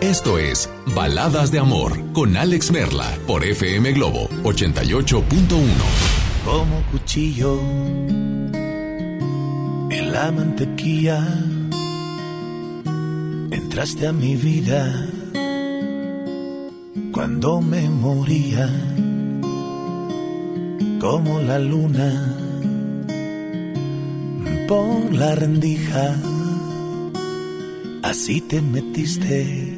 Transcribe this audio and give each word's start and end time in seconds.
esto 0.00 0.38
es 0.38 0.70
Baladas 0.94 1.50
de 1.50 1.58
Amor 1.58 1.92
con 2.12 2.36
Alex 2.36 2.70
Merla 2.70 3.18
por 3.26 3.44
FM 3.44 3.92
Globo 3.92 4.28
88.1. 4.44 5.24
Como 6.44 6.82
cuchillo 6.90 7.60
en 9.90 10.12
la 10.12 10.30
mantequilla 10.30 11.26
entraste 13.50 14.06
a 14.06 14.12
mi 14.12 14.36
vida 14.36 15.08
cuando 17.12 17.60
me 17.60 17.88
moría 17.88 18.70
como 21.00 21.40
la 21.40 21.58
luna 21.58 22.36
por 24.68 25.12
la 25.12 25.34
rendija 25.34 26.16
así 28.02 28.40
te 28.40 28.60
metiste 28.60 29.77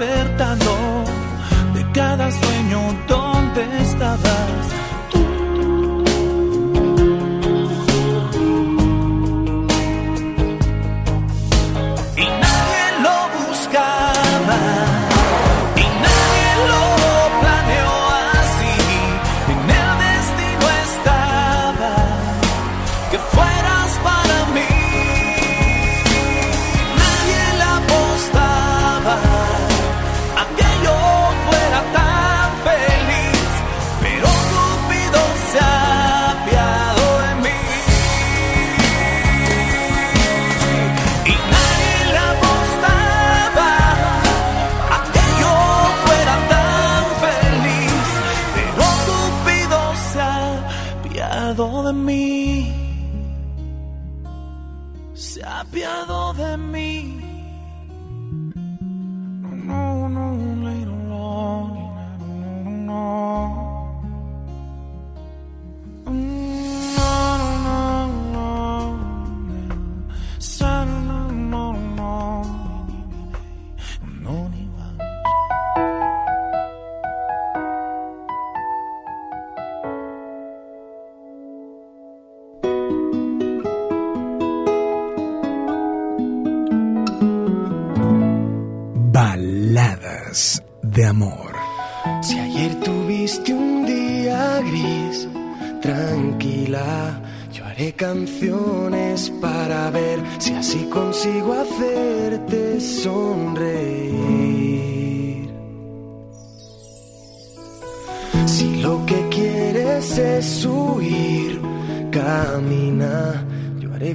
Fuiste 0.00 0.49
apiado 55.70 56.19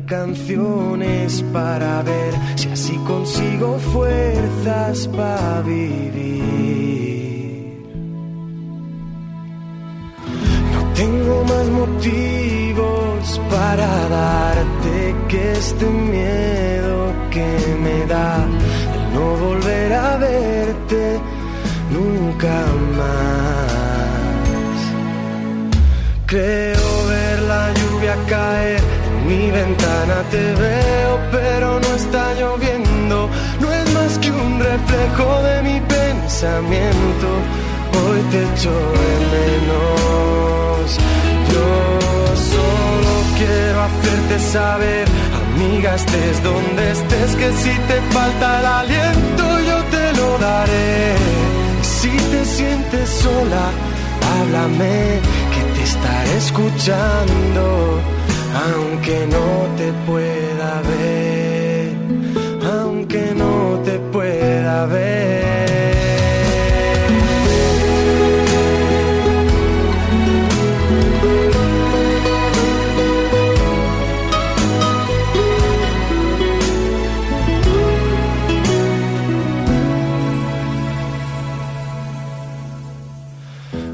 canciones 0.06 1.44
para 1.52 2.02
ver 2.04 2.34
si 2.56 2.69
así 2.69 2.96
consigo 3.07 3.80
fuerzas 3.80 5.07
para 5.07 5.62
vivir. 5.62 6.46
No 10.74 10.94
tengo 10.94 11.44
más 11.44 11.68
motivos 11.69 13.42
para 13.50 13.88
darte 14.10 15.16
que 15.28 15.52
este 15.54 15.86
miedo 15.86 17.13
que 17.31 17.48
me 17.84 18.06
da 18.06 18.46
el 18.96 19.13
no 19.13 19.36
volver 19.48 19.94
a 19.94 20.18
verte 20.18 21.19
nunca 21.92 22.66
más. 22.98 23.36
Creo 26.28 27.08
ver 27.08 27.42
la 27.44 27.74
lluvia 27.74 28.16
caer 28.28 28.75
te 30.30 30.54
veo, 30.54 31.19
pero 31.31 31.80
no 31.80 31.96
está 31.96 32.34
lloviendo. 32.36 33.30
No 33.60 33.74
es 33.74 33.94
más 33.94 34.18
que 34.19 34.31
un 34.31 34.60
reflejo 34.60 35.42
de 35.44 35.62
mi 35.63 35.80
pensamiento. 35.81 37.28
Hoy 37.98 38.22
te 38.31 38.44
echo 38.44 38.72
de 38.72 39.12
menos. 39.36 40.98
Yo 41.52 41.68
solo 42.54 43.12
quiero 43.38 43.81
hacerte 43.88 44.40
saber, 44.52 45.07
amiga, 45.44 45.96
estés 45.96 46.44
donde 46.44 46.92
estés, 46.92 47.36
que 47.36 47.51
si 47.54 47.74
te 47.90 48.01
falta 48.13 48.60
el 48.60 48.66
aliento, 48.66 49.60
yo 49.69 49.78
te 49.96 50.13
lo 50.19 50.38
daré. 50.38 51.16
Si 51.81 52.10
te 52.10 52.46
sientes 52.46 53.10
sola, 53.10 53.66
háblame, 54.40 55.19
que 55.54 55.62
te 55.74 55.84
estaré 55.84 56.38
escuchando, 56.38 58.00
aunque 58.56 59.28
no 59.28 59.48
te 59.78 59.92
pueda 60.07 60.81
ver, 60.81 61.94
aunque 62.63 63.34
no 63.36 63.81
te 63.84 64.00
pueda 64.13 64.86
ver. 64.86 65.25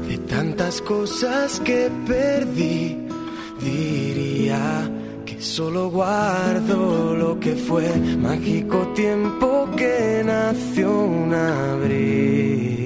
De 0.08 0.18
tantas 0.18 0.80
cosas 0.82 1.60
que 1.60 1.90
perdí, 2.06 2.98
que 5.24 5.40
solo 5.40 5.90
guardo 5.90 7.14
lo 7.14 7.38
que 7.38 7.54
fue 7.54 7.88
mágico 8.18 8.78
tiempo 8.94 9.68
que 9.76 10.22
nació 10.24 10.90
un 11.04 11.34
abril. 11.34 12.82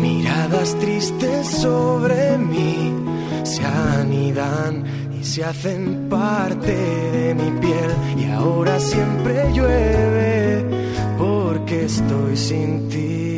Miradas 0.00 0.74
tristes 0.78 1.46
sobre 1.46 2.38
mí 2.38 2.94
se 3.44 3.64
anidan 3.64 4.84
y 5.20 5.24
se 5.24 5.44
hacen 5.44 6.08
parte 6.08 6.74
de 6.74 7.34
mi 7.34 7.50
piel 7.60 7.90
y 8.16 8.30
ahora 8.30 8.78
siempre 8.80 9.52
llueve 9.52 10.64
porque 11.18 11.84
estoy 11.84 12.36
sin 12.36 12.88
ti. 12.88 13.37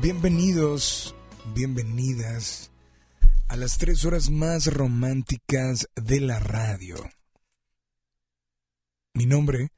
Bienvenidos, 0.00 1.14
bienvenidas 1.54 2.72
a 3.46 3.56
las 3.56 3.78
tres 3.78 4.04
horas 4.04 4.28
más 4.28 4.66
románticas 4.66 5.88
de 5.94 6.20
la 6.20 6.40
radio. 6.40 6.96
Mi 9.12 9.26
nombre, 9.26 9.70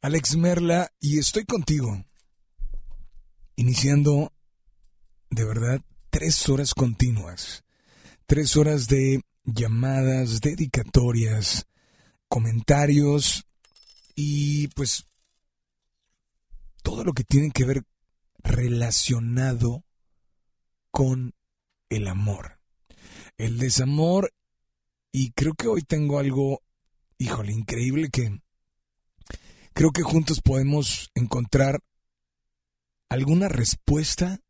Alex 0.00 0.34
Merla, 0.36 0.90
y 0.98 1.20
estoy 1.20 1.44
contigo, 1.44 2.04
iniciando 3.54 4.32
de 5.30 5.44
verdad 5.44 5.80
tres 6.10 6.48
horas 6.48 6.74
continuas, 6.74 7.62
tres 8.26 8.56
horas 8.56 8.88
de 8.88 9.22
llamadas, 9.44 10.40
dedicatorias, 10.40 11.66
comentarios 12.26 13.46
y 14.16 14.66
pues 14.68 15.04
todo 16.82 17.04
lo 17.04 17.12
que 17.12 17.22
tiene 17.22 17.52
que 17.52 17.64
ver 17.64 17.84
relacionado 18.42 19.84
con 20.90 21.34
el 21.88 22.08
amor. 22.08 22.58
El 23.38 23.58
desamor, 23.58 24.32
y 25.10 25.32
creo 25.32 25.54
que 25.54 25.68
hoy 25.68 25.82
tengo 25.82 26.18
algo, 26.18 26.62
híjole, 27.18 27.52
increíble 27.52 28.08
que 28.10 28.40
creo 29.72 29.90
que 29.90 30.02
juntos 30.02 30.40
podemos 30.40 31.10
encontrar 31.14 31.80
alguna 33.08 33.48
respuesta 33.48 34.40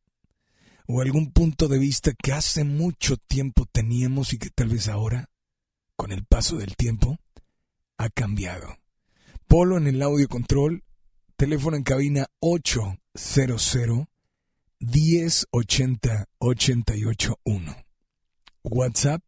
o 0.87 1.01
algún 1.01 1.33
punto 1.33 1.69
de 1.69 1.79
vista 1.79 2.13
que 2.13 2.33
hace 2.33 2.65
mucho 2.65 3.17
tiempo 3.17 3.67
teníamos 3.71 4.33
y 4.33 4.39
que 4.39 4.51
tal 4.51 4.69
vez 4.69 4.89
ahora, 4.89 5.31
con 5.97 6.13
el 6.13 6.25
paso 6.25 6.57
del 6.57 6.77
tiempo, 6.77 7.19
ha 7.99 8.09
cambiado. 8.11 8.77
Polo 9.47 9.79
en 9.79 9.87
el 9.87 10.03
audio 10.03 10.29
control, 10.29 10.85
teléfono 11.37 11.77
en 11.77 11.83
cabina 11.83 12.27
800 13.14 14.07
1080 14.81 16.26
881. 16.40 17.75
WhatsApp 18.64 19.23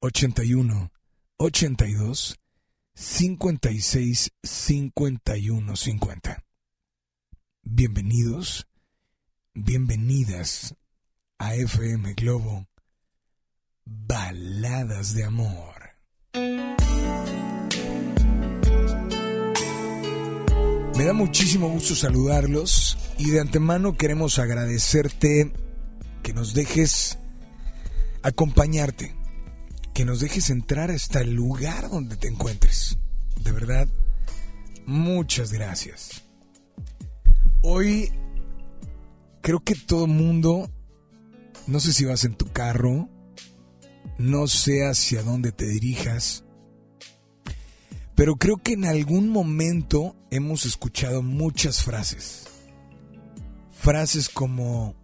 81 0.00 0.90
82 1.38 2.36
56 2.94 4.30
51 4.44 5.76
50. 5.76 6.44
Bienvenidos, 7.64 8.66
bienvenidas 9.54 10.74
a 11.38 11.54
FM 11.54 12.14
Globo 12.14 12.66
Baladas 13.84 15.14
de 15.14 15.24
Amor. 15.24 15.90
Me 21.00 21.06
da 21.06 21.14
muchísimo 21.14 21.70
gusto 21.70 21.94
saludarlos 21.94 22.98
y 23.16 23.30
de 23.30 23.40
antemano 23.40 23.96
queremos 23.96 24.38
agradecerte 24.38 25.50
que 26.22 26.34
nos 26.34 26.52
dejes 26.52 27.18
acompañarte, 28.22 29.16
que 29.94 30.04
nos 30.04 30.20
dejes 30.20 30.50
entrar 30.50 30.90
hasta 30.90 31.22
el 31.22 31.32
lugar 31.32 31.88
donde 31.88 32.18
te 32.18 32.28
encuentres. 32.28 32.98
De 33.42 33.50
verdad, 33.50 33.88
muchas 34.84 35.54
gracias. 35.54 36.22
Hoy 37.62 38.12
creo 39.40 39.60
que 39.60 39.76
todo 39.76 40.06
mundo, 40.06 40.70
no 41.66 41.80
sé 41.80 41.94
si 41.94 42.04
vas 42.04 42.24
en 42.24 42.34
tu 42.34 42.52
carro, 42.52 43.08
no 44.18 44.46
sé 44.48 44.86
hacia 44.86 45.22
dónde 45.22 45.50
te 45.50 45.64
dirijas, 45.64 46.44
pero 48.14 48.36
creo 48.36 48.58
que 48.58 48.74
en 48.74 48.84
algún 48.84 49.30
momento 49.30 50.14
hemos 50.30 50.66
escuchado 50.66 51.22
muchas 51.22 51.82
frases. 51.82 52.46
Frases 53.70 54.28
como 54.28 54.94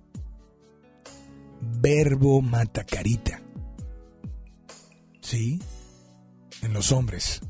verbo 1.61 2.42
mata 2.42 2.85
carita. 2.85 3.42
¿Sí? 5.21 5.61
En 6.62 6.73
los 6.73 6.92
hombres. 6.92 7.40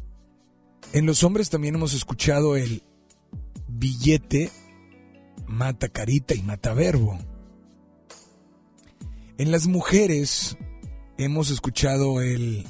En 0.92 1.06
los 1.06 1.24
hombres 1.24 1.50
también 1.50 1.74
hemos 1.74 1.94
escuchado 1.94 2.56
el 2.56 2.82
billete 3.68 4.50
mata 5.46 5.88
carita 5.88 6.34
y 6.34 6.42
mata 6.42 6.74
verbo. 6.74 7.18
En 9.38 9.50
las 9.50 9.66
mujeres 9.66 10.56
hemos 11.18 11.50
escuchado 11.50 12.20
el 12.20 12.66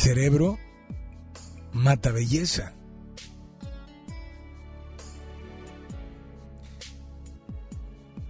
cerebro 0.00 0.58
mata 1.72 2.10
belleza. 2.10 2.72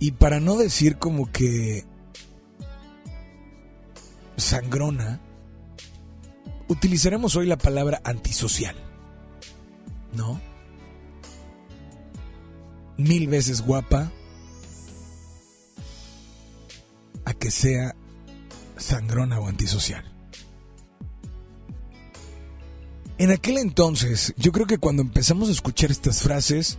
Y 0.01 0.13
para 0.13 0.41
no 0.41 0.57
decir 0.57 0.99
como 0.99 1.31
que 1.31 1.85
sangrona, 4.37 5.21
utilizaremos 6.69 7.37
hoy 7.37 7.47
la 7.47 7.59
palabra 7.59 8.01
antisocial. 8.03 8.75
¿No? 10.13 10.41
Mil 12.97 13.29
veces 13.29 13.63
guapa 13.63 14.11
a 17.25 17.33
que 17.35 17.51
sea 17.53 17.95
sangrona 18.77 19.39
o 19.39 19.47
antisocial. 19.47 20.10
En 23.21 23.31
aquel 23.31 23.59
entonces, 23.59 24.33
yo 24.39 24.51
creo 24.51 24.67
que 24.67 24.79
cuando 24.79 25.03
empezamos 25.03 25.51
a 25.51 25.53
escuchar 25.53 25.91
estas 25.91 26.23
frases, 26.23 26.79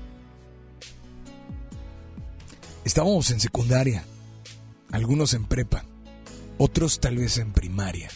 estábamos 2.83 3.29
en 3.29 3.39
secundaria, 3.39 4.03
algunos 4.91 5.35
en 5.35 5.45
prepa, 5.45 5.85
otros 6.57 6.99
tal 6.99 7.17
vez 7.17 7.37
en 7.37 7.51
primaria. 7.51 8.09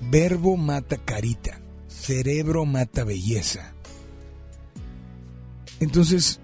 Verbo 0.00 0.56
mata 0.56 0.96
carita, 0.96 1.60
cerebro 1.88 2.64
mata 2.64 3.04
belleza. 3.04 3.74
Entonces, 5.78 6.40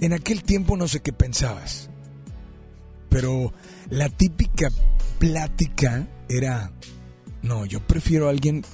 en 0.00 0.14
aquel 0.14 0.42
tiempo 0.44 0.78
no 0.78 0.88
sé 0.88 1.00
qué 1.00 1.12
pensabas, 1.12 1.90
pero 3.10 3.52
la 3.90 4.08
típica 4.08 4.70
plática 5.18 6.06
era, 6.28 6.72
no, 7.42 7.64
yo 7.66 7.80
prefiero 7.80 8.26
a 8.26 8.30
alguien 8.30 8.64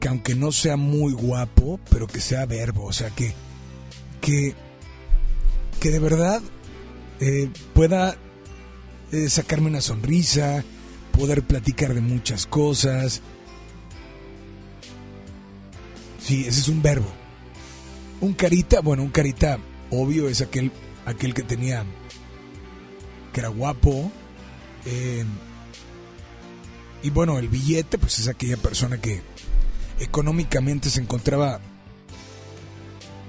que 0.00 0.08
aunque 0.08 0.34
no 0.34 0.52
sea 0.52 0.76
muy 0.76 1.12
guapo, 1.12 1.80
pero 1.90 2.06
que 2.06 2.20
sea 2.20 2.46
verbo, 2.46 2.84
o 2.84 2.92
sea, 2.92 3.10
que, 3.10 3.34
que, 4.20 4.54
que 5.80 5.90
de 5.90 5.98
verdad 5.98 6.40
eh, 7.20 7.50
pueda 7.74 8.16
eh, 9.10 9.28
sacarme 9.28 9.68
una 9.68 9.80
sonrisa, 9.80 10.64
poder 11.12 11.42
platicar 11.42 11.94
de 11.94 12.00
muchas 12.00 12.46
cosas. 12.46 13.22
Sí, 16.20 16.44
ese 16.46 16.60
es 16.60 16.68
un 16.68 16.82
verbo. 16.82 17.08
Un 18.20 18.34
carita, 18.34 18.80
bueno, 18.80 19.02
un 19.02 19.10
carita 19.10 19.58
obvio 19.90 20.28
es 20.28 20.40
aquel, 20.40 20.70
aquel 21.06 21.34
que 21.34 21.42
tenía, 21.42 21.84
que 23.32 23.40
era 23.40 23.48
guapo. 23.48 24.12
Eh, 24.86 25.24
y 27.02 27.10
bueno, 27.10 27.38
el 27.38 27.48
billete, 27.48 27.98
pues 27.98 28.18
es 28.18 28.28
aquella 28.28 28.56
persona 28.56 29.00
que 29.00 29.22
económicamente 30.00 30.90
se 30.90 31.00
encontraba, 31.00 31.60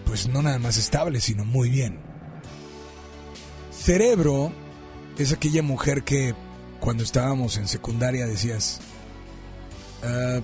pues 0.05 0.27
no 0.27 0.41
nada 0.41 0.59
más 0.59 0.77
estable, 0.77 1.21
sino 1.21 1.45
muy 1.45 1.69
bien. 1.69 1.99
Cerebro 3.71 4.51
es 5.17 5.31
aquella 5.31 5.61
mujer 5.61 6.03
que 6.03 6.33
cuando 6.79 7.03
estábamos 7.03 7.57
en 7.57 7.67
secundaria 7.67 8.25
decías, 8.25 8.81
ah, 10.03 10.39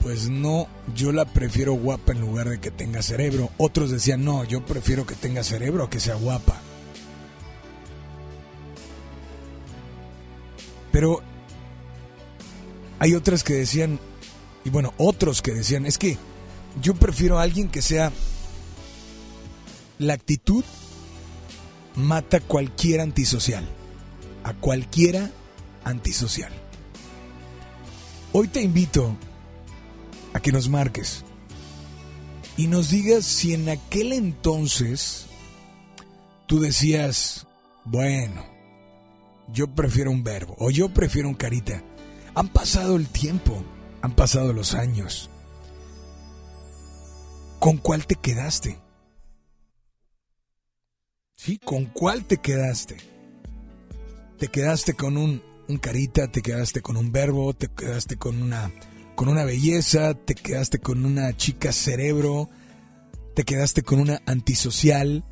pues 0.00 0.28
no, 0.28 0.68
yo 0.94 1.12
la 1.12 1.24
prefiero 1.24 1.72
guapa 1.72 2.12
en 2.12 2.20
lugar 2.20 2.48
de 2.48 2.60
que 2.60 2.70
tenga 2.70 3.02
cerebro. 3.02 3.50
Otros 3.56 3.90
decían, 3.90 4.24
no, 4.24 4.44
yo 4.44 4.64
prefiero 4.66 5.06
que 5.06 5.14
tenga 5.14 5.42
cerebro 5.42 5.84
a 5.84 5.90
que 5.90 6.00
sea 6.00 6.14
guapa. 6.14 6.60
Pero 10.94 11.20
hay 13.00 13.16
otras 13.16 13.42
que 13.42 13.54
decían, 13.54 13.98
y 14.64 14.70
bueno, 14.70 14.94
otros 14.96 15.42
que 15.42 15.50
decían, 15.50 15.86
es 15.86 15.98
que 15.98 16.18
yo 16.80 16.94
prefiero 16.94 17.36
a 17.36 17.42
alguien 17.42 17.68
que 17.68 17.82
sea 17.82 18.12
la 19.98 20.14
actitud 20.14 20.62
mata 21.96 22.38
cualquier 22.38 23.00
antisocial, 23.00 23.68
a 24.44 24.54
cualquiera 24.54 25.32
antisocial. 25.82 26.52
Hoy 28.32 28.46
te 28.46 28.62
invito 28.62 29.16
a 30.32 30.38
que 30.38 30.52
nos 30.52 30.68
marques 30.68 31.24
y 32.56 32.68
nos 32.68 32.90
digas 32.90 33.24
si 33.24 33.52
en 33.52 33.68
aquel 33.68 34.12
entonces 34.12 35.26
tú 36.46 36.60
decías, 36.60 37.48
bueno, 37.84 38.53
yo 39.52 39.68
prefiero 39.68 40.10
un 40.10 40.24
verbo 40.24 40.56
o 40.58 40.70
yo 40.70 40.88
prefiero 40.88 41.28
un 41.28 41.34
carita. 41.34 41.82
Han 42.34 42.48
pasado 42.48 42.96
el 42.96 43.08
tiempo, 43.08 43.62
han 44.02 44.14
pasado 44.14 44.52
los 44.52 44.74
años. 44.74 45.30
¿Con 47.58 47.78
cuál 47.78 48.06
te 48.06 48.16
quedaste? 48.16 48.78
¿Sí? 51.36 51.58
¿Con 51.58 51.86
cuál 51.86 52.24
te 52.24 52.38
quedaste? 52.38 52.96
¿Te 54.38 54.48
quedaste 54.48 54.94
con 54.94 55.16
un, 55.16 55.42
un 55.68 55.78
carita? 55.78 56.30
¿Te 56.30 56.42
quedaste 56.42 56.82
con 56.82 56.96
un 56.96 57.12
verbo? 57.12 57.54
¿Te 57.54 57.68
quedaste 57.68 58.16
con 58.16 58.42
una, 58.42 58.72
con 59.14 59.28
una 59.28 59.44
belleza? 59.44 60.14
¿Te 60.14 60.34
quedaste 60.34 60.78
con 60.78 61.04
una 61.06 61.36
chica 61.36 61.72
cerebro? 61.72 62.50
¿Te 63.34 63.44
quedaste 63.44 63.82
con 63.82 64.00
una 64.00 64.20
antisocial? 64.26 65.24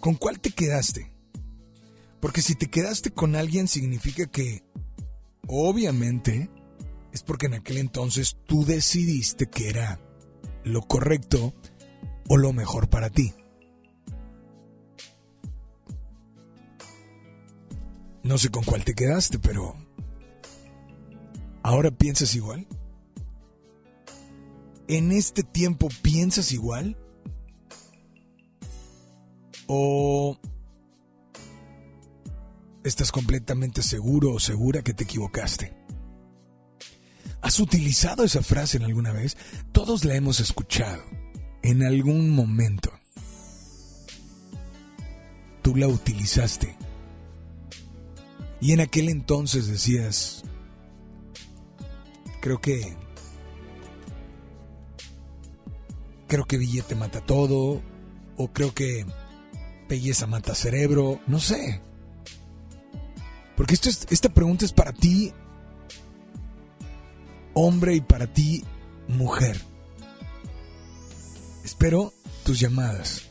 ¿Con 0.00 0.14
cuál 0.16 0.40
te 0.40 0.50
quedaste? 0.50 1.13
Porque 2.24 2.40
si 2.40 2.54
te 2.54 2.70
quedaste 2.70 3.10
con 3.10 3.36
alguien 3.36 3.68
significa 3.68 4.24
que 4.24 4.64
Obviamente 5.46 6.50
es 7.12 7.22
porque 7.22 7.46
en 7.46 7.54
aquel 7.54 7.76
entonces 7.76 8.38
tú 8.46 8.64
decidiste 8.64 9.46
que 9.46 9.68
era 9.68 10.00
lo 10.64 10.80
correcto 10.80 11.54
o 12.30 12.38
lo 12.38 12.54
mejor 12.54 12.88
para 12.88 13.10
ti. 13.10 13.34
No 18.22 18.38
sé 18.38 18.48
con 18.48 18.64
cuál 18.64 18.84
te 18.84 18.94
quedaste, 18.94 19.38
pero 19.38 19.76
¿ahora 21.62 21.90
piensas 21.90 22.34
igual? 22.34 22.66
¿En 24.88 25.12
este 25.12 25.42
tiempo 25.42 25.88
piensas 26.00 26.52
igual? 26.52 26.96
¿O 29.66 30.38
estás 32.84 33.10
completamente 33.10 33.82
seguro 33.82 34.32
o 34.32 34.38
segura 34.38 34.82
que 34.82 34.94
te 34.94 35.04
equivocaste. 35.04 35.74
¿Has 37.40 37.58
utilizado 37.58 38.24
esa 38.24 38.42
frase 38.42 38.76
en 38.76 38.84
alguna 38.84 39.12
vez? 39.12 39.36
Todos 39.72 40.04
la 40.04 40.14
hemos 40.14 40.40
escuchado 40.40 41.02
en 41.62 41.82
algún 41.82 42.30
momento. 42.30 42.90
Tú 45.62 45.74
la 45.74 45.88
utilizaste. 45.88 46.76
Y 48.60 48.72
en 48.72 48.80
aquel 48.80 49.08
entonces 49.08 49.66
decías, 49.66 50.42
creo 52.40 52.60
que, 52.60 52.96
creo 56.28 56.44
que 56.44 56.58
billete 56.58 56.94
mata 56.94 57.20
todo, 57.20 57.82
o 58.36 58.48
creo 58.52 58.74
que 58.74 59.04
belleza 59.88 60.26
mata 60.26 60.54
cerebro, 60.54 61.20
no 61.26 61.40
sé. 61.40 61.82
Porque 63.56 63.74
esto 63.74 63.88
es, 63.88 64.06
esta 64.10 64.28
pregunta 64.28 64.64
es 64.64 64.72
para 64.72 64.92
ti, 64.92 65.32
hombre, 67.54 67.94
y 67.94 68.00
para 68.00 68.26
ti, 68.26 68.64
mujer. 69.08 69.60
Espero 71.64 72.12
tus 72.44 72.60
llamadas. 72.60 73.22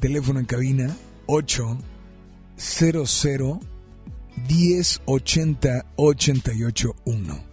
Teléfono 0.00 0.40
en 0.40 0.46
cabina 0.46 0.96
800 1.26 3.60
1080 4.48 5.86
881. 5.96 7.44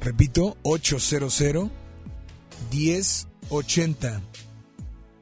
Repito, 0.00 0.56
800 0.62 1.70
1080 2.72 4.22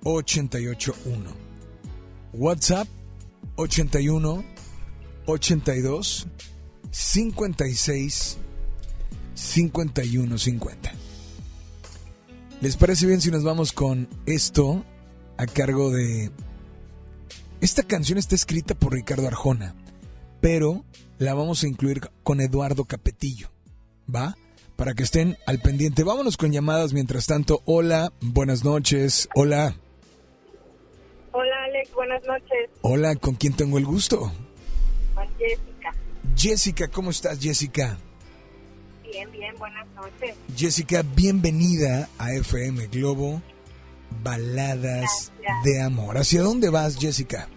881. 0.04 1.30
WhatsApp 2.32 2.88
81 3.56 4.44
82 5.26 6.26
56 6.90 8.38
51 9.34 10.38
50. 10.38 10.92
¿Les 12.60 12.76
parece 12.76 13.06
bien 13.06 13.20
si 13.20 13.30
nos 13.30 13.44
vamos 13.44 13.72
con 13.72 14.08
esto 14.26 14.84
a 15.36 15.46
cargo 15.46 15.90
de... 15.90 16.30
Esta 17.60 17.82
canción 17.82 18.18
está 18.18 18.34
escrita 18.34 18.74
por 18.74 18.92
Ricardo 18.92 19.26
Arjona, 19.26 19.74
pero 20.40 20.84
la 21.18 21.34
vamos 21.34 21.62
a 21.62 21.68
incluir 21.68 22.00
con 22.22 22.40
Eduardo 22.40 22.84
Capetillo. 22.84 23.50
¿Va? 24.12 24.36
Para 24.76 24.94
que 24.94 25.02
estén 25.02 25.36
al 25.46 25.60
pendiente. 25.60 26.02
Vámonos 26.02 26.36
con 26.36 26.52
llamadas 26.52 26.92
mientras 26.92 27.26
tanto. 27.26 27.62
Hola, 27.64 28.12
buenas 28.20 28.64
noches. 28.64 29.28
Hola. 29.34 29.76
Hola 31.32 31.64
Alex, 31.64 31.92
buenas 31.94 32.24
noches. 32.24 32.70
Hola, 32.82 33.16
¿con 33.16 33.34
quién 33.34 33.54
tengo 33.54 33.78
el 33.78 33.84
gusto? 33.84 34.32
Jessica. 35.44 35.94
Jessica, 36.36 36.88
¿cómo 36.88 37.10
estás 37.10 37.38
Jessica? 37.40 37.98
Bien, 39.02 39.30
bien, 39.30 39.54
buenas 39.58 39.86
noches. 39.94 40.34
Jessica, 40.56 41.02
bienvenida 41.02 42.08
a 42.18 42.32
FM 42.32 42.86
Globo 42.86 43.42
Baladas 44.22 45.32
de 45.64 45.82
Amor. 45.82 46.18
¿Hacia 46.18 46.42
dónde 46.42 46.70
vas, 46.70 46.96
Jessica? 46.98 47.48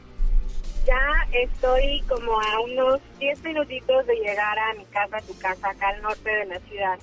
Ya 0.86 0.96
estoy 1.44 2.02
como 2.08 2.40
a 2.40 2.62
unos 2.62 3.02
10 3.20 3.44
minutitos 3.44 4.06
de 4.06 4.16
llegar 4.16 4.58
a 4.58 4.74
mi 4.78 4.86
casa, 4.86 5.18
a 5.18 5.22
tu 5.22 5.38
casa, 5.38 5.70
acá 5.70 5.90
al 5.90 6.02
norte 6.02 6.30
de 6.30 6.46
la 6.46 6.60
ciudad. 6.60 7.00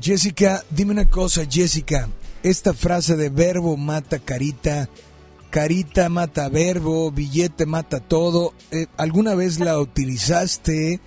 Jessica, 0.00 0.62
dime 0.70 0.92
una 0.92 1.08
cosa, 1.08 1.44
Jessica. 1.48 2.08
Esta 2.42 2.74
frase 2.74 3.16
de 3.16 3.30
verbo 3.30 3.76
mata 3.76 4.18
carita, 4.18 4.88
carita 5.50 6.08
mata 6.08 6.48
verbo, 6.48 7.10
billete 7.10 7.66
mata 7.66 8.00
todo, 8.00 8.52
eh, 8.70 8.86
¿alguna 8.96 9.34
vez 9.34 9.58
la 9.60 9.78
utilizaste? 9.78 11.00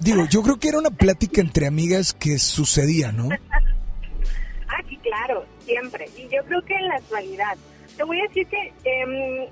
Digo, 0.00 0.26
yo 0.30 0.42
creo 0.42 0.58
que 0.58 0.68
era 0.68 0.78
una 0.78 0.90
plática 0.90 1.40
entre 1.40 1.66
amigas 1.66 2.12
que 2.14 2.38
sucedía, 2.38 3.12
¿no? 3.12 3.28
ah, 3.30 4.82
sí, 4.88 4.96
claro, 4.98 5.44
siempre. 5.64 6.08
Y 6.16 6.22
yo 6.22 6.42
creo 6.46 6.62
que 6.62 6.74
en 6.74 6.88
la 6.88 6.96
actualidad. 6.96 7.56
Te 7.96 8.02
voy 8.04 8.18
a 8.20 8.22
decir 8.24 8.46
que 8.48 8.72
em, 8.84 9.46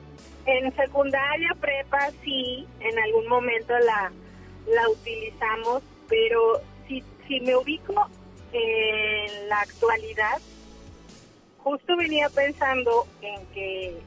en 0.46 0.76
secundaria, 0.76 1.54
prepa, 1.60 2.10
sí, 2.24 2.66
en 2.80 2.98
algún 2.98 3.28
momento 3.28 3.72
la, 3.78 4.10
la 4.72 4.88
utilizamos, 4.88 5.82
pero 6.08 6.60
si, 6.88 7.04
si 7.28 7.40
me 7.40 7.54
ubico 7.54 7.94
en 8.52 9.48
la 9.48 9.60
actualidad, 9.60 10.40
justo 11.58 11.96
venía 11.96 12.28
pensando 12.30 13.06
en 13.20 13.46
que 13.54 14.00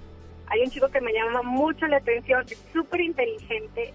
hay 0.47 0.61
un 0.61 0.69
chico 0.69 0.87
que 0.89 1.01
me 1.01 1.11
llama 1.13 1.41
mucho 1.43 1.87
la 1.87 1.97
atención, 1.97 2.45
es 2.49 2.61
súper 2.73 3.01
inteligente, 3.01 3.93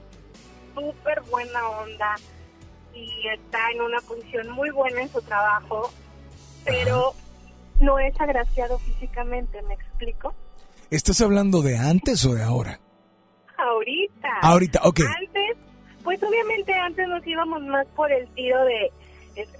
súper 0.74 1.20
buena 1.30 1.68
onda 1.68 2.16
y 2.94 3.28
está 3.28 3.70
en 3.72 3.82
una 3.82 4.00
posición 4.00 4.50
muy 4.50 4.70
buena 4.70 5.02
en 5.02 5.08
su 5.08 5.20
trabajo, 5.22 5.90
pero 6.64 7.14
no 7.80 7.98
es 7.98 8.18
agraciado 8.20 8.78
físicamente, 8.78 9.62
¿me 9.62 9.74
explico? 9.74 10.34
¿Estás 10.90 11.20
hablando 11.20 11.62
de 11.62 11.76
antes 11.76 12.24
o 12.24 12.34
de 12.34 12.42
ahora? 12.42 12.80
Ahorita. 13.56 14.28
Ahorita, 14.42 14.80
ok. 14.84 15.00
Antes, 15.18 15.56
pues 16.02 16.20
obviamente 16.22 16.72
antes 16.74 17.06
nos 17.08 17.24
íbamos 17.26 17.62
más 17.62 17.86
por 17.88 18.10
el 18.10 18.26
tiro 18.34 18.64
de 18.64 18.90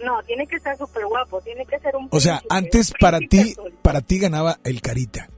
no, 0.05 0.22
tiene 0.24 0.46
que 0.46 0.57
estar 0.57 0.76
súper 0.76 1.07
guapo, 1.07 1.40
tiene 1.40 1.64
que 1.64 1.79
ser 1.79 1.94
un 1.96 2.09
O 2.11 2.20
sea, 2.20 2.42
antes 2.50 2.92
para 2.98 3.18
ti 3.18 3.55
para 3.83 4.00
ti 4.00 4.18
ganaba 4.18 4.59
el 4.64 4.81
carita. 4.81 5.29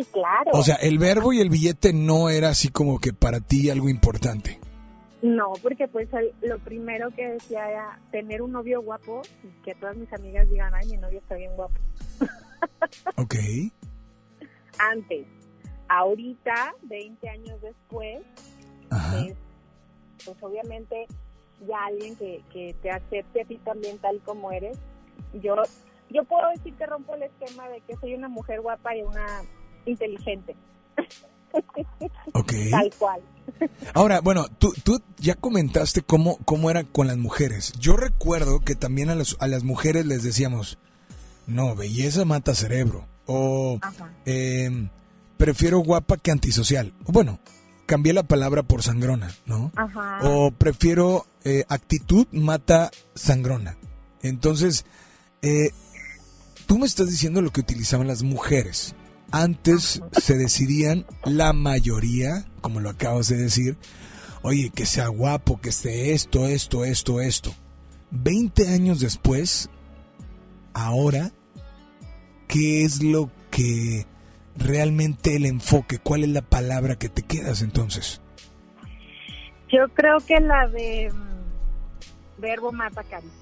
Sí, 0.00 0.10
claro. 0.12 0.52
O 0.54 0.62
sea, 0.62 0.76
el 0.76 0.98
verbo 0.98 1.32
y 1.32 1.40
el 1.40 1.50
billete 1.50 1.92
no 1.92 2.30
era 2.30 2.50
así 2.50 2.68
como 2.68 2.98
que 2.98 3.12
para 3.12 3.40
ti 3.40 3.70
algo 3.70 3.88
importante. 3.88 4.58
No, 5.22 5.52
porque 5.62 5.86
pues 5.88 6.08
lo 6.40 6.58
primero 6.60 7.10
que 7.10 7.28
decía 7.28 7.70
era 7.70 8.00
tener 8.10 8.40
un 8.40 8.52
novio 8.52 8.80
guapo 8.80 9.20
y 9.44 9.62
que 9.62 9.74
todas 9.74 9.96
mis 9.96 10.10
amigas 10.14 10.48
digan, 10.48 10.74
ay, 10.74 10.88
mi 10.88 10.96
novio 10.96 11.18
está 11.18 11.34
bien 11.34 11.54
guapo. 11.54 11.74
Ok. 13.16 13.34
Antes. 14.78 15.26
Ahorita, 15.88 16.74
20 16.82 17.28
años 17.28 17.60
después, 17.60 18.22
pues 20.24 20.36
obviamente 20.42 21.06
ya 21.66 21.86
alguien 21.86 22.16
que, 22.16 22.42
que 22.52 22.74
te 22.82 22.90
acepte 22.90 23.42
a 23.42 23.44
ti 23.44 23.58
también 23.58 23.98
tal 23.98 24.20
como 24.20 24.52
eres. 24.52 24.78
Yo, 25.34 25.56
yo 26.10 26.24
puedo 26.24 26.48
decir 26.50 26.74
que 26.74 26.86
rompo 26.86 27.14
el 27.14 27.24
esquema 27.24 27.68
de 27.68 27.80
que 27.82 27.96
soy 27.96 28.14
una 28.14 28.28
mujer 28.28 28.60
guapa 28.60 28.94
y 28.96 29.02
una 29.02 29.42
inteligente. 29.90 30.56
Ok. 32.32 32.52
Tal 32.70 32.90
cual. 32.98 33.20
Ahora, 33.94 34.20
bueno, 34.20 34.46
tú, 34.58 34.72
tú 34.84 35.02
ya 35.18 35.34
comentaste 35.34 36.02
cómo, 36.02 36.38
cómo 36.44 36.70
era 36.70 36.84
con 36.84 37.08
las 37.08 37.16
mujeres. 37.16 37.72
Yo 37.78 37.96
recuerdo 37.96 38.60
que 38.60 38.74
también 38.74 39.10
a, 39.10 39.16
a 39.38 39.46
las 39.48 39.64
mujeres 39.64 40.06
les 40.06 40.22
decíamos, 40.22 40.78
no, 41.46 41.74
belleza 41.74 42.24
mata 42.24 42.54
cerebro. 42.54 43.08
O 43.26 43.78
eh, 44.26 44.88
prefiero 45.36 45.78
guapa 45.80 46.16
que 46.16 46.30
antisocial. 46.30 46.92
Bueno, 47.06 47.40
cambié 47.86 48.12
la 48.12 48.22
palabra 48.22 48.62
por 48.62 48.82
sangrona, 48.82 49.34
¿no? 49.46 49.72
Ajá. 49.76 50.20
O 50.22 50.52
prefiero 50.52 51.26
eh, 51.44 51.64
actitud 51.68 52.26
mata 52.32 52.90
sangrona. 53.14 53.76
Entonces, 54.22 54.84
eh, 55.42 55.70
tú 56.66 56.78
me 56.78 56.86
estás 56.86 57.08
diciendo 57.08 57.42
lo 57.42 57.50
que 57.50 57.60
utilizaban 57.60 58.06
las 58.06 58.22
mujeres. 58.22 58.94
Antes 59.32 60.02
se 60.12 60.36
decidían 60.36 61.06
la 61.24 61.52
mayoría, 61.52 62.46
como 62.60 62.80
lo 62.80 62.90
acabas 62.90 63.28
de 63.28 63.36
decir, 63.36 63.76
oye, 64.42 64.70
que 64.74 64.86
sea 64.86 65.08
guapo, 65.08 65.60
que 65.60 65.68
esté 65.68 66.12
esto, 66.12 66.46
esto, 66.46 66.84
esto, 66.84 67.20
esto. 67.20 67.54
Veinte 68.10 68.68
años 68.68 69.00
después, 69.00 69.70
ahora, 70.74 71.30
¿qué 72.48 72.84
es 72.84 73.02
lo 73.02 73.30
que 73.50 74.06
realmente 74.56 75.36
el 75.36 75.46
enfoque? 75.46 75.98
¿Cuál 75.98 76.24
es 76.24 76.30
la 76.30 76.42
palabra 76.42 76.96
que 76.96 77.08
te 77.08 77.22
quedas 77.22 77.62
entonces? 77.62 78.20
Yo 79.68 79.86
creo 79.94 80.18
que 80.26 80.40
la 80.40 80.66
de 80.68 81.12
mm, 81.12 82.40
verbo 82.40 82.72
mata 82.72 83.04
carita. 83.04 83.39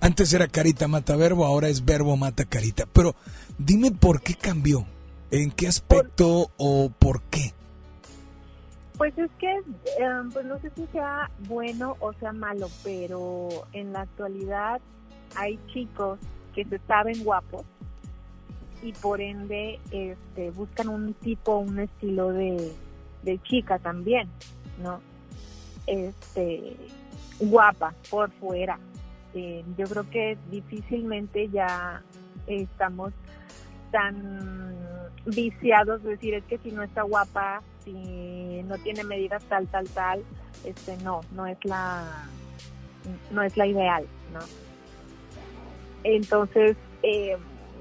Antes 0.00 0.32
era 0.32 0.48
carita 0.48 0.88
mata 0.88 1.14
verbo, 1.16 1.44
ahora 1.44 1.68
es 1.68 1.84
verbo 1.84 2.16
mata 2.16 2.44
carita. 2.44 2.86
Pero 2.92 3.14
dime 3.58 3.90
por 3.90 4.22
qué 4.22 4.34
cambió. 4.34 4.86
¿En 5.30 5.50
qué 5.52 5.68
aspecto 5.68 6.50
o 6.56 6.90
por 6.98 7.22
qué? 7.22 7.52
Pues 8.96 9.16
es 9.16 9.30
que, 9.38 9.50
em, 9.98 10.30
pues 10.32 10.44
no 10.44 10.58
sé 10.60 10.70
si 10.74 10.86
sea 10.88 11.30
bueno 11.48 11.96
o 12.00 12.12
sea 12.14 12.32
malo, 12.32 12.68
pero 12.82 13.48
en 13.72 13.92
la 13.92 14.02
actualidad 14.02 14.80
hay 15.36 15.58
chicos 15.72 16.18
que 16.54 16.64
se 16.64 16.78
saben 16.86 17.22
guapos 17.22 17.64
y 18.82 18.92
por 18.92 19.20
ende 19.20 19.78
este, 19.90 20.50
buscan 20.50 20.88
un 20.88 21.14
tipo, 21.14 21.58
un 21.58 21.78
estilo 21.78 22.30
de, 22.32 22.72
de 23.22 23.42
chica 23.42 23.78
también, 23.78 24.28
¿no? 24.82 25.00
Este, 25.86 26.76
guapa 27.38 27.94
por 28.10 28.30
fuera. 28.32 28.78
Eh, 29.34 29.64
yo 29.76 29.86
creo 29.86 30.08
que 30.10 30.38
difícilmente 30.50 31.48
ya 31.48 32.02
estamos 32.46 33.12
tan 33.92 34.76
viciados 35.26 36.02
de 36.02 36.10
decir 36.10 36.34
es 36.34 36.44
que 36.44 36.58
si 36.58 36.72
no 36.72 36.82
está 36.82 37.02
guapa, 37.02 37.62
si 37.84 38.62
no 38.64 38.76
tiene 38.78 39.04
medidas 39.04 39.42
tal, 39.44 39.68
tal, 39.68 39.88
tal, 39.88 40.24
este 40.64 40.96
no, 40.98 41.20
no 41.32 41.46
es 41.46 41.58
la 41.64 42.26
no 43.30 43.42
es 43.42 43.56
la 43.56 43.66
ideal, 43.66 44.06
¿no? 44.32 44.40
Entonces, 46.04 46.76
eh, 47.02 47.36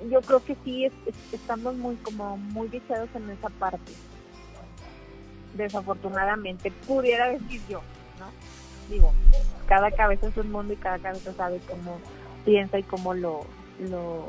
yo 0.09 0.21
creo 0.21 0.43
que 0.43 0.55
sí 0.63 0.89
estamos 1.31 1.75
muy 1.75 1.95
como 1.97 2.37
muy 2.37 2.67
viciados 2.67 3.09
en 3.15 3.29
esa 3.29 3.49
parte. 3.49 3.91
Desafortunadamente, 5.55 6.71
pudiera 6.87 7.29
decir 7.29 7.61
yo, 7.67 7.81
¿no? 8.19 8.27
Digo, 8.89 9.13
cada 9.69 9.91
cabeza 9.91 10.27
es 10.27 10.35
un 10.35 10.51
mundo 10.51 10.73
y 10.73 10.77
cada 10.77 10.97
cabeza 10.97 11.31
sabe 11.33 11.61
cómo 11.69 11.99
piensa 12.43 12.79
y 12.79 12.83
cómo 12.83 13.13
lo 13.13 13.45
lo 13.79 14.27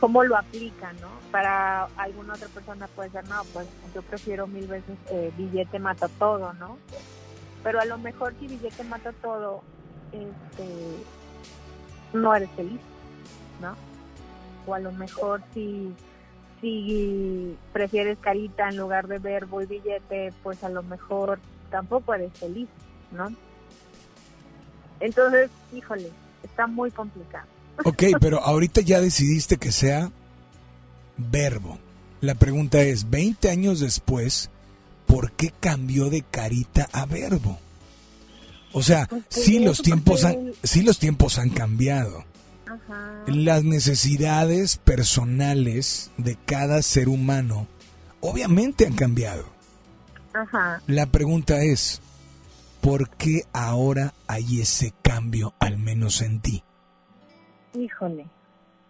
cómo 0.00 0.24
lo 0.24 0.36
aplica, 0.36 0.92
¿no? 0.94 1.08
Para 1.30 1.84
alguna 1.96 2.34
otra 2.34 2.48
persona 2.48 2.88
puede 2.88 3.10
ser, 3.10 3.24
no, 3.28 3.36
pues 3.52 3.68
yo 3.94 4.02
prefiero 4.02 4.48
mil 4.48 4.66
veces 4.66 4.98
billete 5.38 5.78
mata 5.78 6.08
todo, 6.18 6.52
¿no? 6.54 6.76
Pero 7.62 7.80
a 7.80 7.84
lo 7.84 7.98
mejor 7.98 8.34
si 8.40 8.48
billete 8.48 8.82
mata 8.82 9.12
todo, 9.22 9.62
este, 10.10 10.66
no 12.12 12.34
eres 12.34 12.50
feliz, 12.56 12.80
¿no? 13.60 13.76
O 14.66 14.74
a 14.74 14.80
lo 14.80 14.90
mejor 14.90 15.40
si, 15.54 15.94
si 16.60 17.56
prefieres 17.72 18.18
carita 18.18 18.68
en 18.68 18.76
lugar 18.76 19.06
de 19.06 19.20
verbo 19.20 19.62
y 19.62 19.66
billete, 19.66 20.34
pues 20.42 20.64
a 20.64 20.68
lo 20.68 20.82
mejor 20.82 21.38
tampoco 21.70 22.12
eres 22.12 22.32
feliz, 22.32 22.68
¿no? 23.12 23.30
Entonces, 25.02 25.50
híjole, 25.74 26.10
está 26.44 26.66
muy 26.66 26.90
complicado. 26.90 27.46
Ok, 27.84 28.04
pero 28.20 28.40
ahorita 28.40 28.80
ya 28.80 29.00
decidiste 29.00 29.56
que 29.56 29.72
sea 29.72 30.10
verbo. 31.16 31.78
La 32.20 32.36
pregunta 32.36 32.80
es, 32.82 33.10
20 33.10 33.50
años 33.50 33.80
después, 33.80 34.48
¿por 35.06 35.32
qué 35.32 35.52
cambió 35.58 36.08
de 36.08 36.22
carita 36.22 36.88
a 36.92 37.04
verbo? 37.06 37.58
O 38.72 38.82
sea, 38.82 39.08
sí 39.28 39.58
los 39.58 39.82
tiempos 39.82 40.24
han, 40.24 40.52
sí 40.62 40.82
los 40.82 41.00
tiempos 41.00 41.38
han 41.38 41.50
cambiado. 41.50 42.24
Las 43.26 43.64
necesidades 43.64 44.76
personales 44.76 46.10
de 46.16 46.36
cada 46.46 46.80
ser 46.82 47.08
humano 47.08 47.66
obviamente 48.20 48.86
han 48.86 48.94
cambiado. 48.94 49.46
La 50.86 51.06
pregunta 51.06 51.60
es, 51.62 52.01
¿por 52.82 53.08
qué 53.10 53.42
ahora 53.52 54.12
hay 54.26 54.60
ese 54.60 54.92
cambio, 55.02 55.54
al 55.60 55.78
menos 55.78 56.20
en 56.20 56.40
ti? 56.40 56.62
Híjole, 57.74 58.26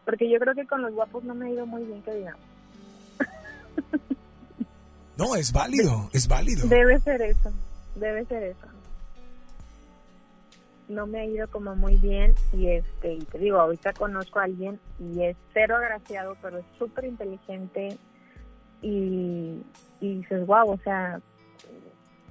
porque 0.04 0.28
yo 0.28 0.40
creo 0.40 0.54
que 0.54 0.66
con 0.66 0.82
los 0.82 0.92
guapos 0.92 1.22
no 1.22 1.34
me 1.34 1.46
ha 1.46 1.50
ido 1.50 1.66
muy 1.66 1.84
bien, 1.84 2.02
que 2.02 2.14
digamos. 2.14 2.40
No, 5.14 5.36
es 5.36 5.52
válido, 5.52 6.08
es 6.14 6.26
válido. 6.26 6.66
Debe 6.66 6.98
ser 6.98 7.20
eso, 7.20 7.52
debe 7.94 8.24
ser 8.24 8.42
eso. 8.44 8.66
No 10.88 11.06
me 11.06 11.20
ha 11.20 11.26
ido 11.26 11.46
como 11.48 11.76
muy 11.76 11.96
bien 11.96 12.34
y 12.54 12.68
este, 12.68 13.14
y 13.14 13.24
te 13.26 13.38
digo, 13.38 13.60
ahorita 13.60 13.92
conozco 13.92 14.38
a 14.38 14.44
alguien 14.44 14.80
y 14.98 15.22
es 15.22 15.36
cero 15.52 15.76
agraciado, 15.76 16.34
pero 16.40 16.58
es 16.58 16.64
súper 16.78 17.04
inteligente 17.04 17.98
y, 18.80 19.62
y 20.00 20.14
dices, 20.16 20.46
wow, 20.46 20.70
o 20.70 20.78
sea, 20.78 21.20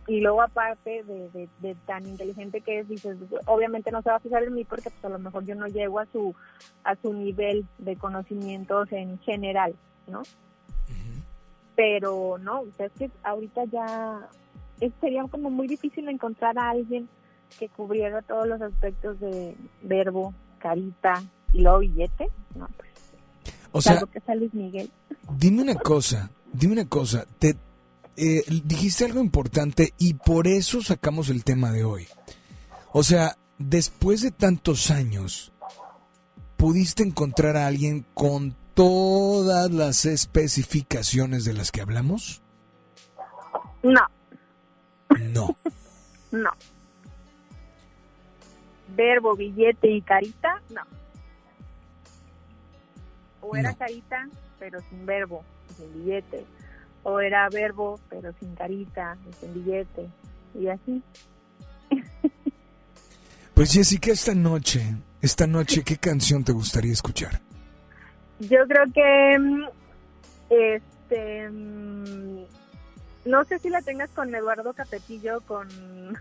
y 0.08 0.20
luego 0.20 0.42
aparte 0.42 1.04
de, 1.04 1.76
tan 1.86 2.06
inteligente 2.06 2.62
que 2.62 2.80
es, 2.80 2.88
dices, 2.88 3.18
obviamente 3.46 3.92
no 3.92 4.02
se 4.02 4.10
va 4.10 4.16
a 4.16 4.20
fijar 4.20 4.44
en 4.44 4.56
mí 4.56 4.66
porque 4.66 4.90
pues 4.90 5.06
a 5.06 5.10
lo 5.10 5.20
mejor 5.20 5.46
yo 5.46 5.56
no 5.56 5.68
llego 5.68 6.00
a 6.00 6.06
su 6.08 6.36
a 6.84 6.96
su 6.96 7.14
nivel 7.14 7.66
de 7.78 7.96
conocimientos 7.96 8.92
en 8.92 9.20
general, 9.20 9.76
¿no? 10.08 10.24
Pero 11.76 12.38
no, 12.40 12.62
o 12.62 12.72
sea, 12.76 12.88
es 12.88 12.92
que 12.94 13.12
ahorita 13.24 13.66
ya 13.66 14.28
sería 15.00 15.24
como 15.28 15.50
muy 15.50 15.68
difícil 15.68 16.08
encontrar 16.10 16.58
a 16.58 16.72
alguien 16.72 17.08
que 17.58 17.70
cubriera 17.70 18.22
todos 18.22 18.48
los 18.48 18.62
aspectos 18.62 19.20
de 19.20 19.56
verbo, 19.84 20.34
carita 20.60 21.22
y 21.54 21.62
luego 21.62 21.80
billete, 21.80 22.30
no, 22.56 22.68
pues. 22.78 22.90
O 23.72 23.82
sea, 23.82 24.02
que 24.02 24.36
Luis 24.36 24.54
Miguel. 24.54 24.90
Dime 25.38 25.62
una 25.62 25.76
cosa, 25.76 26.30
dime 26.52 26.74
una 26.74 26.90
cosa, 26.90 27.26
te 27.40 27.56
eh, 28.18 28.44
dijiste 28.66 29.06
algo 29.06 29.22
importante 29.22 29.94
y 29.98 30.16
por 30.16 30.48
eso 30.48 30.82
sacamos 30.82 31.30
el 31.30 31.44
tema 31.44 31.72
de 31.72 31.84
hoy. 31.84 32.08
O 32.92 33.04
sea, 33.04 33.38
después 33.58 34.22
de 34.22 34.32
tantos 34.32 34.92
años, 34.92 35.54
¿pudiste 36.58 37.04
encontrar 37.04 37.58
a 37.58 37.68
alguien 37.68 38.06
con 38.14 38.56
todas 38.74 39.72
las 39.72 40.06
especificaciones 40.06 41.46
de 41.46 41.54
las 41.54 41.72
que 41.72 41.82
hablamos? 41.82 42.42
No. 43.82 44.08
No. 45.20 45.56
no. 46.32 46.52
Verbo, 48.96 49.36
billete 49.36 49.90
y 49.90 50.02
carita, 50.02 50.62
no. 50.70 50.82
O 53.42 53.56
era 53.56 53.74
carita, 53.74 54.28
pero 54.60 54.80
sin 54.90 55.06
verbo, 55.06 55.44
sin 55.78 55.94
billete 55.94 56.46
o 57.04 57.20
era 57.20 57.50
verbo 57.50 58.00
pero 58.10 58.34
sin 58.40 58.56
carita, 58.56 59.18
sin 59.40 59.54
billete 59.54 60.08
y 60.56 60.68
así. 60.68 61.02
Pues 63.54 63.74
Jessica, 63.74 64.12
esta 64.12 64.34
noche, 64.34 64.82
esta 65.22 65.46
noche, 65.46 65.84
¿qué 65.84 65.98
canción 65.98 66.44
te 66.44 66.52
gustaría 66.52 66.94
escuchar? 66.94 67.42
Yo 68.40 68.58
creo 68.68 68.86
que 68.92 69.38
mm, 69.38 69.66
este 70.50 71.50
mm, 71.50 72.46
no 73.26 73.46
sé 73.46 73.60
si 73.60 73.70
la 73.70 73.82
tengas 73.82 74.10
con 74.12 74.34
Eduardo 74.34 74.74
Capetillo, 74.74 75.42
con 75.42 75.68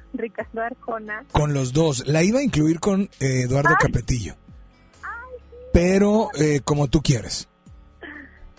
Ricardo 0.13 0.63
Arjona. 0.63 1.25
Con 1.33 1.55
los 1.55 1.73
dos. 1.73 2.07
La 2.07 2.23
iba 2.23 2.41
a 2.41 2.43
incluir 2.43 2.79
con 2.81 3.03
eh, 3.21 3.43
Eduardo 3.45 3.75
Capetillo. 3.81 4.35
Pero 5.73 6.31
eh, 6.35 6.61
como 6.65 6.89
tú 6.89 7.01
quieres. 7.01 7.49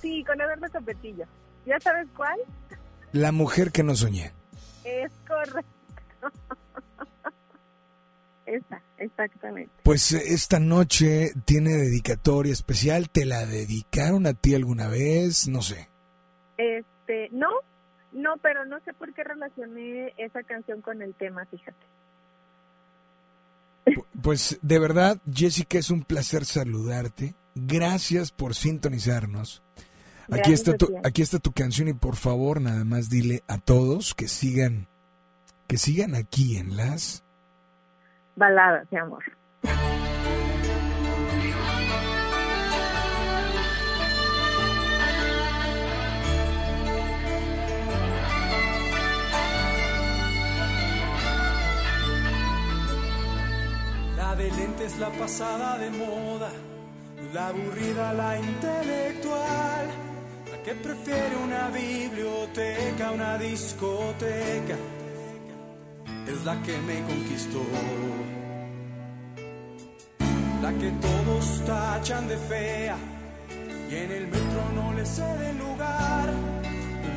Sí, 0.01 0.23
con 0.25 0.39
Eduardo 0.39 0.67
Capetillo. 0.71 1.25
¿Ya 1.65 1.79
sabes 1.79 2.07
cuál? 2.15 2.39
La 3.11 3.31
mujer 3.31 3.71
que 3.71 3.83
no 3.83 3.95
soñé. 3.95 4.31
Es 4.83 5.11
correcto. 5.27 5.71
Esa, 8.45 8.81
exactamente. 8.97 9.71
Pues 9.83 10.11
eh, 10.11 10.21
esta 10.27 10.59
noche 10.59 11.31
tiene 11.45 11.71
dedicatoria 11.71 12.51
especial. 12.51 13.09
¿Te 13.09 13.25
la 13.25 13.45
dedicaron 13.45 14.25
a 14.27 14.33
ti 14.33 14.55
alguna 14.55 14.87
vez? 14.87 15.47
No 15.47 15.61
sé. 15.61 15.89
Este, 16.57 17.29
no, 17.31 17.49
no, 18.11 18.37
pero 18.41 18.65
no 18.65 18.79
sé 18.81 18.93
por 18.93 19.13
qué 19.13 19.23
relacioné 19.23 20.13
esa 20.17 20.43
canción 20.43 20.81
con 20.81 21.01
el 21.01 21.13
tema, 21.15 21.45
fíjate. 21.45 21.85
Pues 24.21 24.59
de 24.61 24.79
verdad, 24.79 25.17
Jessica, 25.31 25.77
es 25.77 25.89
un 25.89 26.03
placer 26.03 26.45
saludarte. 26.45 27.35
Gracias 27.55 28.31
por 28.31 28.55
sintonizarnos. 28.55 29.63
Aquí 30.31 30.53
está, 30.53 30.77
tu, 30.77 30.87
aquí 31.03 31.21
está 31.21 31.39
tu 31.39 31.51
canción 31.51 31.89
y 31.89 31.93
por 31.93 32.15
favor 32.15 32.61
nada 32.61 32.85
más 32.85 33.09
dile 33.09 33.43
a 33.49 33.57
todos 33.57 34.15
que 34.15 34.29
sigan, 34.29 34.87
que 35.67 35.77
sigan 35.77 36.15
aquí 36.15 36.55
en 36.55 36.77
las 36.77 37.21
baladas 38.37 38.89
de 38.89 38.97
amor. 38.97 39.23
La 54.15 54.35
de 54.37 54.49
lentes, 54.49 54.97
la 54.97 55.09
pasada 55.09 55.77
de 55.77 55.89
moda, 55.89 56.51
la 57.33 57.47
aburrida, 57.49 58.13
la 58.13 58.39
intelectual 58.39 60.10
que 60.63 60.75
prefiere 60.75 61.35
una 61.37 61.69
biblioteca, 61.69 63.11
una 63.11 63.37
discoteca, 63.37 64.75
es 66.27 66.45
la 66.45 66.61
que 66.61 66.77
me 66.79 67.01
conquistó. 67.01 67.63
La 70.61 70.71
que 70.73 70.91
todos 70.91 71.65
tachan 71.65 72.27
de 72.27 72.37
fea 72.37 72.95
y 73.89 73.95
en 73.95 74.11
el 74.11 74.27
metro 74.27 74.61
no 74.75 74.93
le 74.93 75.05
cede 75.05 75.53
lugar. 75.53 76.29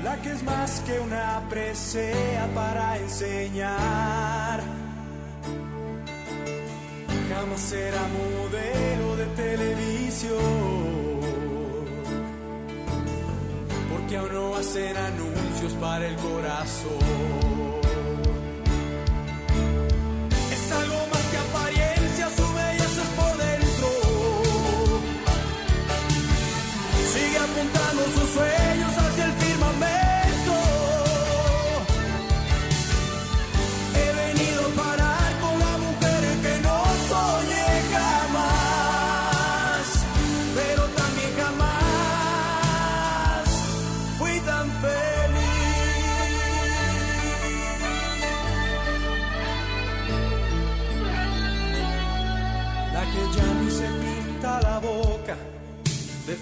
La 0.03 0.17
que 0.23 0.33
es 0.33 0.43
más 0.43 0.81
que 0.81 0.99
una 1.01 1.43
presea 1.51 2.49
para 2.55 2.99
enseñar. 2.99 4.61
Jamás 7.29 7.61
será 7.61 8.03
modelo 8.09 9.17
de 9.17 9.27
televisión 9.37 10.74
aún 14.17 14.33
no 14.33 14.55
hacen 14.57 14.97
anuncios 14.97 15.73
para 15.75 16.07
el 16.07 16.17
corazón. 16.17 17.54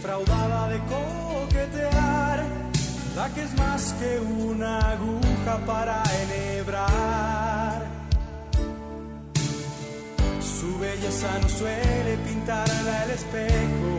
Defraudada 0.02 0.68
de 0.68 0.78
coquetear, 0.80 2.44
la 3.14 3.28
que 3.34 3.42
es 3.42 3.54
más 3.56 3.94
que 4.00 4.18
una 4.18 4.78
aguja 4.90 5.58
para 5.64 6.02
enhebrar. 6.22 7.86
Su 10.40 10.76
belleza 10.80 11.28
no 11.40 11.48
suele 11.48 12.16
pintarla 12.26 13.04
el 13.04 13.10
espejo, 13.10 13.94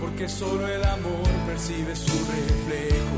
porque 0.00 0.28
solo 0.28 0.66
el 0.66 0.84
amor 0.84 1.28
percibe 1.46 1.94
su 1.94 2.18
reflejo. 2.36 3.16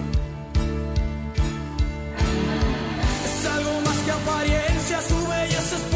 Es 3.28 3.46
algo 3.46 3.80
más 3.86 3.98
que 4.04 4.10
apariencia, 4.10 5.00
su 5.00 5.26
belleza 5.26 5.76
es 5.76 5.93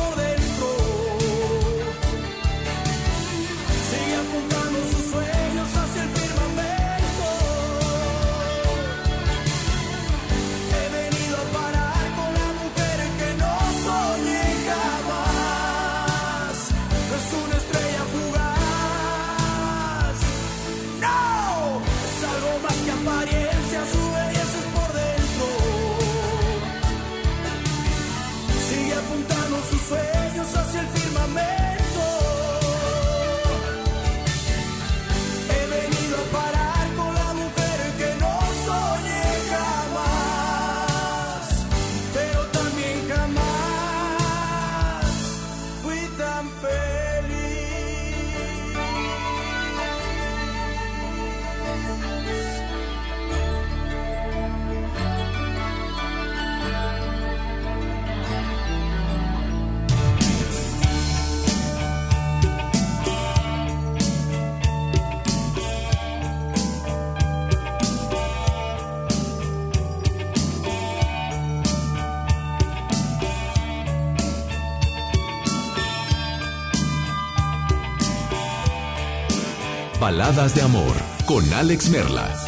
Baladas 80.00 80.54
de 80.54 80.62
amor 80.62 80.94
con 81.26 81.52
Alex 81.52 81.90
Merla. 81.90 82.47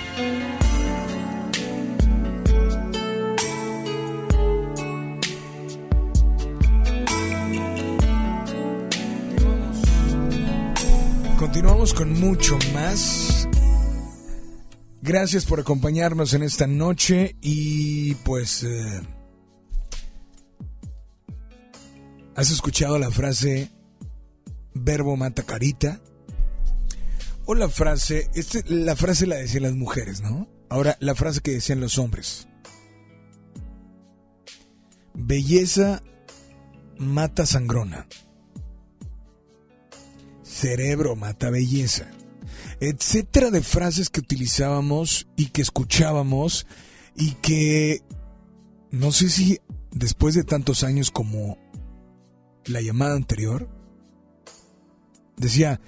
Con 11.95 12.19
mucho 12.19 12.57
más. 12.73 13.47
Gracias 15.01 15.45
por 15.45 15.59
acompañarnos 15.59 16.33
en 16.33 16.43
esta 16.43 16.67
noche 16.67 17.35
y 17.41 18.15
pues... 18.15 18.63
eh, 18.63 19.01
¿Has 22.35 22.49
escuchado 22.49 22.97
la 22.97 23.11
frase 23.11 23.69
verbo 24.73 25.15
mata 25.17 25.43
carita? 25.43 26.01
O 27.45 27.55
la 27.55 27.69
frase, 27.69 28.29
este, 28.33 28.63
la 28.67 28.95
frase 28.95 29.27
la 29.27 29.35
decían 29.35 29.63
las 29.63 29.73
mujeres, 29.73 30.21
¿no? 30.21 30.47
Ahora, 30.69 30.97
la 31.01 31.13
frase 31.15 31.41
que 31.41 31.51
decían 31.51 31.81
los 31.81 31.97
hombres. 31.97 32.47
Belleza 35.13 36.01
mata 36.97 37.45
sangrona. 37.45 38.07
Cerebro 40.51 41.15
mata 41.15 41.49
belleza. 41.49 42.07
Etcétera 42.79 43.51
de 43.51 43.61
frases 43.61 44.09
que 44.09 44.19
utilizábamos 44.19 45.27
y 45.35 45.47
que 45.47 45.61
escuchábamos 45.61 46.65
y 47.15 47.31
que 47.35 48.01
no 48.91 49.11
sé 49.11 49.29
si 49.29 49.59
después 49.91 50.35
de 50.35 50.43
tantos 50.43 50.83
años 50.83 51.11
como 51.11 51.57
la 52.65 52.81
llamada 52.81 53.15
anterior, 53.15 53.69
decía, 55.37 55.79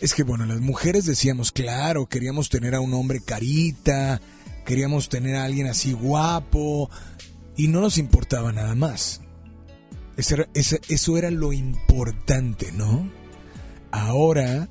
es 0.00 0.14
que 0.14 0.22
bueno, 0.22 0.46
las 0.46 0.60
mujeres 0.60 1.04
decíamos, 1.04 1.52
claro, 1.52 2.06
queríamos 2.06 2.48
tener 2.48 2.74
a 2.74 2.80
un 2.80 2.94
hombre 2.94 3.20
carita, 3.20 4.20
queríamos 4.64 5.08
tener 5.08 5.36
a 5.36 5.44
alguien 5.44 5.66
así 5.66 5.92
guapo, 5.92 6.90
y 7.56 7.68
no 7.68 7.80
nos 7.80 7.98
importaba 7.98 8.52
nada 8.52 8.74
más. 8.74 9.20
Ese 10.16 10.34
era- 10.34 10.48
eso 10.54 11.18
era 11.18 11.30
lo 11.30 11.52
importante, 11.52 12.72
¿no? 12.72 13.10
Ahora, 13.96 14.68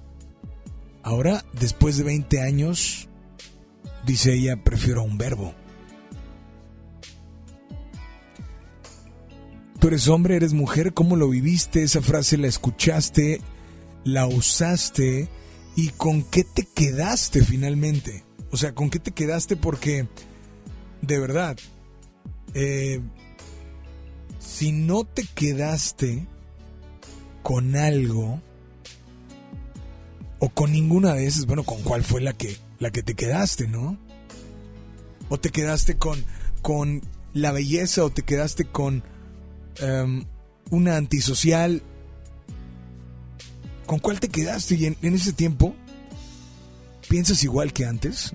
ahora, 1.02 1.46
después 1.54 1.96
de 1.96 2.04
20 2.04 2.42
años, 2.42 3.08
dice 4.06 4.34
ella, 4.34 4.62
prefiero 4.62 5.02
un 5.02 5.18
verbo. 5.18 5.54
Tú 9.80 9.88
eres 9.88 10.10
hombre, 10.10 10.36
eres 10.36 10.52
mujer, 10.52 10.94
¿cómo 10.94 11.16
lo 11.16 11.30
viviste? 11.30 11.84
Esa 11.84 12.02
frase 12.02 12.38
la 12.38 12.48
escuchaste, 12.48 13.40
la 14.04 14.28
usaste 14.28 15.30
y 15.78 15.88
con 15.92 16.24
qué 16.24 16.44
te 16.44 16.66
quedaste 16.66 17.46
finalmente. 17.46 18.26
O 18.52 18.58
sea, 18.58 18.76
¿con 18.76 18.90
qué 18.90 19.00
te 19.00 19.12
quedaste? 19.12 19.56
Porque, 19.56 20.06
de 21.02 21.20
verdad, 21.20 21.58
eh, 22.54 23.00
si 24.40 24.74
no 24.74 25.06
te 25.06 25.24
quedaste 25.34 26.28
con 27.42 27.78
algo 27.78 28.42
o 30.44 30.50
con 30.50 30.74
ninguna 30.74 31.14
de 31.14 31.26
esas, 31.26 31.46
bueno, 31.46 31.64
¿con 31.64 31.82
cuál 31.84 32.04
fue 32.04 32.20
la 32.20 32.34
que, 32.34 32.58
la 32.80 32.92
que 32.92 33.02
te 33.02 33.16
quedaste, 33.16 33.66
no? 33.66 33.98
¿O 35.30 35.40
te 35.40 35.52
quedaste 35.52 35.96
con, 35.96 36.22
con 36.62 37.02
la 37.32 37.54
belleza 37.54 38.04
o 38.04 38.10
te 38.10 38.24
quedaste 38.24 38.66
con 38.66 39.06
em, 39.78 40.26
una 40.70 40.98
antisocial? 40.98 41.82
¿Con 43.86 44.00
cuál 44.00 44.20
te 44.20 44.28
quedaste? 44.28 44.76
Y 44.76 44.88
en, 44.88 44.98
en 45.02 45.16
ese 45.16 45.32
tiempo, 45.32 45.76
¿piensas 47.08 47.42
igual 47.46 47.72
que 47.72 47.86
antes? 47.86 48.34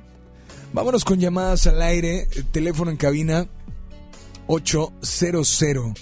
Vámonos 0.72 1.04
con 1.04 1.20
llamadas 1.20 1.66
al 1.66 1.82
aire, 1.82 2.26
teléfono 2.52 2.90
en 2.90 2.96
cabina 2.96 3.48
800 4.46 5.92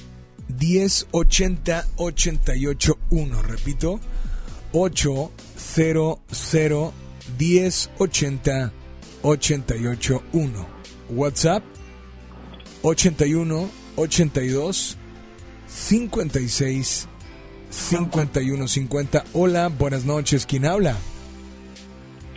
1080 0.56 1.88
881. 1.96 3.42
Repito, 3.42 3.98
800 4.70 5.45
1080 5.76 8.72
881. 9.22 10.66
WhatsApp 11.10 11.62
81 12.82 13.70
82 13.96 14.96
56 15.66 17.08
51 17.70 18.68
50. 18.68 19.24
Hola, 19.34 19.68
buenas 19.68 20.04
noches. 20.04 20.46
¿Quién 20.46 20.66
habla? 20.66 20.96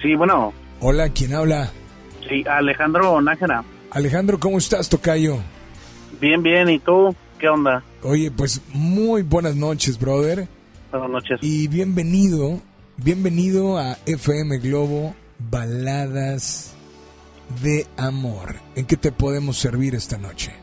Sí, 0.01 0.15
bueno, 0.15 0.53
Hola, 0.81 1.09
¿quién 1.09 1.33
habla? 1.33 1.71
sí, 2.27 2.43
Alejandro 2.47 3.21
Nájera. 3.21 3.63
Alejandro, 3.91 4.39
¿cómo 4.39 4.57
estás, 4.57 4.87
Tocayo? 4.87 5.39
Bien, 6.21 6.41
bien, 6.43 6.69
¿y 6.69 6.79
tú? 6.79 7.13
¿Qué 7.37 7.49
onda? 7.49 7.83
Oye, 8.03 8.31
pues 8.31 8.61
muy 8.73 9.23
buenas 9.23 9.55
noches, 9.55 9.99
brother. 9.99 10.47
Buenas 10.91 11.09
noches. 11.09 11.39
Y 11.41 11.67
bienvenido, 11.67 12.61
bienvenido 13.03 13.77
a 13.77 13.97
FM 14.05 14.57
Globo 14.57 15.15
Baladas 15.37 16.75
de 17.61 17.87
Amor. 17.97 18.55
¿En 18.75 18.85
qué 18.85 18.97
te 18.97 19.11
podemos 19.11 19.57
servir 19.57 19.95
esta 19.95 20.17
noche? 20.17 20.53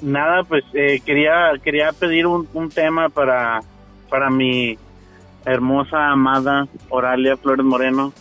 Nada, 0.00 0.44
pues 0.44 0.64
eh, 0.74 1.00
quería 1.04 1.52
quería 1.62 1.92
pedir 1.92 2.26
un, 2.26 2.48
un 2.54 2.70
tema 2.70 3.08
para, 3.08 3.60
para 4.08 4.30
mi 4.30 4.78
hermosa, 5.44 6.10
amada 6.10 6.68
Oralia 6.88 7.36
Flores 7.36 7.64
Moreno. 7.64 8.12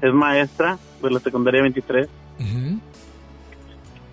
Es 0.00 0.12
maestra 0.14 0.78
de 1.02 1.10
la 1.10 1.20
secundaria 1.20 1.60
23. 1.60 2.08
Ujú. 2.38 2.80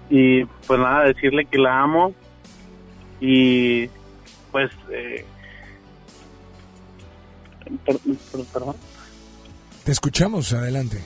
Y 0.10 0.44
pues 0.44 0.80
nada, 0.80 1.06
decirle 1.06 1.46
que 1.46 1.58
la 1.58 1.82
amo. 1.82 2.14
Y 3.22 3.88
pues... 4.52 4.72
Eh, 4.92 5.26
per- 7.86 7.98
per- 8.00 8.46
perdón. 8.54 8.76
Te 9.84 9.92
escuchamos, 9.92 10.54
adelante. 10.54 11.04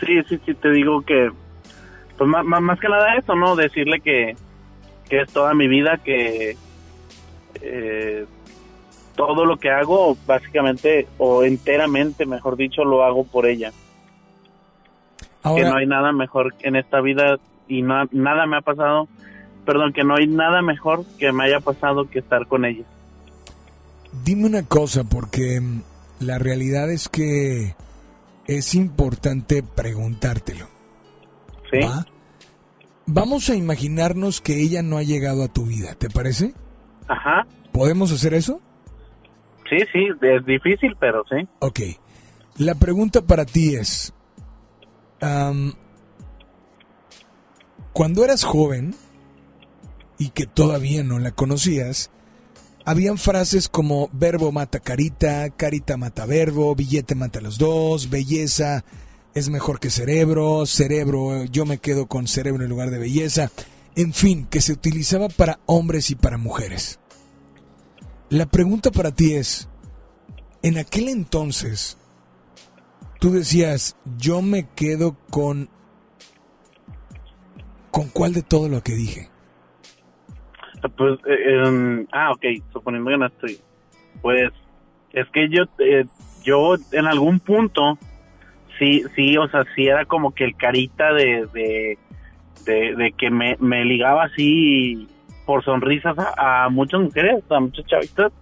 Sí, 0.00 0.22
sí, 0.28 0.38
sí, 0.44 0.54
te 0.54 0.70
digo 0.70 1.02
que, 1.02 1.30
pues 2.18 2.28
más, 2.28 2.44
más, 2.44 2.78
que 2.80 2.88
nada 2.88 3.14
eso, 3.16 3.34
¿no? 3.34 3.56
Decirle 3.56 4.00
que, 4.00 4.36
que 5.08 5.20
es 5.22 5.32
toda 5.32 5.54
mi 5.54 5.68
vida, 5.68 5.98
que 6.04 6.56
eh, 7.62 8.26
todo 9.14 9.44
lo 9.46 9.56
que 9.58 9.70
hago, 9.70 10.16
básicamente, 10.26 11.06
o 11.18 11.42
enteramente, 11.44 12.26
mejor 12.26 12.56
dicho, 12.56 12.84
lo 12.84 13.04
hago 13.04 13.24
por 13.24 13.46
ella. 13.46 13.72
que 15.56 15.62
no 15.70 15.76
hay 15.76 15.86
nada 15.86 16.12
mejor 16.12 16.54
en 16.60 16.76
esta 16.76 17.00
vida 17.00 17.38
y 17.68 17.80
na- 17.82 18.08
nada 18.10 18.46
me 18.46 18.56
ha 18.56 18.60
pasado, 18.62 19.08
perdón, 19.64 19.92
que 19.92 20.02
no 20.04 20.16
hay 20.16 20.26
nada 20.26 20.60
mejor 20.60 21.04
que 21.18 21.32
me 21.32 21.44
haya 21.44 21.60
pasado 21.60 22.08
que 22.10 22.18
estar 22.18 22.46
con 22.46 22.64
ella. 22.64 22.84
Dime 24.24 24.46
una 24.46 24.62
cosa, 24.64 25.04
porque 25.04 25.60
mm, 25.60 25.82
la 26.20 26.38
realidad 26.38 26.90
es 26.90 27.08
que 27.08 27.74
es 28.46 28.74
importante 28.74 29.62
preguntártelo. 29.62 30.68
¿Sí? 31.70 31.80
¿va? 31.80 32.06
Vamos 33.06 33.50
a 33.50 33.54
imaginarnos 33.54 34.40
que 34.40 34.60
ella 34.60 34.82
no 34.82 34.98
ha 34.98 35.02
llegado 35.02 35.44
a 35.44 35.48
tu 35.48 35.66
vida, 35.66 35.94
¿te 35.94 36.10
parece? 36.10 36.54
Ajá. 37.08 37.46
¿Podemos 37.72 38.12
hacer 38.12 38.34
eso? 38.34 38.60
Sí, 39.68 39.78
sí, 39.92 40.08
es 40.22 40.44
difícil, 40.44 40.96
pero 40.98 41.24
sí. 41.28 41.46
Ok. 41.60 41.80
La 42.58 42.74
pregunta 42.74 43.22
para 43.22 43.44
ti 43.44 43.74
es, 43.74 44.12
cuando 47.92 48.24
eras 48.24 48.44
joven 48.44 48.94
y 50.18 50.30
que 50.30 50.46
todavía 50.46 51.02
no 51.02 51.18
la 51.18 51.32
conocías, 51.32 52.10
habían 52.86 53.18
frases 53.18 53.68
como 53.68 54.08
verbo 54.12 54.52
mata 54.52 54.80
carita, 54.80 55.50
carita 55.50 55.98
mata 55.98 56.24
verbo, 56.24 56.74
billete 56.74 57.14
mata 57.14 57.42
los 57.42 57.58
dos, 57.58 58.08
belleza 58.08 58.84
es 59.36 59.50
mejor 59.50 59.80
que 59.80 59.90
cerebro, 59.90 60.64
cerebro, 60.64 61.44
yo 61.44 61.66
me 61.66 61.76
quedo 61.76 62.06
con 62.06 62.26
cerebro 62.26 62.64
en 62.64 62.70
lugar 62.70 62.90
de 62.90 62.98
belleza, 62.98 63.50
en 63.94 64.14
fin, 64.14 64.46
que 64.46 64.62
se 64.62 64.72
utilizaba 64.72 65.28
para 65.28 65.60
hombres 65.66 66.10
y 66.10 66.14
para 66.14 66.38
mujeres. 66.38 67.00
La 68.30 68.46
pregunta 68.46 68.90
para 68.90 69.10
ti 69.10 69.34
es, 69.34 69.68
en 70.62 70.78
aquel 70.78 71.08
entonces, 71.08 71.98
tú 73.20 73.30
decías, 73.30 73.96
yo 74.16 74.40
me 74.40 74.70
quedo 74.70 75.18
con... 75.28 75.68
¿Con 77.90 78.08
cuál 78.08 78.32
de 78.32 78.42
todo 78.42 78.70
lo 78.70 78.82
que 78.82 78.94
dije? 78.94 79.30
Pues, 80.88 81.18
eh, 81.26 81.62
em, 81.64 82.06
ah, 82.12 82.32
ok, 82.32 82.44
suponiendo 82.72 83.10
que 83.10 83.18
no 83.18 83.26
estoy. 83.26 83.58
Pues, 84.22 84.50
es 85.12 85.26
que 85.30 85.48
yo, 85.48 85.64
eh, 85.78 86.04
yo 86.44 86.74
en 86.92 87.06
algún 87.06 87.40
punto, 87.40 87.98
sí, 88.78 89.02
sí, 89.14 89.36
o 89.36 89.48
sea, 89.48 89.64
sí 89.74 89.86
era 89.86 90.04
como 90.04 90.32
que 90.34 90.44
el 90.44 90.56
carita 90.56 91.12
de, 91.12 91.46
de, 91.52 91.98
de, 92.96 93.12
que 93.16 93.30
me, 93.30 93.56
me 93.60 93.84
ligaba 93.84 94.24
así 94.24 95.08
por 95.44 95.64
sonrisas 95.64 96.16
a, 96.18 96.64
a 96.64 96.68
muchas 96.68 97.00
mujeres, 97.00 97.42
a 97.50 97.60
muchas 97.60 97.86
chavitas. 97.86 98.32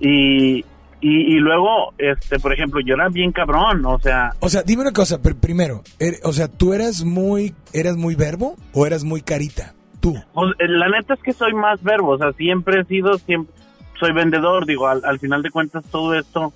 Y, 0.00 0.64
y, 1.00 1.36
y 1.36 1.38
luego, 1.38 1.92
este, 1.98 2.38
por 2.38 2.52
ejemplo, 2.52 2.80
yo 2.80 2.94
era 2.94 3.08
bien 3.08 3.32
cabrón, 3.32 3.84
o 3.86 3.98
sea, 4.00 4.30
O 4.40 4.48
sea, 4.48 4.62
dime 4.62 4.82
una 4.82 4.92
cosa, 4.92 5.20
pero 5.22 5.36
primero, 5.36 5.82
er- 5.98 6.18
o 6.24 6.32
sea, 6.32 6.48
¿tú 6.48 6.74
eras 6.74 7.04
muy, 7.04 7.54
eras 7.72 7.96
muy 7.96 8.14
verbo 8.14 8.56
o 8.72 8.86
eras 8.86 9.04
muy 9.04 9.20
carita? 9.22 9.74
Tú. 10.02 10.14
Pues, 10.34 10.52
eh, 10.58 10.68
la 10.68 10.88
neta 10.90 11.14
es 11.14 11.22
que 11.22 11.32
soy 11.32 11.54
más 11.54 11.82
verbo, 11.82 12.08
o 12.10 12.18
sea, 12.18 12.32
siempre 12.32 12.80
he 12.80 12.84
sido, 12.84 13.16
siempre 13.18 13.54
soy 13.98 14.12
vendedor, 14.12 14.66
digo, 14.66 14.88
al, 14.88 15.02
al 15.04 15.18
final 15.20 15.42
de 15.42 15.50
cuentas 15.50 15.84
todo 15.90 16.12
esto 16.14 16.52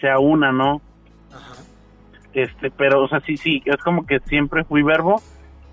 se 0.00 0.10
aúna, 0.10 0.52
¿no? 0.52 0.82
Este, 2.34 2.70
pero, 2.70 3.02
o 3.04 3.08
sea, 3.08 3.20
sí, 3.20 3.36
sí, 3.36 3.62
es 3.64 3.76
como 3.78 4.04
que 4.06 4.20
siempre 4.20 4.64
fui 4.64 4.82
verbo, 4.82 5.22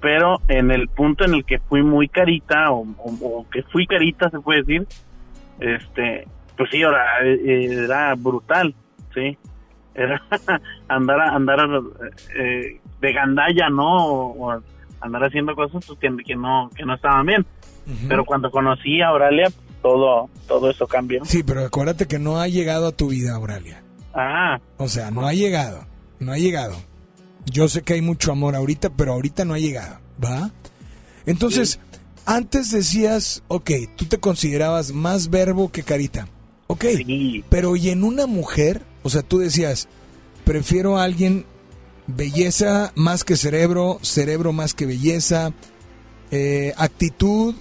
pero 0.02 0.40
en 0.48 0.72
el 0.72 0.88
punto 0.88 1.26
en 1.26 1.34
el 1.34 1.46
que 1.46 1.60
fui 1.60 1.84
muy 1.84 2.08
carita, 2.08 2.72
o, 2.72 2.82
o- 2.98 3.28
o 3.40 3.50
que 3.50 3.64
fui 3.64 3.86
carita, 3.88 4.30
se 4.30 4.40
puede 4.40 4.62
decir, 4.62 4.88
este, 5.60 6.28
pues 6.58 6.70
sí, 6.70 6.82
ahora 6.84 7.06
eh, 7.24 7.84
era 7.86 8.14
brutal, 8.16 8.74
¿sí? 9.14 9.38
Era 9.94 10.22
andar, 10.88 11.20
a- 11.22 11.36
andar 11.36 11.60
eh, 12.38 12.80
de 13.02 13.14
gandalla, 13.14 13.70
¿no? 13.70 14.06
O, 14.08 14.54
o 14.56 14.62
andar 15.02 15.24
haciendo 15.24 15.56
cosas 15.56 15.84
pues, 15.86 16.00
que, 16.00 16.10
que 16.24 16.36
no 16.36 16.70
que 16.76 16.86
no 16.86 16.96
estaban 16.96 17.26
bien. 17.26 17.46
Pero 18.08 18.26
cuando 18.26 18.50
conocí 18.50 19.00
a 19.02 19.10
Auralia, 19.10 19.52
todo 19.82 20.30
todo 20.48 20.72
eso 20.72 20.88
cambió. 20.88 21.24
Sí, 21.26 21.44
pero 21.44 21.64
acuérdate 21.66 22.08
que 22.08 22.18
no 22.20 22.40
ha 22.40 22.48
llegado 22.48 22.88
a 22.88 22.92
tu 22.92 23.10
vida, 23.10 23.36
Auralia. 23.36 23.84
Ah, 24.14 24.60
O 24.78 24.88
sea, 24.88 25.12
no 25.12 25.28
ha 25.28 25.34
llegado. 25.34 25.86
No 26.20 26.32
ha 26.32 26.38
llegado. 26.38 26.76
Yo 27.46 27.68
sé 27.68 27.84
que 27.84 27.94
hay 27.94 28.02
mucho 28.02 28.32
amor 28.32 28.56
ahorita, 28.56 28.90
pero 28.90 29.14
ahorita 29.14 29.46
no 29.46 29.54
ha 29.54 29.60
llegado. 29.60 30.00
¿Va? 30.24 30.50
Entonces, 31.26 31.80
antes 32.26 32.72
decías, 32.72 33.44
ok, 33.50 33.72
tú 33.96 34.06
te 34.06 34.18
considerabas 34.20 34.92
más 34.94 35.30
verbo 35.30 35.72
que 35.72 35.84
carita. 35.84 36.28
Ok. 36.68 36.86
sí, 36.96 37.44
Pero 37.50 37.76
y 37.76 37.90
en 37.90 38.04
una 38.04 38.26
mujer, 38.26 38.82
o 39.04 39.10
sea, 39.10 39.22
tú 39.22 39.38
decías, 39.38 39.88
prefiero 40.44 40.98
a 40.98 41.04
alguien 41.04 41.46
belleza 42.08 42.92
más 42.96 43.24
que 43.24 43.36
cerebro, 43.36 43.98
cerebro 44.02 44.54
más 44.54 44.74
que 44.74 44.86
belleza, 44.86 45.52
eh, 46.32 46.74
actitud 46.78 47.56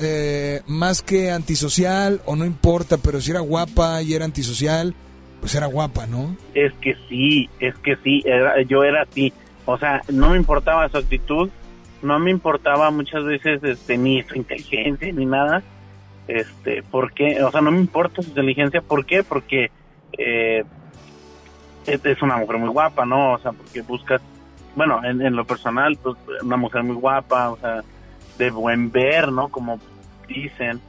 eh, 0.00 0.60
más 0.66 1.02
que 1.02 1.30
antisocial, 1.30 2.20
o 2.26 2.34
no 2.36 2.44
importa, 2.44 2.96
pero 2.98 3.20
si 3.20 3.30
era 3.30 3.40
guapa 3.40 4.02
y 4.02 4.14
era 4.14 4.24
antisocial, 4.24 4.94
pues 5.40 5.54
era 5.54 5.66
guapa, 5.66 6.06
¿no? 6.06 6.36
es 6.54 6.72
que 6.80 6.96
sí, 7.08 7.48
es 7.60 7.74
que 7.78 7.96
sí, 8.02 8.22
era- 8.24 8.60
yo 8.62 8.82
era 8.82 9.02
así. 9.02 9.32
O 9.66 9.78
sea, 9.78 10.02
no 10.08 10.30
me 10.30 10.36
importaba 10.36 10.88
su 10.88 10.96
actitud, 10.98 11.48
no 12.02 12.18
me 12.18 12.30
importaba 12.30 12.90
muchas 12.90 13.24
veces 13.24 13.62
este 13.62 13.96
ni 13.96 14.22
su 14.24 14.34
inteligencia 14.34 15.12
ni 15.12 15.24
nada. 15.26 15.62
Este, 16.28 16.82
¿por 16.82 17.12
qué? 17.12 17.42
O 17.42 17.50
sea, 17.50 17.60
no 17.60 17.70
me 17.70 17.78
importa 17.78 18.20
su 18.22 18.28
inteligencia, 18.30 18.82
¿por 18.82 19.06
qué? 19.06 19.22
Porque 19.22 19.70
eh, 20.18 20.64
es, 21.86 22.22
una 22.22 22.36
mujer 22.36 22.58
muy 22.58 22.68
guapa, 22.68 23.04
¿no? 23.04 23.34
O 23.34 23.38
sea, 23.38 23.52
porque 23.52 23.82
buscas, 23.82 24.20
bueno, 24.76 25.04
en, 25.04 25.20
en 25.22 25.36
lo 25.36 25.44
personal, 25.44 25.98
pues 26.02 26.16
una 26.42 26.56
mujer 26.56 26.82
muy 26.82 26.96
guapa, 26.96 27.50
o 27.50 27.56
sea, 27.58 27.82
de 28.38 28.50
buen 28.50 28.90
ver, 28.90 29.30
¿no? 29.32 29.48
Como 29.48 29.78
dicen. 30.28 30.80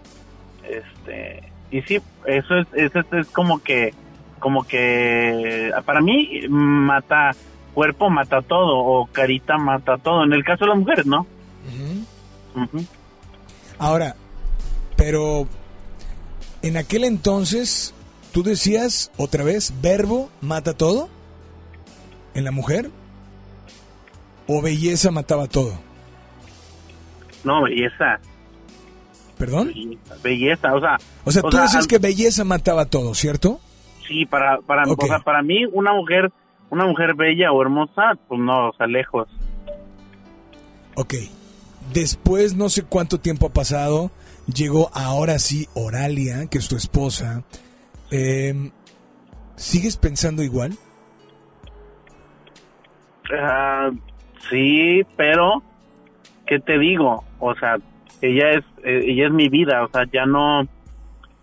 Este, 0.63 1.43
y 1.71 1.81
sí, 1.81 2.01
eso 2.25 2.57
es, 2.57 2.67
eso 2.73 2.99
es, 2.99 3.05
es 3.11 3.27
como 3.27 3.59
que, 3.61 3.93
como 4.39 4.63
que, 4.63 5.71
para 5.85 6.01
mí, 6.01 6.41
mata, 6.49 7.31
cuerpo 7.73 8.09
mata 8.09 8.41
todo, 8.41 8.77
o 8.77 9.05
carita 9.07 9.57
mata 9.57 9.97
todo, 9.97 10.23
en 10.23 10.33
el 10.33 10.43
caso 10.43 10.65
de 10.65 10.69
las 10.69 10.79
mujeres, 10.79 11.05
¿no? 11.05 11.25
Ujú. 12.55 12.85
Ahora, 13.77 14.15
pero 14.95 15.47
en 16.61 16.77
aquel 16.77 17.03
entonces, 17.03 17.94
tú 18.35 18.43
decías 18.43 19.11
otra 19.15 19.45
vez, 19.45 19.73
verbo 19.81 20.29
mata 20.41 20.73
todo 20.73 21.07
en 22.33 22.43
la 22.43 22.51
mujer, 22.51 22.91
o 24.45 24.61
belleza 24.61 25.09
mataba 25.09 25.47
todo. 25.47 25.73
No, 27.45 27.63
belleza, 27.63 28.19
¿Perdón? 29.37 29.67
belleza, 29.67 30.15
belleza, 30.21 30.73
o 30.75 30.81
sea, 30.81 30.97
O 31.23 31.31
sea, 31.31 31.41
O 31.45 31.49
tú 31.49 31.55
sea, 31.55 31.61
decías 31.63 31.83
al- 31.83 31.87
que 31.87 31.97
belleza 31.97 32.43
mataba 32.43 32.85
todo, 32.87 33.15
¿cierto? 33.15 33.61
sí, 34.05 34.25
para, 34.25 34.59
para, 34.59 34.83
Ok. 34.83 35.03
o 35.03 35.07
sea, 35.07 35.19
para 35.19 35.41
mí, 35.41 35.65
una 35.71 35.93
mujer, 35.93 36.29
una 36.69 36.85
mujer 36.85 37.15
bella 37.15 37.53
o 37.53 37.61
hermosa, 37.61 38.15
pues 38.27 38.41
no, 38.41 38.67
o 38.69 38.73
sea, 38.75 38.85
lejos. 38.85 39.29
Ok. 40.95 41.13
Después, 41.93 42.53
no 42.53 42.67
sé 42.67 42.83
cuánto 42.83 43.17
tiempo 43.21 43.47
ha 43.47 43.53
pasado, 43.53 44.11
llegó 44.53 44.91
ahora 44.93 45.39
sí 45.39 45.69
Oralia, 45.73 46.47
que 46.47 46.57
es 46.57 46.67
tu 46.67 46.75
esposa. 46.75 47.43
Em, 48.15 48.71
¿Sigues 49.57 49.97
pensando 49.97 50.41
igual? 50.41 50.71
Ah, 53.37 53.91
sí, 54.49 55.01
pero 55.17 55.61
¿qué 56.47 56.59
te 56.59 56.79
digo? 56.79 57.25
O 57.39 57.53
sea, 57.55 57.77
ella 58.21 58.51
es 58.51 58.63
eh, 58.85 59.03
ella 59.07 59.27
es 59.27 59.33
mi 59.33 59.49
vida, 59.49 59.83
o 59.83 59.89
sea, 59.89 60.05
ya 60.13 60.25
no 60.25 60.63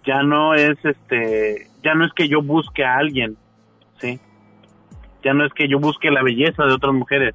ya 0.04 0.22
no 0.22 0.54
es 0.54 0.82
este, 0.82 1.68
ya 1.82 1.94
no 1.94 2.06
es 2.06 2.12
que 2.14 2.28
yo 2.28 2.40
busque 2.40 2.84
a 2.84 2.96
alguien, 2.96 3.36
¿sí? 3.98 4.18
Ya 5.22 5.34
no 5.34 5.44
es 5.44 5.52
que 5.52 5.68
yo 5.68 5.78
busque 5.78 6.10
la 6.10 6.22
belleza 6.22 6.64
de 6.64 6.72
otras 6.72 6.94
mujeres, 6.94 7.34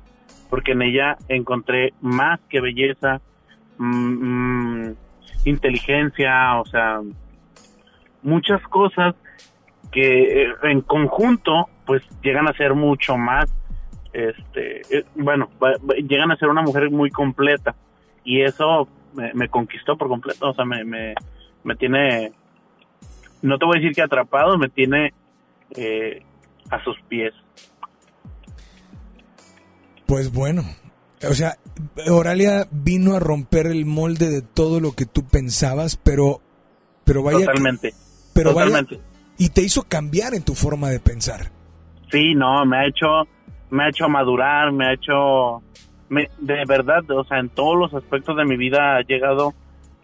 porque 0.49 0.71
en 0.71 0.81
ella 0.81 1.15
encontré 1.27 1.93
más 2.01 2.39
que 2.49 2.59
belleza, 2.59 3.21
mm, 3.77 4.85
mm, 4.85 4.95
inteligencia, 5.45 6.59
o 6.59 6.65
sea, 6.65 7.01
muchas 8.23 8.61
cosas 8.63 9.15
que 9.91 10.43
eh, 10.43 10.53
en 10.63 10.81
conjunto 10.81 11.67
pues 11.85 12.01
llegan 12.21 12.47
a 12.47 12.53
ser 12.53 12.73
mucho 12.73 13.17
más 13.17 13.49
este 14.13 14.81
eh, 14.95 15.05
bueno 15.15 15.49
llegan 16.07 16.31
a 16.31 16.37
ser 16.37 16.49
una 16.49 16.61
mujer 16.61 16.89
muy 16.91 17.09
completa. 17.11 17.75
Y 18.23 18.41
eso 18.41 18.87
me, 19.13 19.33
me 19.33 19.47
conquistó 19.49 19.97
por 19.97 20.07
completo. 20.09 20.49
O 20.49 20.53
sea 20.53 20.65
me, 20.65 20.83
me, 20.83 21.13
me 21.63 21.75
tiene 21.75 22.31
no 23.41 23.57
te 23.57 23.65
voy 23.65 23.77
a 23.77 23.79
decir 23.81 23.95
que 23.95 24.01
atrapado 24.01 24.57
me 24.57 24.69
tiene 24.69 25.13
eh, 25.75 26.23
a 26.69 26.83
sus 26.83 26.97
pies. 27.07 27.33
Pues 30.05 30.31
bueno. 30.31 30.63
O 31.27 31.33
sea, 31.33 31.57
Oralia 32.09 32.67
vino 32.71 33.15
a 33.15 33.19
romper 33.19 33.65
el 33.67 33.85
molde 33.85 34.29
de 34.29 34.41
todo 34.41 34.79
lo 34.79 34.91
que 34.93 35.05
tú 35.05 35.25
pensabas, 35.25 35.95
pero, 35.97 36.41
pero 37.05 37.23
vaya, 37.23 37.39
que- 37.39 37.45
totalmente 37.45 37.93
pero 38.33 38.53
vaya- 38.53 38.67
totalmente 38.67 38.99
y 39.37 39.49
te 39.49 39.61
hizo 39.61 39.83
cambiar 39.83 40.33
en 40.33 40.43
tu 40.43 40.53
forma 40.55 40.89
de 40.89 40.99
pensar. 40.99 41.51
sí 42.11 42.33
no 42.35 42.65
me 42.65 42.77
ha 42.77 42.87
hecho 42.87 43.27
me 43.69 43.83
ha 43.83 43.89
hecho 43.89 44.07
madurar 44.09 44.71
me 44.71 44.87
ha 44.87 44.93
hecho 44.93 45.61
me, 46.09 46.29
de 46.39 46.63
verdad 46.67 47.09
o 47.11 47.23
sea 47.25 47.39
en 47.39 47.49
todos 47.49 47.77
los 47.77 47.93
aspectos 47.93 48.35
de 48.37 48.45
mi 48.45 48.57
vida 48.57 48.97
ha 48.97 49.01
llegado 49.01 49.53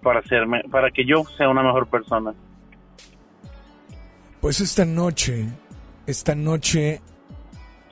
para 0.01 0.19
hacerme 0.19 0.63
para 0.69 0.91
que 0.91 1.05
yo 1.05 1.23
sea 1.37 1.49
una 1.49 1.63
mejor 1.63 1.87
persona 1.87 2.33
Pues 4.41 4.59
esta 4.59 4.83
noche, 4.83 5.47
esta 6.05 6.35
noche, 6.35 6.99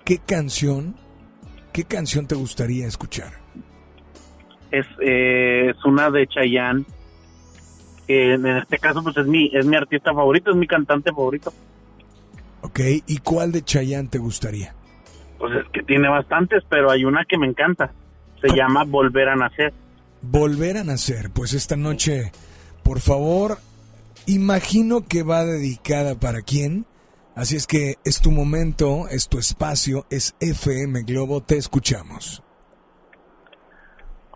¿qué 0.03 0.17
canción, 0.19 0.95
qué 1.71 1.85
canción 1.85 2.27
te 2.27 2.35
gustaría 2.35 2.85
escuchar? 2.87 3.31
es, 4.71 4.85
eh, 4.99 5.69
es 5.69 5.85
una 5.85 6.09
de 6.09 6.27
Chayanne 6.27 6.85
que 8.07 8.33
en 8.33 8.45
este 8.45 8.77
caso 8.77 9.03
pues 9.03 9.17
es 9.17 9.27
mi 9.27 9.49
es 9.53 9.65
mi 9.65 9.75
artista 9.75 10.13
favorito 10.13 10.51
es 10.51 10.57
mi 10.57 10.67
cantante 10.67 11.11
favorito 11.11 11.53
¿Ok? 12.63 12.79
¿Y 13.07 13.17
cuál 13.17 13.51
de 13.51 13.63
Chayanne 13.63 14.09
te 14.09 14.17
gustaría? 14.17 14.75
pues 15.37 15.53
es 15.55 15.69
que 15.71 15.81
tiene 15.83 16.09
bastantes 16.09 16.63
pero 16.69 16.91
hay 16.91 17.05
una 17.05 17.25
que 17.25 17.37
me 17.37 17.47
encanta 17.47 17.91
se 18.41 18.55
llama 18.55 18.83
Volver 18.83 19.29
a 19.29 19.35
nacer 19.35 19.73
Volver 20.21 20.77
a 20.77 20.83
nacer. 20.83 21.31
Pues 21.33 21.53
esta 21.53 21.75
noche, 21.75 22.31
por 22.83 22.99
favor, 22.99 23.57
imagino 24.27 25.07
que 25.07 25.23
va 25.23 25.43
dedicada 25.43 26.13
para 26.19 26.41
quién. 26.41 26.85
Así 27.35 27.55
es 27.55 27.65
que 27.65 27.95
es 28.05 28.21
tu 28.21 28.29
momento, 28.29 29.07
es 29.09 29.29
tu 29.29 29.39
espacio, 29.39 30.05
es 30.11 30.35
FM 30.39 31.01
Globo, 31.03 31.41
te 31.41 31.57
escuchamos. 31.57 32.43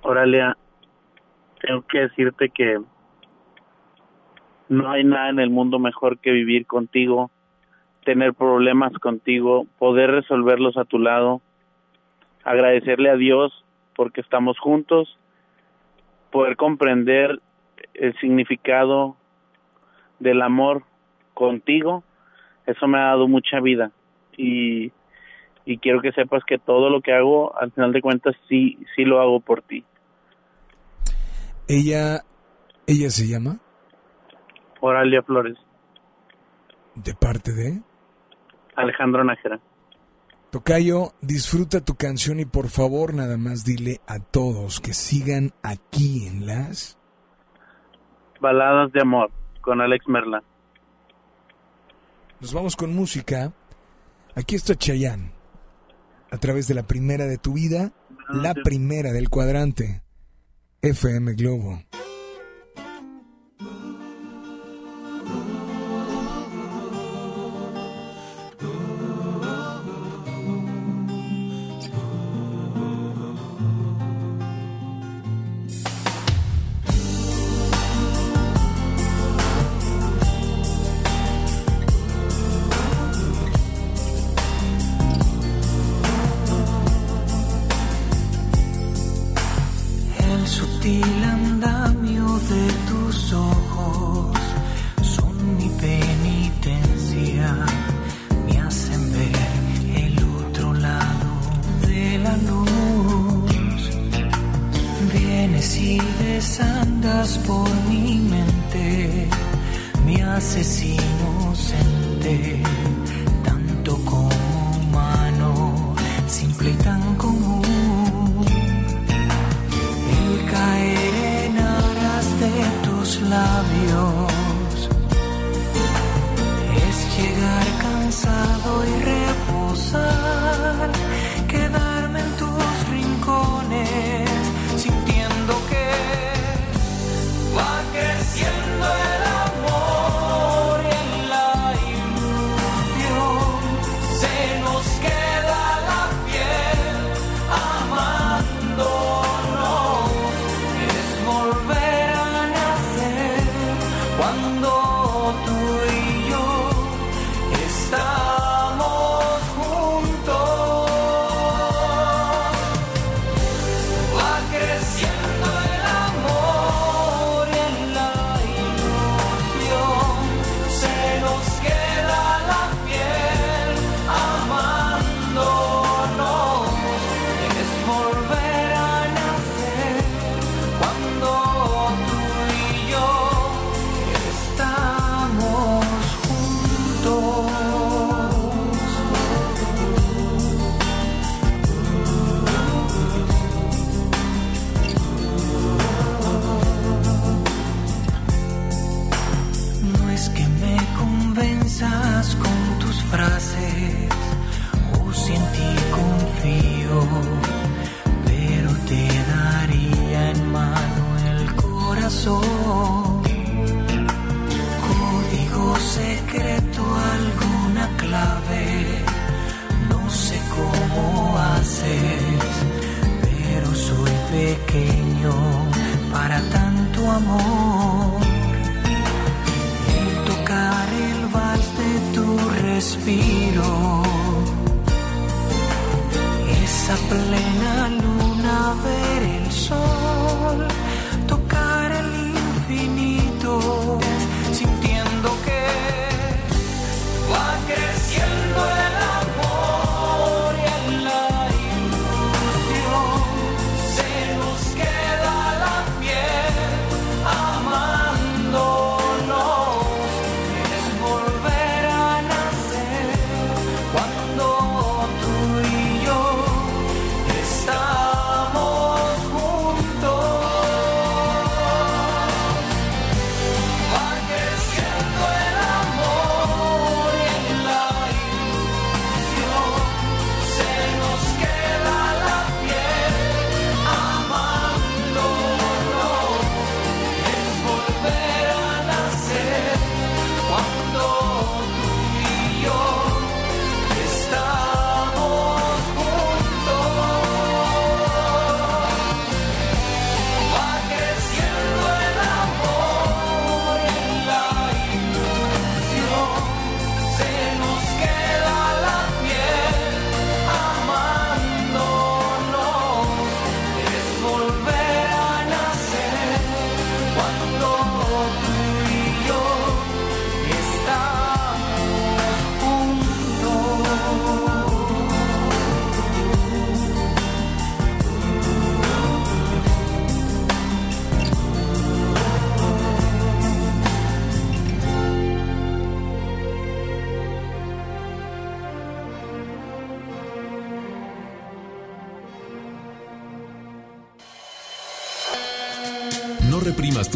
Oralia 0.01 0.57
tengo 1.61 1.83
que 1.87 1.99
decirte 1.99 2.49
que 2.49 2.79
no 4.69 4.89
hay 4.91 5.03
nada 5.03 5.29
en 5.29 5.39
el 5.39 5.49
mundo 5.49 5.79
mejor 5.79 6.17
que 6.17 6.31
vivir 6.31 6.65
contigo, 6.65 7.29
tener 8.03 8.33
problemas 8.33 8.93
contigo, 8.93 9.67
poder 9.77 10.11
resolverlos 10.11 10.77
a 10.77 10.85
tu 10.85 10.99
lado, 10.99 11.41
agradecerle 12.43 13.09
a 13.09 13.15
Dios 13.15 13.63
porque 13.95 14.21
estamos 14.21 14.57
juntos, 14.59 15.17
poder 16.31 16.55
comprender 16.55 17.39
el 17.93 18.17
significado 18.19 19.15
del 20.19 20.41
amor 20.41 20.83
contigo, 21.33 22.03
eso 22.65 22.87
me 22.87 22.97
ha 22.97 23.05
dado 23.05 23.27
mucha 23.27 23.59
vida 23.59 23.91
y, 24.37 24.91
y 25.65 25.77
quiero 25.77 26.01
que 26.01 26.11
sepas 26.11 26.43
que 26.45 26.57
todo 26.57 26.89
lo 26.89 27.01
que 27.01 27.13
hago, 27.13 27.57
al 27.57 27.71
final 27.71 27.91
de 27.93 28.01
cuentas, 28.01 28.35
sí, 28.49 28.77
sí 28.95 29.03
lo 29.03 29.21
hago 29.21 29.39
por 29.39 29.61
ti. 29.61 29.83
Ella, 31.67 32.21
ella 32.85 33.09
se 33.09 33.27
llama 33.27 33.59
Oralia 34.85 35.23
Flores. 35.23 35.57
¿De 36.93 37.15
parte 37.15 37.51
de? 37.53 37.81
Alejandro 38.75 39.23
Nájera. 39.23 39.59
Tocayo, 40.51 41.13
disfruta 41.21 41.83
tu 41.83 41.95
canción 41.95 42.39
y 42.39 42.45
por 42.45 42.69
favor 42.69 43.15
nada 43.15 43.37
más 43.37 43.65
dile 43.65 43.99
a 44.07 44.19
todos 44.19 44.79
que 44.79 44.93
sigan 44.93 45.51
aquí 45.63 46.27
en 46.27 46.45
las... 46.45 46.99
Baladas 48.39 48.91
de 48.91 49.01
Amor 49.01 49.31
con 49.61 49.81
Alex 49.81 50.07
Merla. 50.07 50.43
Nos 52.39 52.53
vamos 52.53 52.75
con 52.75 52.95
música. 52.95 53.53
Aquí 54.35 54.55
está 54.55 54.75
Chayanne. 54.75 55.31
A 56.31 56.37
través 56.37 56.67
de 56.67 56.75
la 56.75 56.83
primera 56.83 57.25
de 57.25 57.39
tu 57.39 57.53
vida, 57.53 57.91
la 58.29 58.53
primera 58.53 59.11
del 59.11 59.29
cuadrante. 59.29 60.03
FM 60.81 61.33
Globo. 61.33 61.79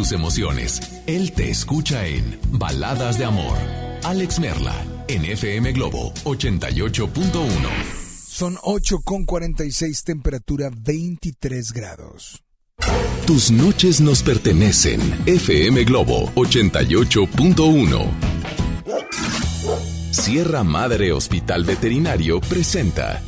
Tus 0.09 0.11
emociones. 0.11 0.81
Él 1.07 1.31
te 1.33 1.49
escucha 1.49 2.05
en 2.07 2.39
Baladas 2.51 3.17
de 3.17 3.25
Amor. 3.25 3.57
Alex 4.03 4.39
Merla, 4.39 4.75
en 5.07 5.25
FM 5.25 5.71
Globo 5.73 6.13
88.1. 6.23 7.49
Son 8.27 8.57
8 8.61 8.99
con 9.03 9.25
46, 9.25 10.03
temperatura 10.03 10.71
23 10.75 11.71
grados. 11.73 12.43
Tus 13.27 13.51
noches 13.51 13.99
nos 14.01 14.23
pertenecen. 14.23 15.01
FM 15.25 15.83
Globo 15.83 16.31
88.1. 16.35 18.07
Sierra 20.11 20.63
Madre 20.63 21.11
Hospital 21.11 21.65
Veterinario 21.65 22.39
presenta. 22.41 23.21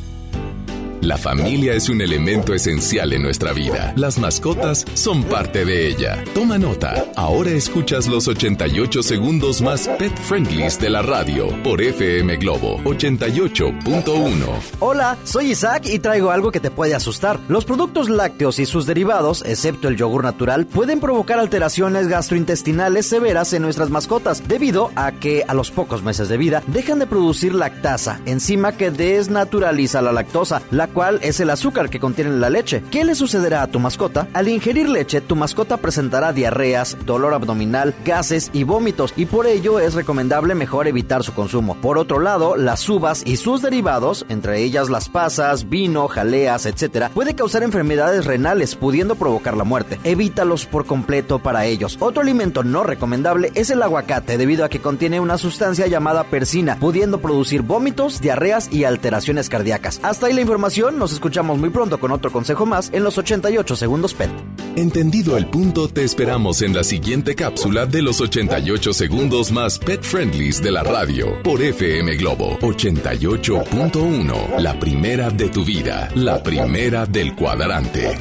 La 1.02 1.18
familia 1.18 1.74
es 1.74 1.88
un 1.88 2.00
elemento 2.00 2.54
esencial 2.54 3.12
en 3.12 3.22
nuestra 3.22 3.52
vida. 3.52 3.92
Las 3.96 4.20
mascotas 4.20 4.84
son 4.94 5.24
parte 5.24 5.64
de 5.64 5.88
ella. 5.88 6.22
Toma 6.32 6.58
nota. 6.58 7.06
Ahora 7.16 7.50
escuchas 7.50 8.06
los 8.06 8.28
88 8.28 9.02
segundos 9.02 9.62
más 9.62 9.88
pet 9.98 10.16
friendlies 10.16 10.78
de 10.78 10.90
la 10.90 11.02
radio 11.02 11.48
por 11.64 11.82
FM 11.82 12.36
Globo 12.36 12.78
88.1. 12.84 14.46
Hola, 14.78 15.18
soy 15.24 15.50
Isaac 15.50 15.86
y 15.86 15.98
traigo 15.98 16.30
algo 16.30 16.52
que 16.52 16.60
te 16.60 16.70
puede 16.70 16.94
asustar. 16.94 17.40
Los 17.48 17.64
productos 17.64 18.08
lácteos 18.08 18.60
y 18.60 18.64
sus 18.64 18.86
derivados, 18.86 19.42
excepto 19.44 19.88
el 19.88 19.96
yogur 19.96 20.22
natural, 20.22 20.66
pueden 20.66 21.00
provocar 21.00 21.40
alteraciones 21.40 22.06
gastrointestinales 22.06 23.06
severas 23.06 23.52
en 23.54 23.62
nuestras 23.62 23.90
mascotas, 23.90 24.46
debido 24.46 24.92
a 24.94 25.10
que 25.10 25.44
a 25.48 25.54
los 25.54 25.72
pocos 25.72 26.04
meses 26.04 26.28
de 26.28 26.36
vida 26.36 26.62
dejan 26.68 27.00
de 27.00 27.08
producir 27.08 27.56
lactasa, 27.56 28.20
enzima 28.24 28.76
que 28.76 28.92
desnaturaliza 28.92 30.00
la 30.00 30.12
lactosa, 30.12 30.62
la 30.70 30.91
cual 30.92 31.18
es 31.22 31.40
el 31.40 31.50
azúcar 31.50 31.90
que 31.90 32.00
contiene 32.00 32.30
la 32.30 32.50
leche. 32.50 32.82
¿Qué 32.90 33.04
le 33.04 33.14
sucederá 33.14 33.62
a 33.62 33.66
tu 33.66 33.80
mascota? 33.80 34.28
Al 34.32 34.48
ingerir 34.48 34.88
leche, 34.88 35.20
tu 35.20 35.36
mascota 35.36 35.76
presentará 35.76 36.32
diarreas, 36.32 36.96
dolor 37.04 37.34
abdominal, 37.34 37.94
gases 38.04 38.50
y 38.52 38.64
vómitos, 38.64 39.14
y 39.16 39.26
por 39.26 39.46
ello 39.46 39.78
es 39.80 39.94
recomendable 39.94 40.54
mejor 40.54 40.86
evitar 40.86 41.22
su 41.22 41.34
consumo. 41.34 41.76
Por 41.80 41.98
otro 41.98 42.20
lado, 42.20 42.56
las 42.56 42.88
uvas 42.88 43.22
y 43.24 43.36
sus 43.36 43.62
derivados, 43.62 44.26
entre 44.28 44.62
ellas 44.62 44.90
las 44.90 45.08
pasas, 45.08 45.68
vino, 45.68 46.08
jaleas, 46.08 46.66
etc., 46.66 47.08
puede 47.12 47.34
causar 47.34 47.62
enfermedades 47.62 48.24
renales, 48.24 48.74
pudiendo 48.76 49.14
provocar 49.14 49.56
la 49.56 49.64
muerte. 49.64 49.98
Evítalos 50.04 50.66
por 50.66 50.86
completo 50.86 51.38
para 51.38 51.66
ellos. 51.66 51.96
Otro 52.00 52.22
alimento 52.22 52.64
no 52.64 52.82
recomendable 52.82 53.52
es 53.54 53.70
el 53.70 53.82
aguacate, 53.82 54.36
debido 54.36 54.64
a 54.64 54.68
que 54.68 54.80
contiene 54.80 55.20
una 55.20 55.38
sustancia 55.38 55.86
llamada 55.86 56.24
persina, 56.24 56.76
pudiendo 56.76 57.20
producir 57.20 57.62
vómitos, 57.62 58.20
diarreas 58.20 58.68
y 58.72 58.84
alteraciones 58.84 59.48
cardíacas. 59.48 60.00
Hasta 60.02 60.26
ahí 60.26 60.32
la 60.32 60.40
información, 60.40 60.81
nos 60.90 61.12
escuchamos 61.12 61.58
muy 61.58 61.70
pronto 61.70 62.00
con 62.00 62.10
otro 62.10 62.32
consejo 62.32 62.66
más 62.66 62.90
en 62.92 63.04
los 63.04 63.16
88 63.16 63.76
segundos 63.76 64.14
PET. 64.14 64.30
Entendido 64.74 65.36
el 65.36 65.46
punto, 65.46 65.88
te 65.88 66.02
esperamos 66.02 66.62
en 66.62 66.74
la 66.74 66.82
siguiente 66.82 67.36
cápsula 67.36 67.86
de 67.86 68.02
los 68.02 68.20
88 68.20 68.92
segundos 68.92 69.52
más 69.52 69.78
pet 69.78 70.02
friendlies 70.02 70.60
de 70.62 70.72
la 70.72 70.82
radio 70.82 71.40
por 71.42 71.62
FM 71.62 72.16
Globo 72.16 72.58
88.1. 72.58 74.58
La 74.58 74.78
primera 74.78 75.30
de 75.30 75.48
tu 75.50 75.64
vida, 75.64 76.08
la 76.16 76.42
primera 76.42 77.06
del 77.06 77.36
cuadrante. 77.36 78.18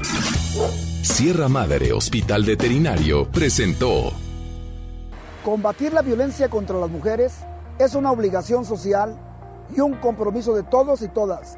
Sierra 1.01 1.49
Madre 1.49 1.93
Hospital 1.93 2.43
Veterinario 2.43 3.27
presentó. 3.31 4.13
Combatir 5.43 5.93
la 5.93 6.03
violencia 6.03 6.49
contra 6.49 6.77
las 6.77 6.91
mujeres 6.91 7.33
es 7.79 7.95
una 7.95 8.11
obligación 8.11 8.65
social 8.65 9.17
y 9.75 9.79
un 9.79 9.95
compromiso 9.95 10.53
de 10.53 10.63
todos 10.63 11.01
y 11.01 11.07
todas. 11.07 11.57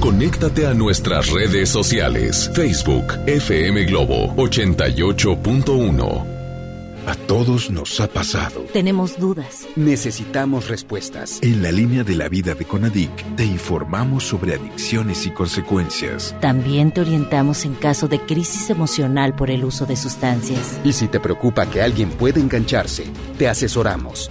Conéctate 0.00 0.66
a 0.66 0.72
nuestras 0.72 1.30
redes 1.30 1.68
sociales. 1.68 2.50
Facebook, 2.54 3.04
FM 3.26 3.84
Globo 3.84 4.34
88.1. 4.36 6.26
A 7.06 7.14
todos 7.26 7.70
nos 7.70 8.00
ha 8.00 8.06
pasado. 8.06 8.64
Tenemos 8.72 9.18
dudas. 9.18 9.66
Necesitamos 9.76 10.68
respuestas. 10.68 11.38
En 11.42 11.62
la 11.62 11.70
línea 11.70 12.02
de 12.02 12.14
la 12.14 12.30
vida 12.30 12.54
de 12.54 12.64
Conadic 12.64 13.10
te 13.36 13.44
informamos 13.44 14.24
sobre 14.24 14.54
adicciones 14.54 15.26
y 15.26 15.32
consecuencias. 15.32 16.34
También 16.40 16.92
te 16.92 17.02
orientamos 17.02 17.66
en 17.66 17.74
caso 17.74 18.08
de 18.08 18.20
crisis 18.20 18.70
emocional 18.70 19.34
por 19.34 19.50
el 19.50 19.66
uso 19.66 19.84
de 19.84 19.96
sustancias. 19.96 20.80
Y 20.82 20.94
si 20.94 21.08
te 21.08 21.20
preocupa 21.20 21.68
que 21.68 21.82
alguien 21.82 22.08
pueda 22.08 22.40
engancharse, 22.40 23.04
te 23.36 23.48
asesoramos. 23.48 24.30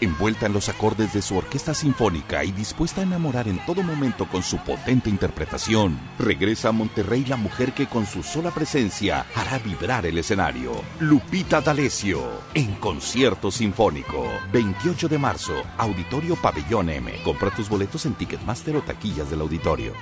Envuelta 0.00 0.44
en 0.44 0.52
los 0.52 0.68
acordes 0.68 1.14
de 1.14 1.22
su 1.22 1.38
orquesta 1.38 1.72
sinfónica 1.72 2.44
y 2.44 2.52
dispuesta 2.52 3.00
a 3.00 3.04
enamorar 3.04 3.48
en 3.48 3.64
todo 3.64 3.82
momento 3.82 4.28
con 4.28 4.42
su 4.42 4.58
potente 4.58 5.08
interpretación, 5.08 5.98
regresa 6.18 6.68
a 6.68 6.72
Monterrey 6.72 7.24
la 7.24 7.36
mujer 7.36 7.72
que 7.72 7.86
con 7.86 8.04
su 8.04 8.22
sola 8.22 8.50
presencia 8.50 9.24
hará 9.34 9.58
vibrar 9.58 10.04
el 10.04 10.18
escenario. 10.18 10.72
Lupita 11.00 11.62
D'Alessio, 11.62 12.42
en 12.52 12.74
concierto 12.74 13.50
sinfónico. 13.50 14.28
28 14.52 15.08
de 15.08 15.18
marzo, 15.18 15.54
Auditorio 15.78 16.36
Pabellón 16.36 16.90
M. 16.90 17.12
Compra 17.24 17.50
tus 17.50 17.70
boletos 17.70 18.04
en 18.04 18.14
Ticketmaster 18.14 18.76
o 18.76 18.82
taquillas 18.82 19.30
del 19.30 19.40
auditorio. 19.40 19.94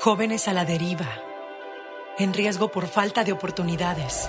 Jóvenes 0.00 0.48
a 0.48 0.52
la 0.52 0.66
deriva, 0.66 1.08
en 2.18 2.34
riesgo 2.34 2.70
por 2.70 2.88
falta 2.88 3.24
de 3.24 3.32
oportunidades. 3.32 4.28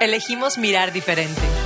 Elegimos 0.00 0.58
mirar 0.58 0.92
diferente 0.92 1.65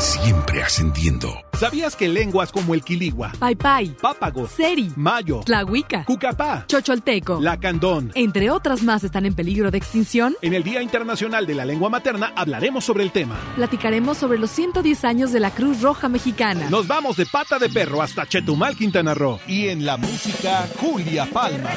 Siempre 0.00 0.62
ascendiendo. 0.62 1.32
¿Sabías 1.58 1.94
que 1.94 2.08
lenguas 2.08 2.50
como 2.52 2.72
el 2.74 2.82
quiligua, 2.82 3.32
Paipai, 3.38 3.88
pápago, 4.00 4.48
Seri, 4.48 4.90
mayo, 4.96 5.40
Tlahuica, 5.44 6.04
cucapá, 6.06 6.64
Chocholteco, 6.66 7.38
lacandón, 7.40 8.10
entre 8.14 8.50
otras 8.50 8.82
más 8.82 9.04
están 9.04 9.26
en 9.26 9.34
peligro 9.34 9.70
de 9.70 9.76
extinción? 9.76 10.34
En 10.40 10.54
el 10.54 10.62
Día 10.62 10.80
Internacional 10.80 11.46
de 11.46 11.54
la 11.54 11.66
Lengua 11.66 11.90
Materna 11.90 12.32
hablaremos 12.34 12.84
sobre 12.84 13.04
el 13.04 13.12
tema. 13.12 13.36
Platicaremos 13.56 14.16
sobre 14.16 14.38
los 14.38 14.50
110 14.50 15.04
años 15.04 15.32
de 15.32 15.40
la 15.40 15.50
Cruz 15.50 15.82
Roja 15.82 16.08
Mexicana. 16.08 16.70
Nos 16.70 16.86
vamos 16.88 17.18
de 17.18 17.26
pata 17.26 17.58
de 17.58 17.68
perro 17.68 18.00
hasta 18.00 18.26
Chetumal, 18.26 18.76
Quintana 18.76 19.12
Roo. 19.12 19.38
Y 19.46 19.68
en 19.68 19.84
la 19.84 19.98
música, 19.98 20.66
Julia 20.78 21.26
Palma. 21.30 21.70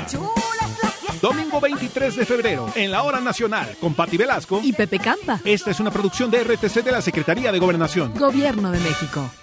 Domingo 1.22 1.60
23 1.60 2.16
de 2.16 2.26
febrero, 2.26 2.70
en 2.76 2.92
la 2.92 3.04
Hora 3.04 3.20
Nacional, 3.20 3.76
con 3.80 3.94
Pati 3.94 4.18
Velasco 4.18 4.60
y 4.64 4.74
Pepe 4.74 5.00
Campa. 5.00 5.40
Esta 5.44 5.72
es 5.72 5.80
una 5.80 5.92
producción 5.92 6.30
de 6.32 6.44
RTC 6.44 6.84
de 6.84 6.92
la 6.92 7.02
Secretaría 7.02 7.52
de 7.52 7.60
Gobernación. 7.60 8.14
Gobierno 8.16 8.72
de 8.72 8.80
México. 8.80 9.30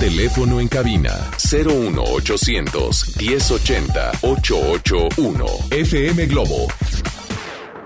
Teléfono 0.00 0.60
en 0.60 0.66
cabina 0.68 1.30
01800 1.36 3.16
1080 3.18 4.12
881 4.22 5.46
FM 5.70 6.26
Globo. 6.26 6.66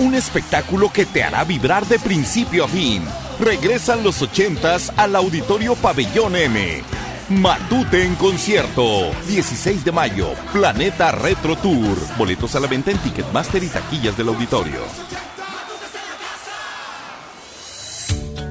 Un 0.00 0.14
espectáculo 0.14 0.90
que 0.90 1.04
te 1.04 1.22
hará 1.22 1.44
vibrar 1.44 1.86
de 1.86 1.98
principio 1.98 2.64
a 2.64 2.68
fin. 2.68 3.04
Regresan 3.38 4.02
los 4.02 4.22
ochentas 4.22 4.92
al 4.96 5.14
Auditorio 5.14 5.74
Pabellón 5.76 6.36
M. 6.36 6.82
Matute 7.28 8.04
en 8.04 8.16
concierto. 8.16 9.12
16 9.28 9.84
de 9.84 9.92
mayo. 9.92 10.30
Planeta 10.52 11.12
Retro 11.12 11.54
Tour. 11.56 11.96
Boletos 12.18 12.56
a 12.56 12.60
la 12.60 12.66
venta 12.66 12.90
en 12.90 12.98
Ticketmaster 12.98 13.62
y 13.62 13.68
taquillas 13.68 14.16
del 14.16 14.28
auditorio. 14.28 14.80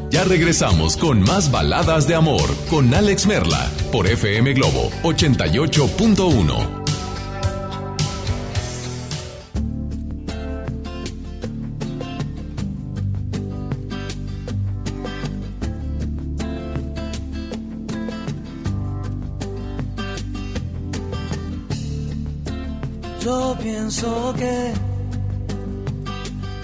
Ya 0.09 0.23
regresamos 0.23 0.97
con 0.97 1.21
más 1.21 1.51
baladas 1.51 2.07
de 2.07 2.15
amor 2.15 2.49
con 2.69 2.93
Alex 2.93 3.27
Merla 3.27 3.69
por 3.91 4.07
FM 4.07 4.53
Globo 4.53 4.89
88.1. 5.03 6.78
pienso 23.89 24.33
que 24.37 24.73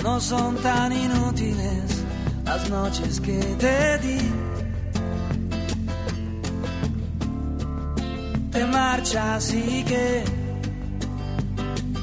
no 0.04 0.20
son 0.20 0.58
tan 0.58 0.94
inútiles 0.94 2.04
las 2.46 2.70
noches 2.70 3.20
que 3.20 3.40
te 3.58 3.98
di. 3.98 4.20
Te 8.52 8.66
marchas 8.66 9.54
y 9.54 9.84
que 9.84 10.24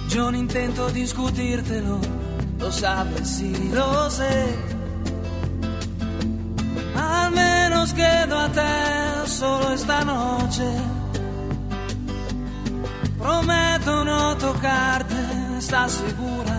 yo 0.09 0.33
no 0.33 0.39
intento 0.39 0.91
discutírtelo, 0.91 2.01
lo 2.59 2.73
sabes 2.73 3.41
y 3.43 3.55
lo 3.73 4.11
sé. 4.11 4.47
Al 6.97 7.31
menos 7.31 7.93
quedo 7.93 8.39
a 8.41 8.49
te 8.49 9.29
solo 9.29 9.73
esta 9.73 10.05
noche. 10.05 10.67
Prometo 13.21 13.62
tocarte, 14.43 15.15
¿estás 15.57 15.93
segura? 15.93 16.59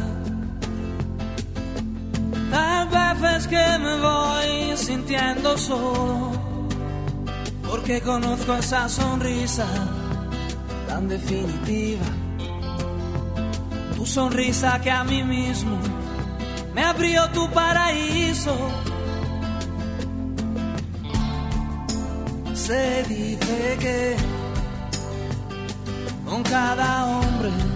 Tal 2.49 2.87
vez 2.87 3.35
es 3.35 3.47
que 3.47 3.65
me 3.79 3.95
voy 3.99 4.77
sintiendo 4.77 5.57
solo, 5.57 6.31
porque 7.69 7.99
conozco 8.01 8.53
esa 8.53 8.87
sonrisa 8.87 9.65
tan 10.87 11.09
definitiva. 11.09 12.05
Tu 13.97 14.05
sonrisa 14.05 14.79
que 14.79 14.89
a 14.89 15.03
mí 15.03 15.21
mismo 15.23 15.77
me 16.73 16.83
abrió 16.85 17.29
tu 17.31 17.49
paraíso. 17.51 18.55
Se 22.53 23.03
dice 23.09 23.77
que 23.81 24.15
con 26.25 26.41
cada 26.43 27.05
hombre 27.07 27.72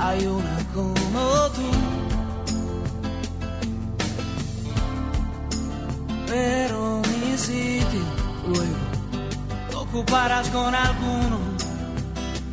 hay 0.00 0.26
una 0.26 0.58
como 0.74 1.50
tú. 1.56 1.70
Pero 6.26 7.02
mi 7.10 7.36
sitio 7.36 8.04
luego 8.46 9.82
ocuparás 9.82 10.48
con 10.48 10.74
alguno, 10.74 11.38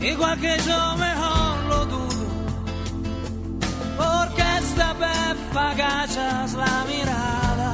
igual 0.02 0.40
que 0.40 0.58
yo 0.68 0.96
mejor 0.98 1.58
lo 1.70 1.86
dudo. 1.86 2.28
Porque 3.98 4.44
esta 4.60 4.94
vez 4.94 5.38
agachas 5.56 6.54
la 6.54 6.86
mirada, 6.92 7.74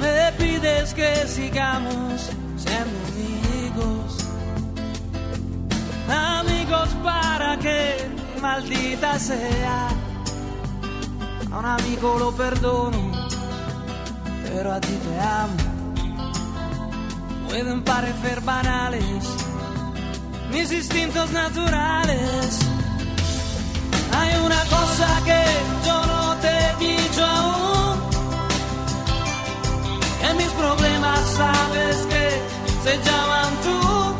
me 0.00 0.32
pides 0.38 0.94
que 0.94 1.26
sigamos 1.26 2.30
siendo 2.56 2.98
amigos 3.08 4.30
amigos 6.10 6.59
para 7.02 7.58
que 7.58 7.96
maldita 8.40 9.18
sea. 9.18 9.88
A 11.52 11.58
un 11.58 11.66
amigo 11.66 12.16
lo 12.18 12.32
perdono, 12.32 13.10
pero 14.44 14.72
a 14.72 14.80
ti 14.80 14.96
te 15.04 15.20
amo. 15.20 15.56
Pueden 17.48 17.82
parecer 17.82 18.40
banales 18.42 19.24
mis 20.52 20.70
instintos 20.72 21.30
naturales. 21.32 22.58
Hay 24.12 24.36
una 24.44 24.62
cosa 24.64 25.08
que 25.24 25.42
yo 25.86 26.06
no 26.06 26.36
te 26.36 26.48
he 26.48 26.76
dicho 26.78 27.24
aún. 27.24 28.00
En 30.28 30.36
mis 30.36 30.52
problemas 30.62 31.20
sabes 31.36 31.96
que 32.12 32.24
se 32.84 32.96
llaman 33.04 33.52
tú. 33.64 34.19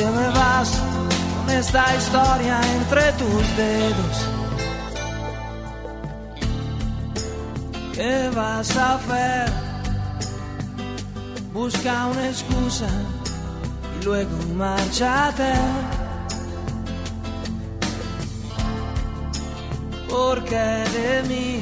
te 0.00 0.10
me 0.10 0.28
vas 0.28 0.70
con 1.36 1.50
esta 1.50 1.84
historia 1.94 2.58
entre 2.76 3.12
tus 3.20 3.56
dedos. 3.56 4.16
¿Qué 7.94 8.30
vas 8.34 8.76
a 8.78 8.94
hacer? 8.94 9.52
Busca 11.52 12.06
una 12.06 12.28
excusa 12.28 12.88
y 14.00 14.04
luego 14.04 14.36
márchate. 14.56 15.52
Porque 20.08 20.64
de 20.96 21.22
mí 21.28 21.60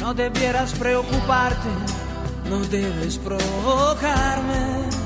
no 0.00 0.14
debieras 0.14 0.72
preocuparte, 0.74 1.70
no 2.48 2.60
debes 2.60 3.18
provocarme. 3.18 5.05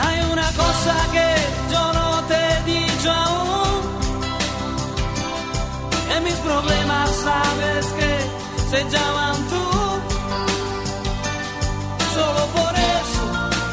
Hay 0.00 0.20
una 0.32 0.48
cosa 0.52 0.94
que 1.12 1.28
yo 1.72 1.92
no 1.92 2.24
te 2.28 2.34
he 2.34 2.62
dicho 2.64 3.10
aún 3.10 3.82
que 6.08 6.20
mis 6.20 6.34
problemas 6.34 7.10
sabes 7.10 7.86
que 7.98 8.12
se 8.70 8.80
llaman 8.90 9.36
tú. 9.52 9.64
Solo 12.14 12.42
por 12.58 12.72
eso 12.74 13.24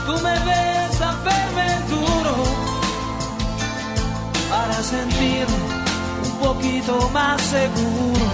tú 0.05 0.13
me 0.23 0.35
ves 0.49 1.01
a 1.01 1.11
verme 1.29 1.69
duro 1.89 2.35
para 4.49 4.77
sentirme 4.81 5.65
un 6.23 6.31
poquito 6.39 7.09
más 7.13 7.41
seguro. 7.41 8.25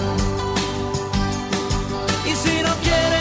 Y 2.25 2.33
si 2.43 2.61
no 2.63 2.73
quieres 2.85 3.20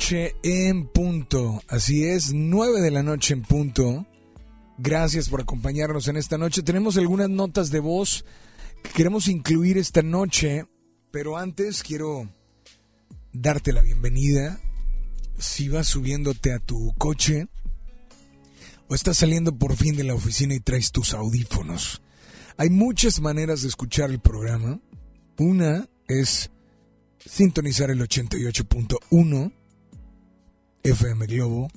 noche 0.00 0.34
en 0.42 0.86
punto. 0.86 1.62
Así 1.68 2.06
es, 2.06 2.32
9 2.32 2.80
de 2.80 2.90
la 2.90 3.02
noche 3.02 3.34
en 3.34 3.42
punto. 3.42 4.06
Gracias 4.78 5.28
por 5.28 5.42
acompañarnos 5.42 6.08
en 6.08 6.16
esta 6.16 6.38
noche. 6.38 6.62
Tenemos 6.62 6.96
algunas 6.96 7.28
notas 7.28 7.70
de 7.70 7.80
voz 7.80 8.24
que 8.82 8.92
queremos 8.92 9.28
incluir 9.28 9.76
esta 9.76 10.00
noche, 10.00 10.64
pero 11.10 11.36
antes 11.36 11.82
quiero 11.82 12.32
darte 13.34 13.74
la 13.74 13.82
bienvenida. 13.82 14.58
Si 15.38 15.68
vas 15.68 15.88
subiéndote 15.88 16.54
a 16.54 16.60
tu 16.60 16.94
coche 16.96 17.48
o 18.88 18.94
estás 18.94 19.18
saliendo 19.18 19.54
por 19.58 19.76
fin 19.76 19.96
de 19.96 20.04
la 20.04 20.14
oficina 20.14 20.54
y 20.54 20.60
traes 20.60 20.92
tus 20.92 21.12
audífonos. 21.12 22.00
Hay 22.56 22.70
muchas 22.70 23.20
maneras 23.20 23.60
de 23.60 23.68
escuchar 23.68 24.08
el 24.10 24.18
programa. 24.18 24.80
Una 25.36 25.86
es 26.08 26.50
sintonizar 27.18 27.90
el 27.90 28.00
88.1 28.00 29.59
FM 30.82 31.26
Globo. 31.26 31.68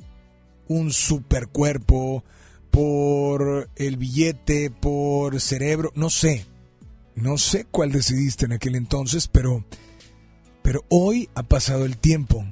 un 0.67 0.91
super 0.91 1.47
cuerpo, 1.47 2.23
por 2.69 3.69
el 3.75 3.97
billete, 3.97 4.71
por 4.71 5.39
cerebro, 5.41 5.91
no 5.95 6.09
sé. 6.09 6.45
No 7.15 7.37
sé 7.37 7.65
cuál 7.65 7.91
decidiste 7.91 8.45
en 8.45 8.53
aquel 8.53 8.75
entonces, 8.75 9.27
pero, 9.27 9.65
pero 10.63 10.85
hoy 10.89 11.29
ha 11.35 11.43
pasado 11.43 11.85
el 11.85 11.97
tiempo. 11.97 12.45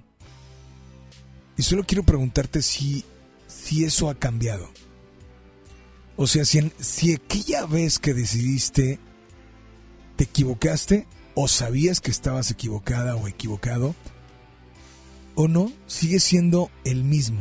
Y 1.57 1.63
solo 1.63 1.85
quiero 1.85 2.03
preguntarte 2.03 2.61
si, 2.61 3.05
si 3.47 3.85
eso 3.85 4.09
ha 4.09 4.15
cambiado. 4.15 4.69
O 6.17 6.27
sea, 6.27 6.43
si, 6.43 6.71
si 6.79 7.13
aquella 7.13 7.65
vez 7.65 7.99
que 7.99 8.13
decidiste 8.13 8.99
te 10.17 10.25
equivocaste 10.25 11.07
o 11.33 11.47
sabías 11.47 12.01
que 12.01 12.11
estabas 12.11 12.51
equivocada 12.51 13.15
o 13.15 13.29
equivocado, 13.29 13.95
o 15.41 15.47
no, 15.47 15.71
sigue 15.87 16.19
siendo 16.19 16.69
el 16.83 17.05
mismo. 17.05 17.39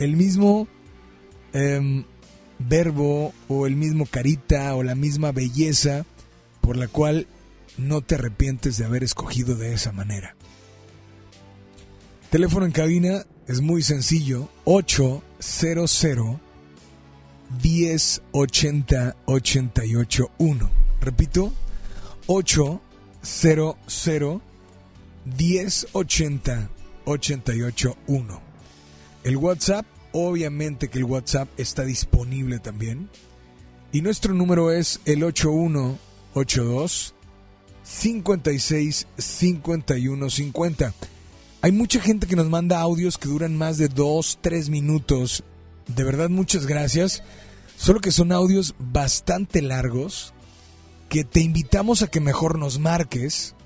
El 0.00 0.16
mismo 0.16 0.66
em, 1.52 2.02
verbo 2.58 3.32
o 3.46 3.68
el 3.68 3.76
mismo 3.76 4.04
carita 4.04 4.74
o 4.74 4.82
la 4.82 4.96
misma 4.96 5.30
belleza 5.30 6.04
por 6.60 6.76
la 6.76 6.88
cual 6.88 7.28
no 7.78 8.00
te 8.00 8.16
arrepientes 8.16 8.78
de 8.78 8.84
haber 8.84 9.04
escogido 9.04 9.54
de 9.54 9.74
esa 9.74 9.92
manera. 9.92 10.34
Teléfono 12.30 12.66
en 12.66 12.72
cabina 12.72 13.24
es 13.46 13.60
muy 13.60 13.84
sencillo, 13.84 14.48
800 14.64 16.40
1080 17.62 19.16
881. 19.24 20.70
Repito, 21.00 21.52
800 22.26 24.49
1080 25.24 26.70
881. 27.04 28.40
El 29.24 29.36
WhatsApp, 29.36 29.84
obviamente 30.12 30.88
que 30.88 30.98
el 30.98 31.04
WhatsApp 31.04 31.48
está 31.58 31.84
disponible 31.84 32.58
también. 32.58 33.08
Y 33.92 34.02
nuestro 34.02 34.34
número 34.34 34.70
es 34.70 35.00
el 35.04 35.24
8182 35.24 37.14
56 37.82 39.06
51 39.18 40.30
50. 40.30 40.94
Hay 41.62 41.72
mucha 41.72 42.00
gente 42.00 42.26
que 42.26 42.36
nos 42.36 42.48
manda 42.48 42.80
audios 42.80 43.18
que 43.18 43.28
duran 43.28 43.56
más 43.56 43.76
de 43.76 43.88
2, 43.88 44.38
3 44.40 44.70
minutos. 44.70 45.42
De 45.88 46.04
verdad, 46.04 46.30
muchas 46.30 46.66
gracias. 46.66 47.22
Solo 47.76 48.00
que 48.00 48.12
son 48.12 48.32
audios 48.32 48.74
bastante 48.78 49.60
largos 49.60 50.32
que 51.08 51.24
te 51.24 51.40
invitamos 51.40 52.02
a 52.02 52.06
que 52.06 52.20
mejor 52.20 52.58
nos 52.58 52.78
marques. 52.78 53.56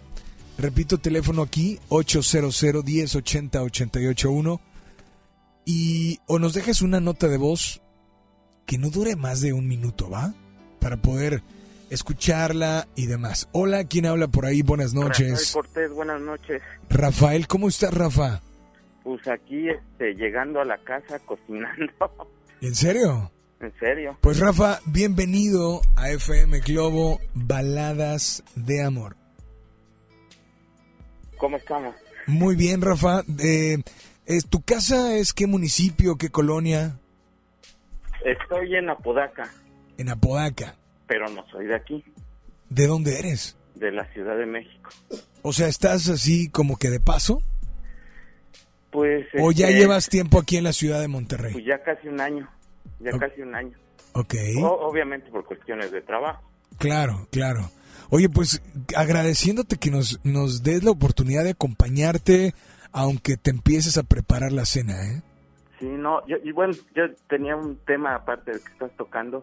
Repito, 0.59 0.99
teléfono 0.99 1.43
aquí, 1.43 1.79
800-1080-881. 1.89 4.61
Y 5.67 6.21
o 6.27 6.39
nos 6.39 6.53
dejes 6.55 6.83
una 6.83 7.01
nota 7.01 7.27
de 7.29 7.39
voz 7.39 7.81
que 8.67 8.77
no 8.79 8.91
dure 8.91 9.17
más 9.17 9.41
de 9.41 9.53
un 9.53 9.67
minuto, 9.67 10.09
¿va? 10.11 10.33
Para 10.81 10.99
poder 10.99 11.43
escucharla 11.91 12.87
y 12.95 13.07
demás. 13.07 13.49
Hola, 13.53 13.85
¿quién 13.85 14.07
habla 14.07 14.29
por 14.29 14.47
ahí? 14.47 14.63
Buenas 14.63 14.95
noches. 14.95 15.31
Rafael 15.31 15.53
Cortés, 15.53 15.93
buenas 15.93 16.21
noches. 16.21 16.63
Rafael, 16.91 17.47
¿cómo 17.47 17.69
estás, 17.69 17.95
Rafa? 17.95 18.41
Pues 19.03 19.27
aquí, 19.29 19.69
este, 19.69 20.15
llegando 20.15 20.61
a 20.61 20.65
la 20.65 20.79
casa, 20.79 21.19
cocinando. 21.21 21.93
¿En 22.61 22.75
serio? 22.75 23.31
¿En 23.61 23.73
serio? 23.79 24.19
Pues 24.21 24.41
Rafa, 24.41 24.81
bienvenido 24.87 25.81
a 25.97 26.11
FM 26.11 26.59
Globo 26.61 27.21
Baladas 27.35 28.43
de 28.55 28.83
Amor. 28.83 29.17
¿Cómo 31.45 31.59
estamos? 31.59 31.95
Muy 32.27 32.57
bien, 32.57 32.81
Rafa. 32.81 33.23
Eh, 33.39 33.77
¿Tu 34.49 34.63
casa 34.63 35.15
es 35.15 35.35
qué 35.35 35.47
municipio, 35.47 36.17
qué 36.17 36.31
colonia? 36.31 36.99
Estoy 38.25 38.75
en 38.77 38.89
Apodaca. 38.89 39.53
En 39.99 40.09
Apodaca. 40.09 40.75
Pero 41.07 41.29
no 41.29 41.45
soy 41.51 41.67
de 41.67 41.75
aquí. 41.75 42.03
¿De 42.71 42.87
dónde 42.87 43.19
eres? 43.19 43.59
De 43.75 43.93
la 43.93 44.11
Ciudad 44.15 44.39
de 44.39 44.47
México. 44.47 44.89
O 45.43 45.53
sea, 45.53 45.69
¿estás 45.69 46.09
así 46.09 46.49
como 46.49 46.79
que 46.79 46.89
de 46.89 46.99
paso? 46.99 47.43
Pues... 48.91 49.27
¿O 49.39 49.53
ya 49.53 49.69
este, 49.69 49.81
llevas 49.81 50.09
tiempo 50.09 50.39
aquí 50.41 50.57
en 50.57 50.65
la 50.65 50.73
ciudad 50.73 50.99
de 51.03 51.09
Monterrey? 51.09 51.53
Pues 51.53 51.67
ya 51.67 51.83
casi 51.83 52.09
un 52.09 52.23
año. 52.23 52.49
Ya 53.01 53.11
casi 53.19 53.43
un 53.43 53.55
año. 53.55 53.77
Ok. 54.15 54.35
O- 54.63 54.89
obviamente 54.89 55.31
por 55.31 55.45
cuestiones 55.45 55.93
de 55.93 56.01
trabajo. 56.01 56.43
Claro, 56.79 57.29
claro. 57.31 57.71
Oye, 58.11 58.29
pues 58.29 58.63
agradeciéndote 58.97 59.77
que 59.77 59.91
nos, 59.91 60.21
nos 60.25 60.63
des 60.63 60.85
la 60.85 60.91
oportunidad 60.91 61.45
de 61.45 61.51
acompañarte, 61.51 62.55
aunque 62.93 63.37
te 63.37 63.51
empieces 63.51 63.97
a 63.99 64.03
preparar 64.03 64.53
la 64.53 64.65
cena, 64.65 64.95
¿eh? 65.11 65.23
Sí, 65.81 65.87
no, 65.87 66.25
yo, 66.29 66.37
y 66.45 66.53
bueno, 66.53 66.73
yo 66.95 67.03
tenía 67.29 67.57
un 67.57 67.77
tema 67.85 68.15
aparte 68.15 68.53
del 68.53 68.61
que 68.61 68.73
estás 68.73 68.93
tocando. 68.97 69.43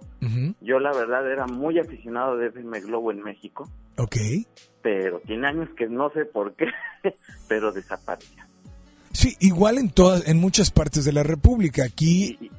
Yo 0.61 0.79
la 0.79 0.93
verdad 0.93 1.29
era 1.29 1.45
muy 1.45 1.77
aficionado 1.77 2.37
de 2.37 2.47
FM 2.47 2.79
Globo 2.81 3.11
en 3.11 3.21
México, 3.21 3.69
Ok. 3.97 4.15
pero 4.81 5.19
tiene 5.25 5.47
años 5.47 5.67
que 5.77 5.87
no 5.87 6.09
sé 6.11 6.23
por 6.25 6.55
qué, 6.55 6.67
pero 7.49 7.71
desapareció. 7.73 8.43
Sí, 9.11 9.35
igual 9.41 9.77
en 9.77 9.89
todas, 9.89 10.25
en 10.27 10.37
muchas 10.37 10.71
partes 10.71 11.03
de 11.03 11.11
la 11.11 11.23
República. 11.23 11.83
Aquí 11.83 12.49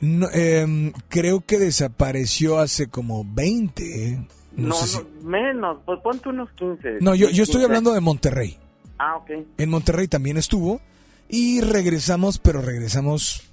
no, 0.00 0.28
em, 0.30 0.92
creo 1.08 1.40
que 1.40 1.58
desapareció 1.58 2.58
hace 2.58 2.88
como 2.88 3.24
20. 3.24 4.28
No, 4.56 4.68
No, 4.68 4.74
sé 4.74 4.86
si- 4.88 4.98
no, 4.98 5.28
menos, 5.28 5.78
pues 5.84 6.00
ponte 6.00 6.28
unos 6.28 6.50
15. 6.52 6.98
No, 7.00 7.14
yo, 7.14 7.28
yo 7.30 7.42
estoy 7.44 7.60
15. 7.60 7.64
hablando 7.66 7.92
de 7.92 8.00
Monterrey. 8.00 8.58
Ah, 8.98 9.16
ok. 9.16 9.30
En 9.58 9.70
Monterrey 9.70 10.08
también 10.08 10.36
estuvo 10.36 10.80
y 11.28 11.60
regresamos, 11.60 12.38
pero 12.38 12.60
regresamos 12.62 13.48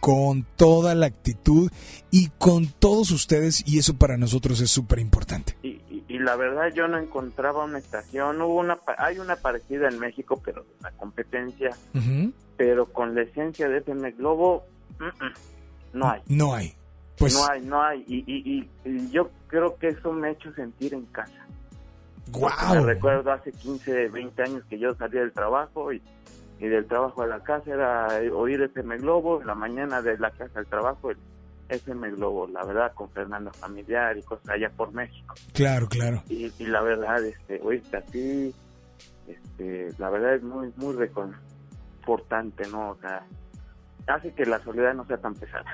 con 0.00 0.44
toda 0.56 0.94
la 0.96 1.06
actitud 1.06 1.70
y 2.10 2.28
con 2.38 2.66
todos 2.66 3.10
ustedes 3.12 3.62
y 3.66 3.78
eso 3.78 3.94
para 3.96 4.16
nosotros 4.16 4.60
es 4.60 4.70
súper 4.70 4.98
importante. 4.98 5.56
Y, 5.62 5.68
y- 5.90 6.04
y 6.08 6.18
la 6.18 6.34
verdad 6.36 6.72
yo 6.74 6.88
no 6.88 6.98
encontraba 6.98 7.64
una 7.64 7.78
estación, 7.78 8.42
hubo 8.42 8.56
una, 8.56 8.78
hay 8.98 9.18
una 9.20 9.36
parecida 9.36 9.88
en 9.88 9.98
México, 10.00 10.40
pero 10.44 10.66
la 10.82 10.90
competencia, 10.92 11.70
pero 12.56 12.86
con 12.92 13.14
la 13.14 13.22
esencia 13.22 13.68
de 13.68 13.78
FM 13.78 14.10
Globo, 14.12 14.64
mm, 14.98 15.04
mm, 15.04 15.98
no 15.98 16.10
hay. 16.10 16.20
No 16.26 16.54
hay. 16.54 16.74
Pues 17.22 17.34
no 17.34 17.46
hay, 17.48 17.60
no 17.62 17.82
hay. 17.82 18.04
Y, 18.06 18.18
y, 18.26 18.58
y- 18.58 18.70
y 18.84 19.10
yo 19.10 19.30
creo 19.46 19.76
que 19.78 19.88
eso 19.88 20.12
me 20.12 20.28
ha 20.28 20.30
hecho 20.32 20.52
sentir 20.54 20.92
en 20.94 21.06
casa. 21.06 21.32
Porque 22.32 22.46
Me 22.46 22.72
¡Guau! 22.74 22.84
recuerdo 22.86 23.32
hace 23.32 23.52
15, 23.52 24.08
20 24.08 24.42
años 24.42 24.62
que 24.68 24.78
yo 24.78 24.94
salía 24.94 25.20
del 25.20 25.32
trabajo 25.32 25.92
y, 25.92 26.00
y 26.58 26.66
del 26.68 26.86
trabajo 26.86 27.22
a 27.22 27.26
la 27.26 27.40
casa 27.40 27.70
era 27.72 28.08
oír 28.34 28.62
FM 28.62 28.98
Globo, 28.98 29.40
en 29.40 29.46
la 29.46 29.54
mañana 29.54 30.00
de 30.02 30.16
la 30.18 30.30
casa 30.30 30.60
al 30.60 30.66
trabajo 30.66 31.10
el 31.10 31.18
FM 31.68 32.10
Globo, 32.12 32.46
la 32.48 32.64
verdad, 32.64 32.92
con 32.94 33.08
Fernando 33.10 33.50
Familiar 33.52 34.16
y 34.18 34.22
cosas 34.22 34.48
allá 34.50 34.70
por 34.70 34.92
México. 34.92 35.34
Claro, 35.54 35.88
claro. 35.88 36.22
Y, 36.28 36.52
y 36.58 36.66
la 36.66 36.82
verdad, 36.82 37.24
este, 37.24 37.60
oírte 37.62 37.96
así, 37.96 38.54
este, 39.26 39.88
la 39.98 40.10
verdad 40.10 40.34
es 40.34 40.42
muy, 40.42 40.72
muy 40.76 40.94
reconfortante, 40.94 42.68
¿no? 42.68 42.90
O 42.90 42.96
sea, 42.96 43.24
hace 44.06 44.32
que 44.34 44.44
la 44.44 44.58
soledad 44.62 44.94
no 44.94 45.04
sea 45.06 45.18
tan 45.18 45.34
pesada. 45.34 45.64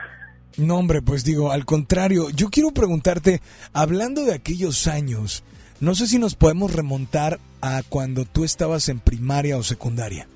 No, 0.57 0.77
hombre, 0.77 1.03
pues 1.03 1.25
digo, 1.25 1.53
al 1.53 1.65
contrario, 1.65 2.31
yo 2.31 2.49
quiero 2.51 2.73
preguntarte, 2.73 3.41
hablando 3.73 4.25
de 4.25 4.35
aquellos 4.35 4.87
años, 4.89 5.45
no 5.81 5.95
sé 5.95 6.07
si 6.07 6.19
nos 6.19 6.35
podemos 6.35 6.73
remontar 6.73 7.39
a 7.61 7.83
cuando 7.89 8.25
tú 8.25 8.45
estabas 8.45 8.89
en 8.89 8.99
primaria 8.99 9.57
o 9.57 9.63
secundaria. 9.63 10.27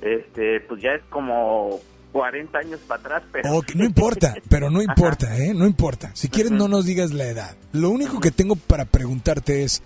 Este, 0.00 0.60
pues 0.60 0.82
ya 0.82 0.92
es 0.92 1.02
como 1.10 1.80
40 2.12 2.58
años 2.58 2.80
para 2.86 3.00
atrás, 3.00 3.22
pero... 3.32 3.60
No 3.74 3.84
importa, 3.84 4.34
pero 4.48 4.70
no 4.70 4.80
importa, 4.80 5.36
¿eh? 5.36 5.52
No 5.52 5.66
importa. 5.66 6.10
Si 6.14 6.28
quieres, 6.28 6.52
no 6.52 6.68
nos 6.68 6.86
digas 6.86 7.12
la 7.12 7.24
edad. 7.24 7.56
Lo 7.72 7.90
único 7.90 8.20
que 8.20 8.30
tengo 8.30 8.56
para 8.56 8.86
preguntarte 8.86 9.64
es, 9.64 9.82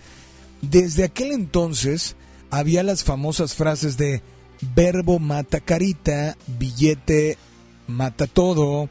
desde 0.62 1.04
aquel 1.04 1.32
entonces 1.32 2.16
había 2.50 2.82
las 2.82 3.02
famosas 3.02 3.54
frases 3.54 3.96
de 3.96 4.22
verbo 4.74 5.18
mata 5.18 5.60
carita, 5.60 6.36
billete 6.46 7.38
mata 7.88 8.26
todo, 8.28 8.88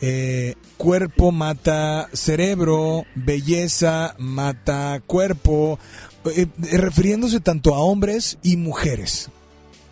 eh, 0.00 0.56
cuerpo 0.76 1.30
mata 1.32 2.08
cerebro, 2.12 3.04
belleza 3.14 4.14
mata 4.18 5.00
cuerpo, 5.06 5.78
eh, 6.26 6.46
eh, 6.70 6.76
refiriéndose 6.78 7.40
tanto 7.40 7.74
a 7.74 7.78
hombres 7.78 8.38
y 8.42 8.56
mujeres, 8.56 9.30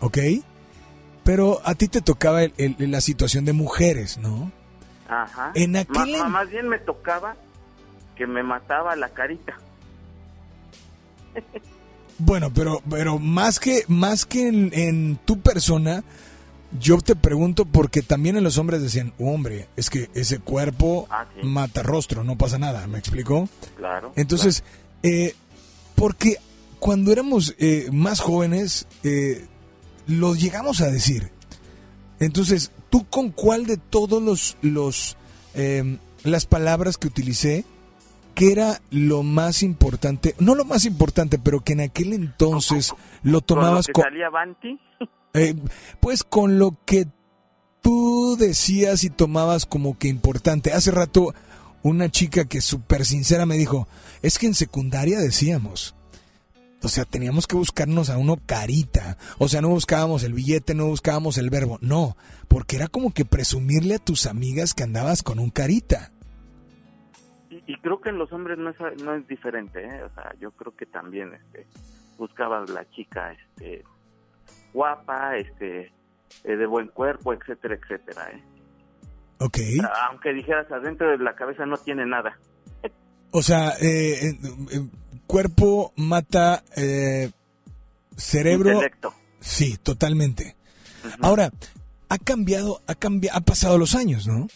¿ok? 0.01 0.17
Pero 1.23 1.61
a 1.65 1.75
ti 1.75 1.87
te 1.87 2.01
tocaba 2.01 2.43
el- 2.43 2.53
el- 2.57 2.91
la 2.91 3.01
situación 3.01 3.45
de 3.45 3.53
mujeres, 3.53 4.17
¿no? 4.17 4.51
Ajá. 5.09 5.51
En 5.55 5.75
aquel 5.77 6.17
más 6.29 6.49
bien 6.49 6.67
me 6.67 6.79
tocaba 6.79 7.35
que 8.15 8.27
me 8.27 8.43
mataba 8.43 8.95
la 8.95 9.09
carita. 9.09 9.57
Bueno, 12.19 12.51
pero, 12.51 12.81
pero 12.89 13.19
más 13.19 13.59
que, 13.59 13.83
más 13.87 14.25
que 14.25 14.47
en, 14.47 14.71
en 14.73 15.17
tu 15.23 15.39
persona, 15.39 16.03
yo 16.79 16.97
te 16.99 17.15
pregunto 17.15 17.65
porque 17.65 18.01
también 18.01 18.37
en 18.37 18.43
los 18.43 18.57
hombres 18.57 18.81
decían, 18.81 19.13
hombre, 19.19 19.67
es 19.75 19.89
que 19.89 20.09
ese 20.13 20.39
cuerpo 20.39 21.07
Ah, 21.09 21.25
sí. 21.39 21.45
mata 21.47 21.83
rostro, 21.83 22.23
no 22.23 22.37
pasa 22.37 22.57
nada, 22.57 22.85
¿me 22.87 22.99
explicó? 22.99 23.47
Claro. 23.77 24.11
Entonces, 24.15 24.63
eh, 25.03 25.33
porque 25.95 26.37
cuando 26.79 27.11
éramos 27.11 27.55
eh, 27.59 27.89
más 27.91 28.19
jóvenes, 28.19 28.87
eh, 29.03 29.45
lo 30.07 30.35
llegamos 30.35 30.81
a 30.81 30.89
decir. 30.91 31.31
Entonces, 32.19 32.71
tú 32.71 32.77
¿Tú 32.89 33.05
con 33.09 33.31
cuál 33.31 33.65
de 33.65 33.75
todos 33.75 34.23
los, 34.23 34.55
los 34.61 35.17
em, 35.53 35.97
las 36.23 36.45
palabras 36.45 36.97
que 36.97 37.07
utilicé, 37.07 37.65
qué 38.33 38.53
era 38.53 38.79
lo 38.91 39.23
más 39.23 39.61
importante? 39.61 40.35
No 40.39 40.55
lo 40.55 40.63
más 40.63 40.85
importante, 40.85 41.37
pero 41.37 41.59
que 41.59 41.73
en 41.73 41.81
aquel 41.81 42.13
entonces 42.13 42.93
lo 43.23 43.41
tomabas 43.41 43.87
¿Con 43.87 44.03
lo 44.03 44.05
que 44.05 44.09
salía 44.09 44.29
Banti? 44.29 44.79
Eh, 45.37 45.55
pues 45.99 46.23
con 46.23 46.59
lo 46.59 46.77
que 46.85 47.07
tú 47.81 48.35
decías 48.37 49.03
y 49.03 49.09
tomabas 49.09 49.65
como 49.65 49.97
que 49.97 50.07
importante. 50.07 50.73
Hace 50.73 50.91
rato 50.91 51.33
una 51.83 52.09
chica 52.09 52.45
que 52.45 52.61
súper 52.61 53.05
sincera 53.05 53.45
me 53.45 53.57
dijo, 53.57 53.87
es 54.21 54.37
que 54.39 54.47
en 54.47 54.53
secundaria 54.53 55.19
decíamos, 55.19 55.95
o 56.83 56.89
sea, 56.89 57.05
teníamos 57.05 57.47
que 57.47 57.55
buscarnos 57.55 58.09
a 58.09 58.17
uno 58.17 58.37
carita. 58.45 59.17
O 59.39 59.47
sea, 59.47 59.61
no 59.61 59.69
buscábamos 59.69 60.23
el 60.23 60.33
billete, 60.33 60.75
no 60.75 60.85
buscábamos 60.85 61.37
el 61.37 61.49
verbo. 61.49 61.79
No, 61.81 62.15
porque 62.47 62.75
era 62.75 62.87
como 62.87 63.13
que 63.13 63.25
presumirle 63.25 63.95
a 63.95 63.99
tus 63.99 64.25
amigas 64.27 64.73
que 64.73 64.83
andabas 64.83 65.23
con 65.23 65.39
un 65.39 65.49
carita. 65.49 66.11
Y, 67.49 67.75
creo 67.77 67.99
que 67.99 68.09
en 68.09 68.17
los 68.17 68.31
hombres 68.31 68.57
no 68.57 68.69
es, 68.69 68.77
no 69.01 69.15
es 69.15 69.27
diferente, 69.27 69.83
¿eh? 69.83 70.03
O 70.03 70.13
sea, 70.13 70.33
yo 70.39 70.51
creo 70.51 70.75
que 70.75 70.85
también 70.85 71.33
este, 71.33 71.65
buscabas 72.17 72.69
la 72.69 72.87
chica 72.91 73.33
este, 73.33 73.83
guapa, 74.73 75.37
este, 75.37 75.91
eh, 76.43 76.55
de 76.55 76.65
buen 76.65 76.87
cuerpo, 76.87 77.33
etcétera, 77.33 77.75
etcétera. 77.75 78.29
¿eh? 78.31 78.43
Ok. 79.39 79.57
Aunque 80.09 80.33
dijeras 80.33 80.71
adentro 80.71 81.09
de 81.09 81.17
la 81.17 81.35
cabeza 81.35 81.65
no 81.65 81.77
tiene 81.77 82.05
nada. 82.05 82.37
O 83.31 83.41
sea, 83.41 83.73
eh, 83.81 84.29
eh 84.29 84.89
cuerpo 85.27 85.93
mata 85.97 86.63
eh, 86.75 87.29
cerebro. 88.15 88.71
Intelecto. 88.71 89.13
Sí, 89.39 89.77
totalmente. 89.77 90.55
Ahora, 91.21 91.51
ha 92.09 92.17
cambiado, 92.17 92.81
ha 92.87 92.95
cambiado, 92.95 93.37
ha 93.37 93.41
pasado 93.41 93.77
los 93.77 93.95
años, 93.95 94.27
¿no? 94.27 94.47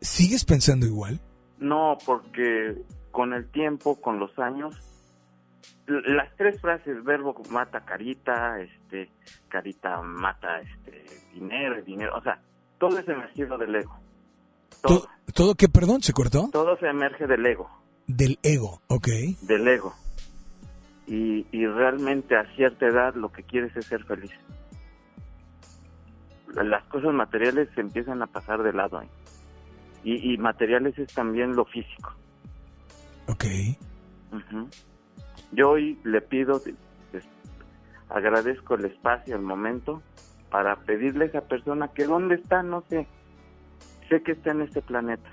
¿Sigues 0.00 0.44
pensando 0.44 0.84
igual? 0.84 1.20
No, 1.58 1.96
porque 2.04 2.76
con 3.10 3.32
el 3.32 3.48
tiempo, 3.50 4.00
con 4.00 4.18
los 4.18 4.38
años, 4.38 4.76
las 5.86 6.34
tres 6.36 6.60
frases, 6.60 7.02
verbo 7.04 7.34
mata 7.50 7.80
carita, 7.84 8.60
este, 8.60 9.10
carita 9.48 10.00
mata 10.02 10.60
este, 10.60 11.04
dinero, 11.32 11.82
dinero, 11.82 12.16
o 12.16 12.22
sea, 12.22 12.40
todo 12.78 12.98
es 12.98 13.08
emergido 13.08 13.58
del 13.58 13.74
ego. 13.74 13.98
Todo. 14.82 15.06
¿Todo, 15.34 15.56
qué, 15.56 15.68
perdón, 15.68 16.00
se 16.00 16.12
cortó? 16.12 16.48
Todo 16.52 16.76
se 16.76 16.86
emerge 16.86 17.26
del 17.26 17.44
ego. 17.44 17.68
Del 18.06 18.38
ego, 18.42 18.80
ok. 18.88 19.08
Del 19.42 19.66
ego. 19.66 19.92
Y, 21.06 21.46
y 21.50 21.66
realmente 21.66 22.36
a 22.36 22.44
cierta 22.54 22.86
edad 22.86 23.14
lo 23.14 23.32
que 23.32 23.42
quieres 23.42 23.76
es 23.76 23.86
ser 23.86 24.04
feliz. 24.04 24.30
Las 26.54 26.84
cosas 26.84 27.12
materiales 27.12 27.68
se 27.74 27.80
empiezan 27.80 28.22
a 28.22 28.28
pasar 28.28 28.62
de 28.62 28.72
lado. 28.72 29.02
¿eh? 29.02 29.08
Y, 30.04 30.34
y, 30.34 30.38
materiales 30.38 30.96
es 30.98 31.12
también 31.12 31.56
lo 31.56 31.64
físico. 31.64 32.14
Ok. 33.26 33.44
Yo 35.54 35.70
hoy 35.70 35.98
le 36.02 36.20
pido, 36.20 36.60
agradezco 38.08 38.74
el 38.74 38.86
espacio, 38.86 39.36
el 39.36 39.42
momento, 39.42 40.02
para 40.50 40.76
pedirle 40.76 41.26
a 41.26 41.28
esa 41.28 41.40
persona 41.42 41.88
que 41.88 42.04
dónde 42.04 42.36
está, 42.36 42.62
no 42.62 42.82
sé, 42.88 43.06
sé 44.08 44.22
que 44.22 44.32
está 44.32 44.50
en 44.50 44.62
este 44.62 44.82
planeta, 44.82 45.30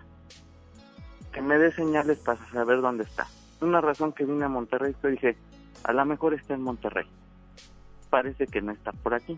que 1.32 1.42
me 1.42 1.58
dé 1.58 1.72
señales 1.72 2.20
para 2.20 2.38
saber 2.50 2.82
dónde 2.82 3.04
está. 3.04 3.28
Una 3.62 3.82
razón 3.82 4.14
que 4.14 4.26
vine 4.26 4.46
a 4.46 4.50
Monterrey, 4.50 4.96
yo 5.02 5.10
dije, 5.10 5.38
a 5.84 5.94
lo 5.94 6.06
mejor 6.06 6.36
está 6.36 6.54
en 6.54 6.62
Monterrey. 6.62 7.08
Parece 8.12 8.46
que 8.46 8.62
no 8.62 8.72
está 8.72 8.92
por 8.92 9.16
aquí. 9.16 9.38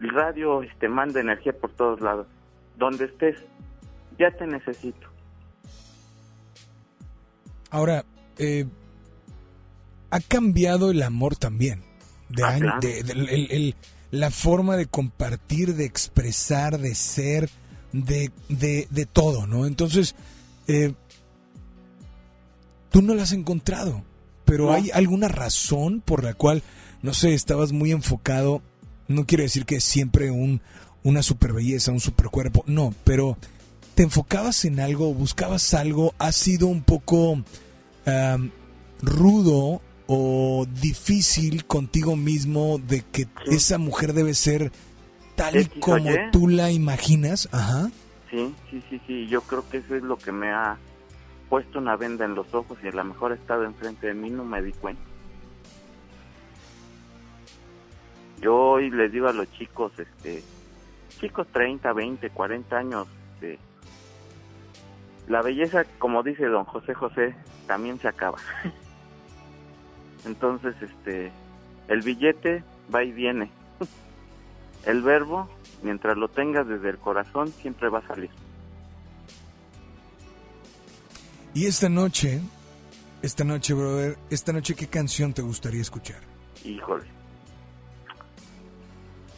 El 0.00 0.10
radio 0.10 0.62
este, 0.62 0.88
manda 0.88 1.20
energía 1.20 1.52
por 1.52 1.70
todos 1.72 2.00
lados. 2.00 2.26
Donde 2.76 3.06
estés, 3.06 3.42
ya 4.18 4.30
te 4.30 4.46
necesito. 4.46 5.08
Ahora, 7.70 8.04
eh, 8.38 8.66
ha 10.10 10.20
cambiado 10.20 10.90
el 10.90 11.02
amor 11.02 11.36
también. 11.36 11.82
De, 12.28 12.44
Ah, 12.44 12.58
el, 12.82 13.74
la 14.10 14.30
forma 14.30 14.76
de 14.76 14.86
compartir, 14.86 15.74
de 15.74 15.84
expresar, 15.84 16.78
de 16.78 16.94
ser, 16.94 17.50
de, 17.92 18.30
de, 18.48 19.06
todo, 19.06 19.46
¿no? 19.46 19.66
Entonces, 19.66 20.14
eh, 20.66 20.92
tú 22.90 23.02
no 23.02 23.14
la 23.14 23.22
has 23.22 23.32
encontrado, 23.32 24.02
pero 24.44 24.72
¿hay 24.72 24.90
alguna 24.92 25.28
razón 25.28 26.02
por 26.04 26.24
la 26.24 26.34
cual, 26.34 26.62
no 27.02 27.14
sé, 27.14 27.34
estabas 27.34 27.72
muy 27.72 27.92
enfocado? 27.92 28.62
No 29.08 29.26
quiere 29.26 29.44
decir 29.44 29.64
que 29.64 29.80
siempre 29.80 30.30
un, 30.30 30.60
una 31.02 31.22
super 31.22 31.52
belleza, 31.52 31.92
un 31.92 32.00
super 32.00 32.28
cuerpo, 32.28 32.64
no, 32.66 32.94
pero 33.04 33.38
te 33.94 34.02
enfocabas 34.04 34.64
en 34.64 34.80
algo, 34.80 35.12
buscabas 35.12 35.74
algo, 35.74 36.14
ha 36.18 36.32
sido 36.32 36.66
un 36.66 36.82
poco 36.82 37.42
rudo 39.02 39.80
o 40.06 40.66
difícil 40.80 41.66
contigo 41.66 42.16
mismo 42.16 42.78
de 42.78 43.02
que 43.02 43.28
esa 43.46 43.78
mujer 43.78 44.14
debe 44.14 44.34
ser 44.34 44.72
tal 45.36 45.56
y 45.56 45.66
como 45.66 46.10
tú 46.32 46.48
la 46.48 46.70
imaginas. 46.70 47.48
Ajá. 47.52 47.90
Sí, 48.30 48.54
sí, 48.70 48.82
sí, 48.88 49.00
sí. 49.06 49.26
Yo 49.28 49.42
creo 49.42 49.68
que 49.68 49.78
eso 49.78 49.94
es 49.94 50.02
lo 50.02 50.16
que 50.16 50.32
me 50.32 50.50
ha 50.50 50.78
puesto 51.48 51.78
una 51.78 51.96
venda 51.96 52.24
en 52.24 52.34
los 52.34 52.52
ojos 52.54 52.78
y 52.82 52.88
a 52.88 52.92
lo 52.92 53.04
mejor 53.04 53.32
he 53.32 53.36
estado 53.36 53.64
enfrente 53.64 54.06
de 54.06 54.14
mí 54.14 54.30
no 54.30 54.44
me 54.44 54.62
di 54.62 54.72
cuenta. 54.72 55.02
Yo 58.40 58.56
hoy 58.56 58.90
les 58.90 59.10
digo 59.10 59.28
a 59.28 59.32
los 59.32 59.50
chicos, 59.52 59.92
este, 59.98 60.42
chicos 61.20 61.46
30, 61.52 61.92
20, 61.92 62.30
40 62.30 62.76
años, 62.76 63.08
este, 63.34 63.58
la 65.28 65.42
belleza, 65.42 65.84
como 65.98 66.22
dice 66.22 66.46
don 66.46 66.64
José 66.64 66.94
José, 66.94 67.34
también 67.66 68.00
se 68.00 68.08
acaba. 68.08 68.38
Entonces, 70.24 70.74
este, 70.80 71.30
el 71.88 72.02
billete 72.02 72.64
va 72.92 73.04
y 73.04 73.12
viene. 73.12 73.50
El 74.86 75.02
verbo, 75.02 75.48
mientras 75.82 76.16
lo 76.16 76.28
tengas 76.28 76.66
desde 76.66 76.90
el 76.90 76.98
corazón, 76.98 77.52
siempre 77.60 77.88
va 77.88 77.98
a 77.98 78.06
salir. 78.06 78.30
Y 81.52 81.66
esta 81.66 81.88
noche, 81.88 82.40
esta 83.20 83.44
noche, 83.44 83.74
brother, 83.74 84.16
esta 84.30 84.52
noche, 84.52 84.74
¿qué 84.74 84.86
canción 84.86 85.34
te 85.34 85.42
gustaría 85.42 85.82
escuchar? 85.82 86.20
Híjole. 86.64 87.04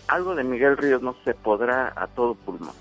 Algo 0.07 0.35
de 0.35 0.45
Miguel 0.45 0.77
Ríos 0.77 1.03
no 1.03 1.17
se 1.25 1.35
podrá 1.35 1.93
a 1.97 2.07
todo 2.09 2.35
pulmón. 2.35 2.75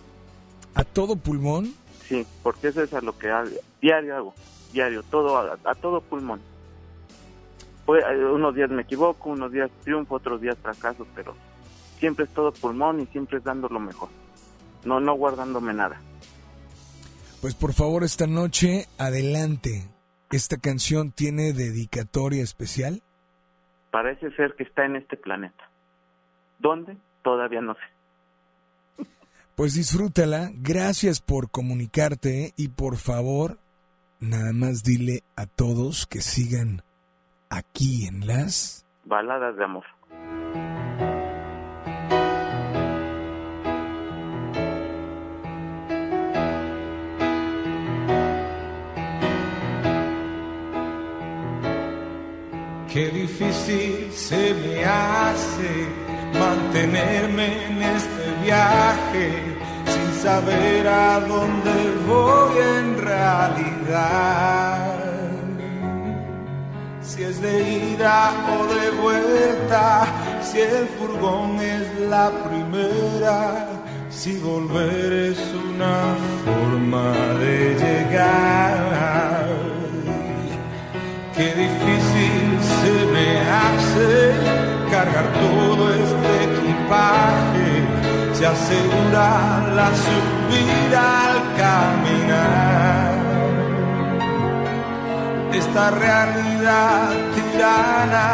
¿A 0.76 0.84
todo 0.84 1.16
pulmón? 1.16 1.74
Sí, 2.10 2.26
porque 2.42 2.70
eso 2.70 2.82
es 2.82 2.92
a 2.96 3.02
lo 3.02 3.16
que 3.16 3.30
hago, 3.30 3.52
diario 3.80 4.18
hago, 4.18 4.34
diario, 4.74 5.04
todo 5.04 5.38
a, 5.38 5.76
todo 5.76 6.02
pulmón. 6.02 6.42
Pues, 7.86 8.04
unos 8.34 8.56
días 8.56 8.72
me 8.72 8.82
equivoco, 8.82 9.30
unos 9.30 9.52
días 9.52 9.70
triunfo, 9.84 10.16
otros 10.16 10.42
días 10.42 10.58
fracaso, 10.58 11.06
pero 11.14 11.36
siempre 12.00 12.26
es 12.26 12.34
todo 12.34 12.52
pulmón 12.52 13.00
y 13.00 13.06
siempre 13.08 13.38
es 13.38 13.44
dando 13.44 13.70
lo 13.70 13.80
mejor. 13.80 14.10
No, 14.86 15.00
no 15.00 15.14
guardándome 15.14 15.72
nada. 15.72 16.02
Pues 17.42 17.54
por 17.54 17.74
favor, 17.74 18.04
esta 18.04 18.26
noche, 18.26 18.88
adelante. 18.98 19.88
¿Esta 20.32 20.58
canción 20.58 21.12
tiene 21.12 21.54
dedicatoria 21.54 22.44
especial? 22.44 23.04
Parece 23.92 24.32
ser 24.32 24.56
que 24.56 24.64
está 24.64 24.84
en 24.86 24.96
este 24.96 25.16
planeta. 25.16 25.70
¿Dónde? 26.58 26.98
Todavía 27.24 27.62
no 27.62 27.76
sé. 27.76 27.99
Pues 29.60 29.74
disfrútala, 29.74 30.52
gracias 30.54 31.20
por 31.20 31.52
comunicarte 31.52 32.54
y 32.56 32.70
por 32.70 32.96
favor, 32.96 33.60
nada 34.22 34.54
más 34.54 34.84
dile 34.84 35.24
a 35.36 35.48
todos 35.48 36.08
que 36.08 36.22
sigan 36.22 36.82
aquí 37.50 38.08
en 38.08 38.26
las 38.26 38.86
baladas 39.04 39.58
de 39.58 39.64
amor. 39.66 39.84
Qué 52.94 53.10
difícil 53.10 54.10
se 54.14 54.54
me 54.54 54.86
hace 54.86 55.90
mantenerme 56.34 57.66
en 57.66 57.82
este 57.82 58.19
viaje 58.50 59.28
sin 59.92 60.10
saber 60.24 60.88
a 60.88 61.20
dónde 61.20 61.76
voy 62.08 62.56
en 62.78 62.88
realidad. 63.10 64.96
Si 67.02 67.20
es 67.30 67.42
de 67.42 67.56
ida 67.94 68.20
o 68.56 68.60
de 68.74 68.86
vuelta, 69.04 69.86
si 70.42 70.58
el 70.62 70.88
furgón 70.98 71.60
es 71.60 71.86
la 72.14 72.28
primera, 72.48 73.40
si 74.10 74.32
volver 74.38 75.10
es 75.32 75.40
una 75.66 75.98
forma 76.46 77.08
de 77.44 77.56
llegar. 77.84 79.48
Qué 81.36 81.48
difícil 81.66 82.46
se 82.80 82.94
me 83.16 83.30
hace 83.64 84.12
cargar 84.92 85.28
todo 85.46 85.84
este 86.04 86.32
equipaje 86.50 87.49
se 88.40 88.46
asegura 88.46 89.68
la 89.76 89.90
subida 90.06 91.02
al 91.26 91.38
caminar. 91.62 93.12
Esta 95.52 95.92
realidad 95.92 97.10
tirana 97.36 98.30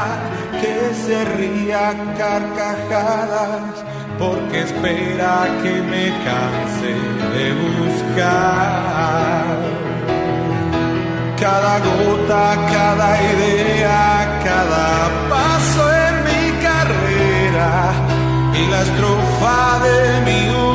que 0.61 0.93
se 1.03 1.25
ría 1.37 1.85
carcajadas 2.19 3.83
porque 4.19 4.61
espera 4.61 5.47
que 5.63 5.73
me 5.91 6.05
canse 6.27 6.93
de 7.35 7.45
buscar. 7.65 9.55
Cada 11.41 11.79
gota, 11.79 12.45
cada 12.71 13.09
idea, 13.33 14.39
cada 14.43 15.09
paso 15.31 16.04
y 18.57 18.67
la 18.67 18.81
estrofa 18.81 19.79
de 19.83 20.21
mi 20.21 20.74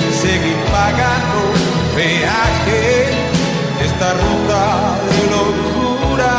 seguir 0.21 0.59
pagando 0.71 1.41
peaje 1.95 2.83
esta 3.87 4.09
ruta 4.23 4.63
de 5.09 5.21
locura 5.35 6.33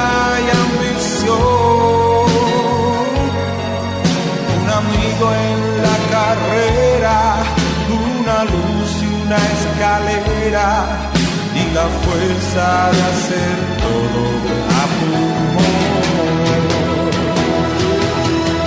y 0.45 0.49
ambición. 0.65 2.27
Un 4.57 4.67
amigo 4.81 5.27
en 5.49 5.59
la 5.87 5.97
carrera, 6.15 7.17
una 8.07 8.39
luz 8.55 8.91
y 9.03 9.09
una 9.23 9.39
escalera 9.57 10.69
y 11.61 11.63
la 11.75 11.87
fuerza 12.05 12.67
de 12.97 13.03
hacer 13.11 13.57
todo 13.85 14.23
a 14.79 14.83
pulmón 14.97 15.73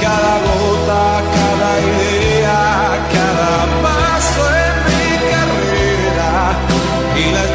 cada 0.05 0.35
gota, 0.47 1.03
cada 1.37 1.71
idea, 1.89 2.59
cada 3.15 3.51
y 7.17 7.31
la 7.31 7.54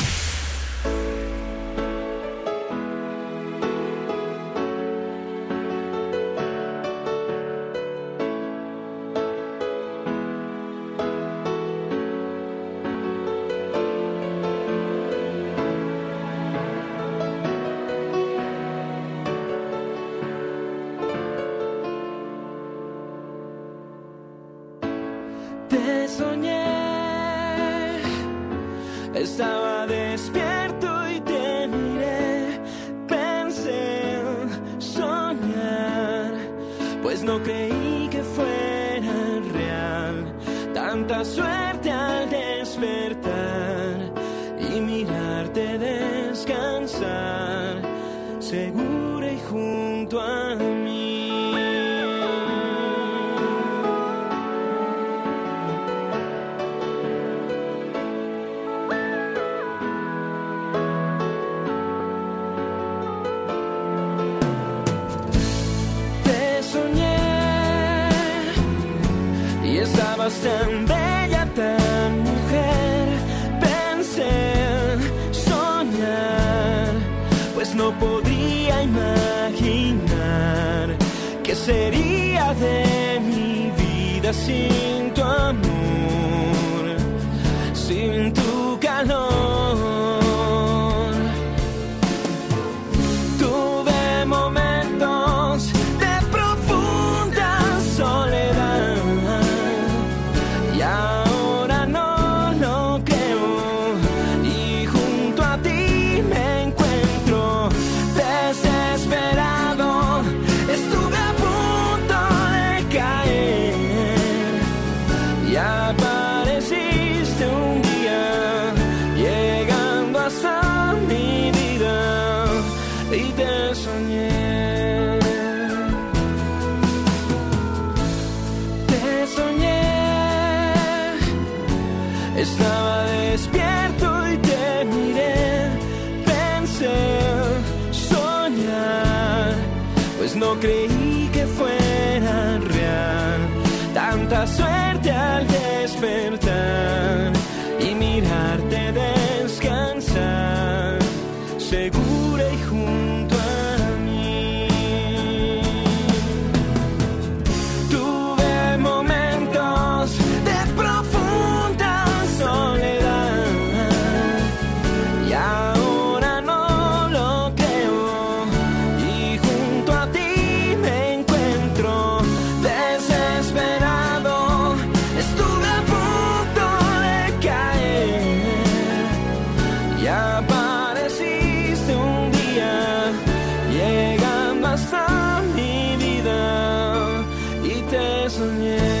y 188.39 188.77
te 188.77 189.00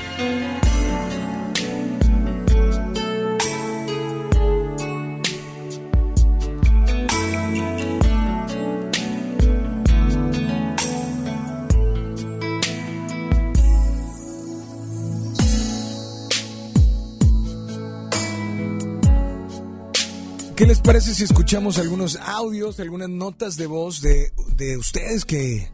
¿Qué 20.61 20.67
les 20.67 20.79
parece 20.79 21.15
si 21.15 21.23
escuchamos 21.23 21.79
algunos 21.79 22.17
audios, 22.17 22.79
algunas 22.79 23.09
notas 23.09 23.57
de 23.57 23.65
voz 23.65 23.99
de, 23.99 24.31
de 24.55 24.77
ustedes 24.77 25.25
que, 25.25 25.71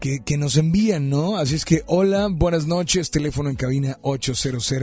que, 0.00 0.36
nos 0.36 0.56
envían, 0.56 1.08
¿no? 1.08 1.36
Así 1.36 1.54
es 1.54 1.64
que, 1.64 1.84
hola, 1.86 2.26
buenas 2.28 2.66
noches, 2.66 3.12
teléfono 3.12 3.48
en 3.48 3.54
cabina 3.54 3.96
800 4.02 4.74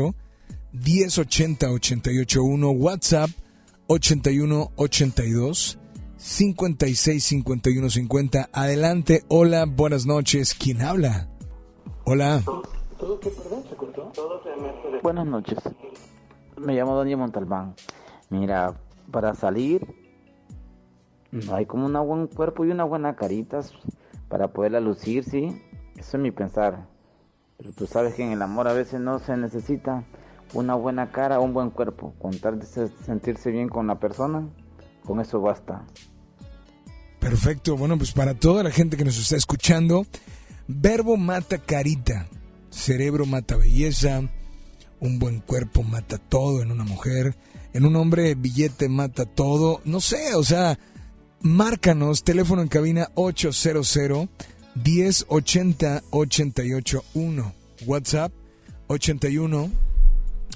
1080 0.71 1.69
881, 1.69 2.69
WhatsApp 2.69 3.29
81 3.87 4.71
82 4.77 5.79
56 6.15 7.21
51 7.25 7.89
50. 7.89 8.49
Adelante, 8.53 9.25
hola, 9.27 9.65
buenas 9.65 10.05
noches, 10.05 10.53
¿quién 10.53 10.81
habla? 10.81 11.27
Hola. 12.05 12.41
Buenas 15.03 15.27
noches. 15.27 15.59
Me 16.55 16.73
llamo 16.73 16.97
Daniel 16.97 17.17
Montalbán. 17.17 17.75
Mira, 18.29 18.73
para 19.11 19.33
salir 19.35 19.85
no 21.31 21.55
hay 21.55 21.65
como 21.65 21.85
un 21.85 21.93
buen 22.07 22.27
cuerpo 22.27 22.63
y 22.65 22.71
una 22.71 22.83
buena 22.85 23.15
carita 23.15 23.59
para 24.29 24.47
poderla 24.53 24.79
lucir, 24.79 25.23
sí. 25.23 25.61
Eso 25.97 26.17
es 26.17 26.23
mi 26.23 26.31
pensar. 26.31 26.87
Pero 27.57 27.71
tú 27.73 27.87
sabes 27.87 28.15
que 28.15 28.23
en 28.23 28.31
el 28.31 28.41
amor 28.41 28.67
a 28.69 28.73
veces 28.73 29.01
no 29.01 29.19
se 29.19 29.35
necesita 29.35 30.03
una 30.53 30.75
buena 30.75 31.11
cara 31.11 31.39
o 31.39 31.43
un 31.43 31.53
buen 31.53 31.71
cuerpo. 31.71 32.13
Con 32.19 32.37
tal 32.39 32.59
de 32.59 32.65
se- 32.65 32.87
sentirse 33.05 33.51
bien 33.51 33.67
con 33.67 33.87
la 33.87 33.99
persona, 33.99 34.47
con 35.03 35.19
eso 35.19 35.41
basta. 35.41 35.85
Perfecto, 37.19 37.75
bueno, 37.75 37.97
pues 37.97 38.11
para 38.13 38.33
toda 38.35 38.63
la 38.63 38.71
gente 38.71 38.97
que 38.97 39.03
nos 39.03 39.17
está 39.17 39.35
escuchando, 39.35 40.05
verbo 40.67 41.17
mata 41.17 41.57
carita, 41.57 42.27
cerebro 42.69 43.25
mata 43.25 43.57
belleza, 43.57 44.21
un 44.99 45.19
buen 45.19 45.39
cuerpo 45.41 45.81
mata 45.83 46.17
todo 46.17 46.61
en 46.61 46.71
una 46.71 46.83
mujer, 46.83 47.35
en 47.75 47.85
un 47.85 47.97
hombre 47.97 48.35
billete 48.35 48.87
mata 48.87 49.25
todo, 49.25 49.81
no 49.83 49.99
sé, 49.99 50.33
o 50.35 50.45
sea, 50.45 50.79
márcanos, 51.41 52.23
teléfono 52.23 52.61
en 52.61 52.69
cabina 52.69 53.11
800 53.15 54.29
1080 54.81 56.03
881, 56.09 57.53
WhatsApp 57.85 58.31
81 58.87 59.71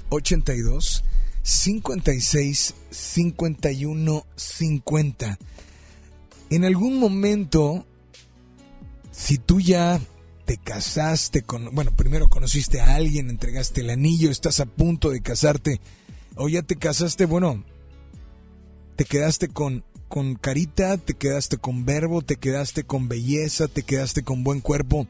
82 0.08 1.04
56 1.42 2.74
51 2.90 4.26
50. 4.34 5.38
En 6.48 6.64
algún 6.64 6.98
momento, 6.98 7.84
si 9.12 9.36
tú 9.36 9.60
ya 9.60 10.00
te 10.46 10.56
casaste 10.56 11.42
con, 11.42 11.74
bueno, 11.74 11.94
primero 11.94 12.30
conociste 12.30 12.80
a 12.80 12.94
alguien, 12.94 13.28
entregaste 13.28 13.82
el 13.82 13.90
anillo, 13.90 14.30
estás 14.30 14.60
a 14.60 14.64
punto 14.64 15.10
de 15.10 15.20
casarte, 15.20 15.82
o 16.36 16.48
ya 16.48 16.62
te 16.62 16.76
casaste, 16.76 17.26
bueno, 17.26 17.64
te 18.96 19.04
quedaste 19.04 19.48
con, 19.48 19.84
con 20.08 20.34
carita, 20.34 20.96
te 20.98 21.14
quedaste 21.14 21.56
con 21.58 21.84
verbo, 21.84 22.22
te 22.22 22.36
quedaste 22.36 22.84
con 22.84 23.08
belleza, 23.08 23.68
te 23.68 23.82
quedaste 23.82 24.22
con 24.22 24.44
buen 24.44 24.60
cuerpo. 24.60 25.06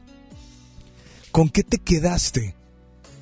¿Con 1.31 1.49
qué 1.49 1.63
te 1.63 1.77
quedaste? 1.77 2.55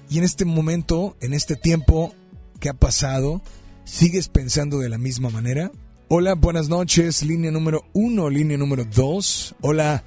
Y 0.09 0.17
en 0.17 0.23
este 0.23 0.45
momento, 0.45 1.15
en 1.21 1.33
este 1.33 1.55
tiempo 1.55 2.13
que 2.59 2.69
ha 2.69 2.73
pasado, 2.73 3.41
¿sigues 3.85 4.27
pensando 4.27 4.79
de 4.79 4.89
la 4.89 4.97
misma 4.97 5.29
manera? 5.29 5.71
Hola, 6.07 6.33
buenas 6.33 6.69
noches, 6.69 7.21
línea 7.23 7.51
número 7.51 7.85
uno, 7.93 8.29
línea 8.31 8.57
número 8.57 8.83
dos. 8.85 9.53
Hola, 9.61 10.03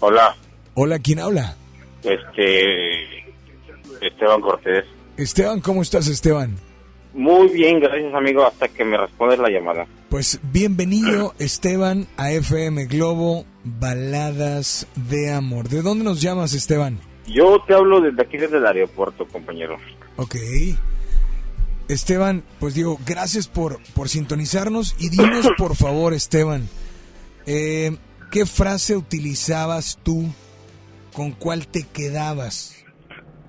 Hola, 0.00 0.36
hola, 0.74 0.98
¿quién 0.98 1.18
habla? 1.20 1.56
este 2.02 3.24
Esteban 4.02 4.40
Cortés. 4.42 4.84
Esteban, 5.16 5.60
¿cómo 5.60 5.80
estás, 5.80 6.06
Esteban? 6.08 6.56
Muy 7.16 7.48
bien, 7.48 7.80
gracias 7.80 8.12
amigo, 8.12 8.44
hasta 8.44 8.68
que 8.68 8.84
me 8.84 8.98
respondes 8.98 9.38
la 9.38 9.48
llamada. 9.48 9.86
Pues 10.10 10.38
bienvenido, 10.52 11.32
Esteban, 11.38 12.06
a 12.18 12.30
FM 12.30 12.84
Globo, 12.84 13.46
Baladas 13.64 14.86
de 15.08 15.32
Amor. 15.32 15.70
¿De 15.70 15.80
dónde 15.80 16.04
nos 16.04 16.20
llamas, 16.20 16.52
Esteban? 16.52 17.00
Yo 17.26 17.58
te 17.66 17.72
hablo 17.72 18.02
desde 18.02 18.20
aquí, 18.20 18.36
desde 18.36 18.58
el 18.58 18.66
aeropuerto, 18.66 19.26
compañero. 19.26 19.78
Ok. 20.16 20.36
Esteban, 21.88 22.44
pues 22.60 22.74
digo, 22.74 22.98
gracias 23.06 23.48
por, 23.48 23.78
por 23.94 24.10
sintonizarnos 24.10 24.94
y 24.98 25.08
dinos, 25.08 25.48
por 25.56 25.74
favor, 25.74 26.12
Esteban, 26.12 26.68
eh, 27.46 27.96
¿qué 28.30 28.44
frase 28.44 28.94
utilizabas 28.94 29.98
tú? 30.02 30.26
¿Con 31.14 31.32
cuál 31.32 31.66
te 31.66 31.82
quedabas? 31.82 32.84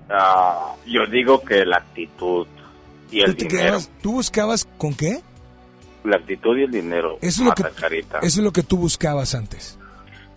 Ah, 0.08 0.74
yo 0.86 1.04
digo 1.06 1.44
que 1.44 1.66
la 1.66 1.76
actitud 1.76 2.46
y 3.10 3.20
el 3.20 3.36
¿Tú, 3.36 3.46
te 3.46 3.54
dinero. 3.56 3.78
¿Tú 4.02 4.12
buscabas 4.12 4.66
con 4.78 4.94
qué? 4.94 5.20
La 6.04 6.16
actitud 6.16 6.56
y 6.58 6.62
el 6.64 6.70
dinero. 6.70 7.18
Eso 7.20 7.42
es 7.42 7.48
lo 7.48 7.54
que- 7.54 7.62
carita. 7.74 8.18
Eso 8.18 8.40
es 8.40 8.44
lo 8.44 8.52
que 8.52 8.62
tú 8.62 8.76
buscabas 8.78 9.34
antes. 9.34 9.78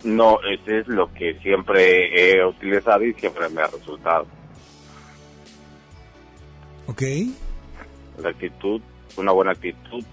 No, 0.04 0.38
ese 0.42 0.80
es 0.80 0.88
lo 0.88 1.12
que 1.14 1.38
siempre 1.42 2.34
he 2.36 2.44
utilizado 2.44 3.04
y 3.04 3.14
siempre 3.14 3.48
me 3.48 3.62
ha 3.62 3.68
resultado. 3.68 4.26
¿Ok? 6.88 7.02
La 8.18 8.30
actitud, 8.30 8.80
una 9.16 9.32
buena 9.32 9.52
actitud 9.52 10.04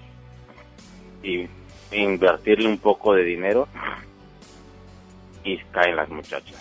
y 1.23 1.47
invertirle 1.91 2.67
un 2.69 2.77
poco 2.77 3.13
de 3.15 3.23
dinero 3.23 3.67
y 5.43 5.57
caen 5.71 5.95
las 5.95 6.09
muchachas. 6.09 6.55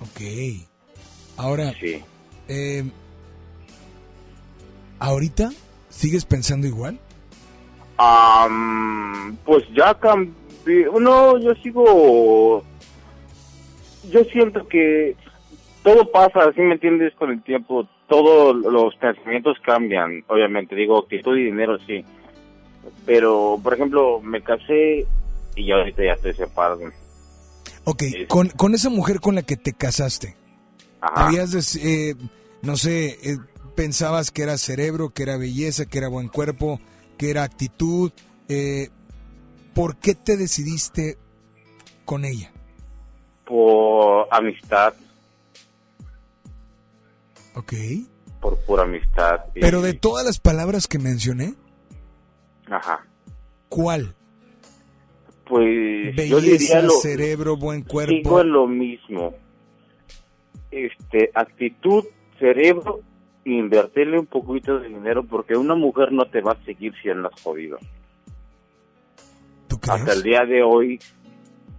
Ok. 0.00 0.20
Ahora, 1.38 1.72
Sí. 1.80 2.02
eh, 2.48 2.84
¿ahorita 4.98 5.50
sigues 5.88 6.24
pensando 6.24 6.66
igual? 6.66 6.98
Pues 9.44 9.64
ya 9.74 9.94
cambié. 9.94 10.86
No, 11.00 11.38
yo 11.38 11.54
sigo. 11.62 12.64
Yo 14.10 14.24
siento 14.24 14.66
que 14.68 15.16
todo 15.82 16.10
pasa, 16.10 16.52
¿sí 16.54 16.60
me 16.60 16.74
entiendes? 16.74 17.14
Con 17.14 17.30
el 17.30 17.42
tiempo 17.42 17.86
todos 18.08 18.56
los 18.56 18.94
pensamientos 18.96 19.56
cambian, 19.64 20.24
obviamente. 20.28 20.74
Digo, 20.74 20.98
actitud 20.98 21.36
y 21.36 21.44
dinero 21.44 21.78
sí. 21.86 22.04
Pero, 23.04 23.58
por 23.62 23.74
ejemplo, 23.74 24.20
me 24.22 24.40
casé 24.42 25.06
y 25.54 25.66
ya 25.66 25.76
ahorita 25.76 26.04
ya 26.04 26.12
estoy 26.12 26.34
separado. 26.34 26.80
Ok, 27.84 28.02
con, 28.28 28.48
con 28.50 28.74
esa 28.74 28.90
mujer 28.90 29.20
con 29.20 29.34
la 29.34 29.42
que 29.42 29.56
te 29.56 29.72
casaste, 29.72 30.36
habías, 31.00 31.76
eh, 31.76 32.14
no 32.62 32.76
sé, 32.76 33.18
eh, 33.22 33.38
pensabas 33.82 34.32
que 34.32 34.42
era 34.42 34.58
cerebro, 34.58 35.10
que 35.10 35.22
era 35.22 35.36
belleza, 35.36 35.86
que 35.86 35.98
era 35.98 36.08
buen 36.08 36.26
cuerpo, 36.26 36.80
que 37.16 37.30
era 37.30 37.44
actitud. 37.44 38.10
eh, 38.48 38.88
¿Por 39.72 39.98
qué 39.98 40.16
te 40.16 40.36
decidiste 40.36 41.16
con 42.04 42.24
ella? 42.24 42.50
Por 43.44 44.26
amistad, 44.32 44.94
Ok. 47.54 47.72
por 48.40 48.58
pura 48.64 48.82
amistad. 48.82 49.44
y- 49.54 49.60
Pero 49.60 49.80
de 49.80 49.94
todas 49.94 50.26
las 50.26 50.40
palabras 50.40 50.88
que 50.88 50.98
mencioné, 50.98 51.54
Ajá. 52.68 53.06
¿cuál? 53.68 54.16
Pues 55.46 56.16
yo 56.16 56.40
diría 56.40 56.58
Belleza, 56.58 56.82
lo, 56.82 56.90
cerebro, 57.00 57.56
buen 57.56 57.82
cuerpo. 57.82 58.40
en 58.40 58.50
lo 58.52 58.66
mismo. 58.66 59.34
Este, 60.72 61.30
actitud, 61.34 62.04
cerebro, 62.40 63.00
invertirle 63.44 64.18
un 64.18 64.26
poquito 64.26 64.78
de 64.78 64.88
dinero 64.88 65.24
porque 65.24 65.56
una 65.56 65.74
mujer 65.74 66.12
no 66.12 66.26
te 66.26 66.40
va 66.40 66.52
a 66.52 66.64
seguir 66.64 66.94
si 67.02 67.10
andas 67.10 67.40
jodido. 67.42 67.78
Hasta 69.88 70.12
el 70.12 70.22
día 70.22 70.44
de 70.44 70.62
hoy, 70.62 70.98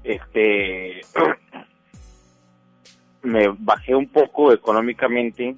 este, 0.04 1.02
me 3.24 3.50
bajé 3.60 3.96
un 3.96 4.08
poco 4.08 4.52
económicamente 4.52 5.56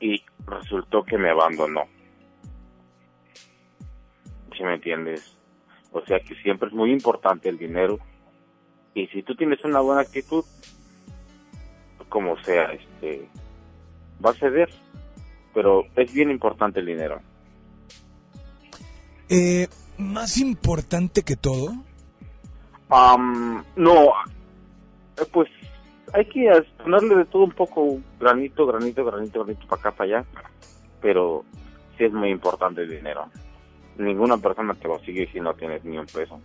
y 0.00 0.22
resultó 0.46 1.04
que 1.04 1.16
me 1.16 1.30
abandonó. 1.30 1.82
¿Sí 4.56 4.62
me 4.62 4.74
entiendes? 4.74 5.38
O 5.92 6.04
sea 6.04 6.20
que 6.20 6.34
siempre 6.36 6.68
es 6.68 6.74
muy 6.74 6.92
importante 6.92 7.48
el 7.48 7.58
dinero 7.58 7.98
y 8.94 9.06
si 9.06 9.22
tú 9.22 9.34
tienes 9.34 9.64
una 9.64 9.80
buena 9.80 10.02
actitud, 10.02 10.44
como 12.08 12.36
sea, 12.42 12.72
este, 12.72 13.26
va 14.24 14.30
a 14.30 14.34
ceder, 14.34 14.70
pero 15.54 15.84
es 15.96 16.12
bien 16.12 16.30
importante 16.30 16.80
el 16.80 16.86
dinero. 16.86 17.20
Eh, 19.28 19.68
más 19.98 20.36
importante 20.38 21.22
que 21.22 21.36
todo, 21.36 21.72
Am, 22.94 23.64
no, 23.74 24.12
pues 25.32 25.48
hay 26.12 26.26
que 26.26 26.46
ponerle 26.82 27.16
de 27.16 27.24
todo 27.24 27.44
un 27.44 27.52
poco, 27.52 27.98
granito, 28.20 28.66
granito, 28.66 29.02
granito, 29.02 29.44
granito, 29.44 29.66
para 29.66 29.80
acá, 29.80 29.92
para 29.92 30.18
allá, 30.18 30.26
pero 31.00 31.42
sí 31.96 32.04
es 32.04 32.12
muy 32.12 32.28
importante 32.28 32.82
el 32.82 32.90
dinero. 32.90 33.30
Ninguna 33.96 34.36
persona 34.36 34.74
te 34.74 34.92
a 34.92 34.98
seguir 35.06 35.30
si 35.32 35.40
no 35.40 35.54
tienes 35.54 35.82
ni 35.84 35.96
un 35.96 36.04
peso. 36.04 36.38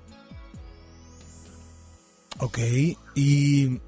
ok, 2.39 2.59
y 3.15 3.81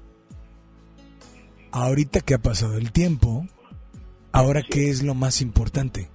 ahorita 1.72 2.20
que 2.20 2.34
ha 2.34 2.38
pasado 2.38 2.76
el 2.76 2.92
tiempo, 2.92 3.46
ahora 4.32 4.62
qué 4.62 4.90
es 4.90 5.02
lo 5.02 5.14
más 5.14 5.40
importante, 5.40 6.08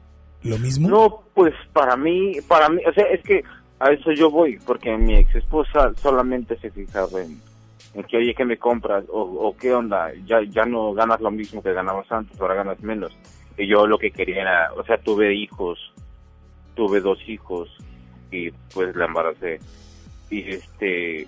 lo 0.44 0.58
mismo. 0.58 0.90
No, 0.90 1.24
pues 1.34 1.54
para 1.74 1.96
mí, 1.96 2.38
para 2.48 2.70
mí, 2.70 2.82
o 2.88 2.94
sea, 2.94 3.06
es 3.06 3.22
que 3.24 3.44
a 3.80 3.92
eso 3.92 4.12
yo 4.12 4.30
voy, 4.30 4.60
porque 4.66 4.96
mi 4.98 5.16
ex 5.16 5.36
esposa 5.36 5.92
solamente 6.02 6.58
se 6.60 6.72
fijaba 6.72 7.22
en, 7.22 7.40
en 7.94 8.04
que, 8.04 8.18
oye, 8.18 8.34
¿qué 8.36 8.46
me 8.46 8.58
compras? 8.58 9.04
O, 9.10 9.22
o 9.22 9.58
qué 9.58 9.74
onda, 9.74 10.12
ya, 10.26 10.42
ya 10.44 10.66
no 10.66 10.94
ganas 10.94 11.22
lo 11.22 11.32
mismo 11.32 11.62
que 11.62 11.74
ganabas 11.74 12.12
antes, 12.12 12.40
ahora 12.40 12.56
ganas 12.56 12.80
menos. 12.82 13.16
Y 13.58 13.68
yo 13.68 13.88
lo 13.88 13.98
que 13.98 14.12
quería 14.12 14.42
era, 14.42 14.74
o 14.74 14.84
sea, 14.84 14.98
tuve 14.98 15.34
hijos, 15.34 15.80
tuve 16.76 17.00
dos 17.00 17.20
hijos, 17.28 17.70
y 18.32 18.52
pues 18.74 18.96
la 18.96 19.06
embaracé. 19.06 19.60
Y 20.30 20.50
este, 20.50 21.28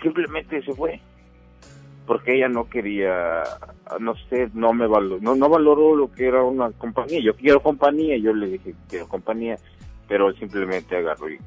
simplemente 0.00 0.62
se 0.62 0.72
fue. 0.74 1.00
Porque 2.06 2.36
ella 2.36 2.48
no 2.48 2.68
quería, 2.68 3.42
no 4.00 4.14
sé, 4.28 4.50
no 4.54 4.72
me 4.72 4.86
valoró, 4.86 5.20
no, 5.20 5.36
no 5.36 5.48
valoró 5.48 5.94
lo 5.94 6.10
que 6.10 6.26
era 6.26 6.42
una 6.42 6.70
compañía. 6.72 7.20
Yo 7.22 7.36
quiero 7.36 7.62
compañía, 7.62 8.16
yo 8.16 8.32
le 8.32 8.48
dije 8.48 8.74
quiero 8.88 9.08
compañía, 9.08 9.56
pero 10.08 10.32
simplemente 10.34 10.96
agarró 10.96 11.30
y 11.30 11.38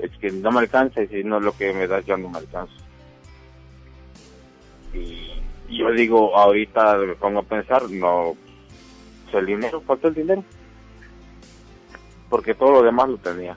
es 0.00 0.10
que 0.18 0.30
no 0.30 0.50
me 0.50 0.60
alcanza 0.60 1.02
y 1.02 1.08
si 1.08 1.24
no 1.24 1.38
lo 1.38 1.52
que 1.52 1.72
me 1.74 1.86
das 1.86 2.04
ya 2.06 2.16
no 2.16 2.30
me 2.30 2.38
alcanza. 2.38 2.72
Y 4.94 5.78
yo 5.78 5.90
digo, 5.92 6.36
ahorita 6.36 6.96
me 6.98 7.14
pongo 7.14 7.40
a 7.40 7.44
pensar, 7.44 7.88
no, 7.90 8.34
pues 9.24 9.34
el 9.34 9.46
dinero, 9.46 9.80
falta 9.82 10.08
el 10.08 10.14
dinero. 10.14 10.44
Porque 12.28 12.54
todo 12.54 12.72
lo 12.72 12.82
demás 12.82 13.08
lo 13.08 13.18
tenía. 13.18 13.56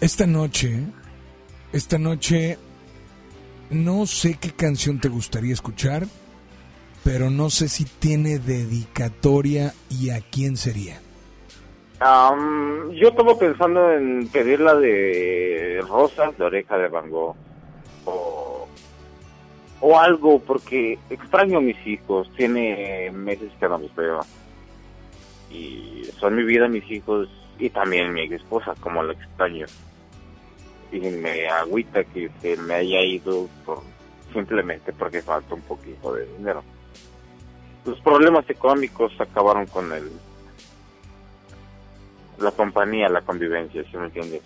Esta 0.00 0.26
noche, 0.26 0.80
esta 1.72 1.98
noche, 1.98 2.58
no 3.70 4.06
sé 4.06 4.36
qué 4.40 4.50
canción 4.50 5.00
te 5.00 5.08
gustaría 5.08 5.52
escuchar, 5.52 6.04
pero 7.04 7.30
no 7.30 7.50
sé 7.50 7.68
si 7.68 7.84
tiene 7.84 8.38
dedicatoria 8.38 9.72
y 9.88 10.10
a 10.10 10.20
quién 10.20 10.56
sería. 10.56 11.00
Am, 12.00 12.90
yo 12.92 13.08
estaba 13.08 13.38
pensando 13.38 13.92
en 13.92 14.28
pedir 14.28 14.60
la 14.60 14.74
de 14.74 15.82
Rosas 15.88 16.36
de 16.38 16.44
Oreja 16.44 16.78
de 16.78 16.88
Van 16.88 17.10
Gogh 17.10 17.36
o, 18.06 18.66
o 19.80 19.98
algo 19.98 20.40
porque 20.40 20.98
extraño 21.10 21.58
a 21.58 21.60
mis 21.60 21.86
hijos, 21.86 22.30
tiene 22.36 23.10
meses 23.12 23.52
que 23.60 23.68
no 23.68 23.78
los 23.78 23.94
veo 23.94 24.20
y 25.50 26.04
son 26.18 26.36
mi 26.36 26.44
vida 26.44 26.68
mis 26.68 26.88
hijos 26.90 27.28
y 27.58 27.68
también 27.70 28.12
mi 28.12 28.22
esposa 28.32 28.74
como 28.80 29.02
la 29.02 29.12
extraño 29.12 29.66
y 30.92 31.00
me 31.00 31.48
agüita 31.48 32.04
que 32.04 32.30
se 32.40 32.56
me 32.56 32.74
haya 32.74 33.02
ido 33.02 33.48
por 33.64 33.82
simplemente 34.32 34.92
porque 34.92 35.22
falta 35.22 35.54
un 35.54 35.62
poquito 35.62 36.14
de 36.14 36.26
dinero. 36.36 36.62
Los 37.84 38.00
problemas 38.00 38.48
económicos 38.48 39.12
acabaron 39.20 39.66
con 39.66 39.92
el 39.92 40.10
la 42.38 42.50
compañía, 42.52 43.08
la 43.08 43.20
convivencia, 43.20 43.82
¿sí 43.90 43.96
me 43.96 44.06
entiendes? 44.06 44.42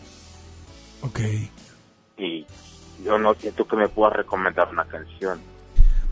Ok. 1.03 1.21
Y 2.19 2.47
yo 3.05 3.19
no 3.19 3.35
siento 3.35 3.67
que 3.67 3.77
me 3.77 3.89
puedas 3.89 4.15
recomendar 4.15 4.69
una 4.71 4.85
canción. 4.85 5.41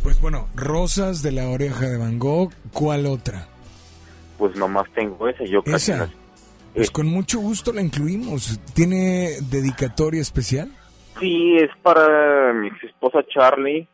Pues 0.02 0.20
bueno, 0.20 0.48
Rosas 0.54 1.22
de 1.22 1.32
la 1.32 1.48
oreja 1.48 1.88
de 1.88 1.96
Van 1.96 2.18
Gogh, 2.18 2.52
¿cuál 2.72 3.06
otra? 3.06 3.48
Pues 4.38 4.54
nomás 4.56 4.90
tengo 4.94 5.28
esa, 5.28 5.44
yo 5.44 5.62
casi 5.62 5.92
Esa. 5.92 6.10
Pues 6.74 6.90
con 6.90 7.06
mucho 7.06 7.38
gusto 7.38 7.72
la 7.72 7.82
incluimos. 7.82 8.58
¿Tiene 8.74 9.36
dedicatoria 9.50 10.20
especial? 10.20 10.70
Sí, 11.20 11.56
es 11.56 11.70
para 11.82 12.52
mi 12.54 12.70
esposa 12.82 13.22
Charlie, 13.28 13.86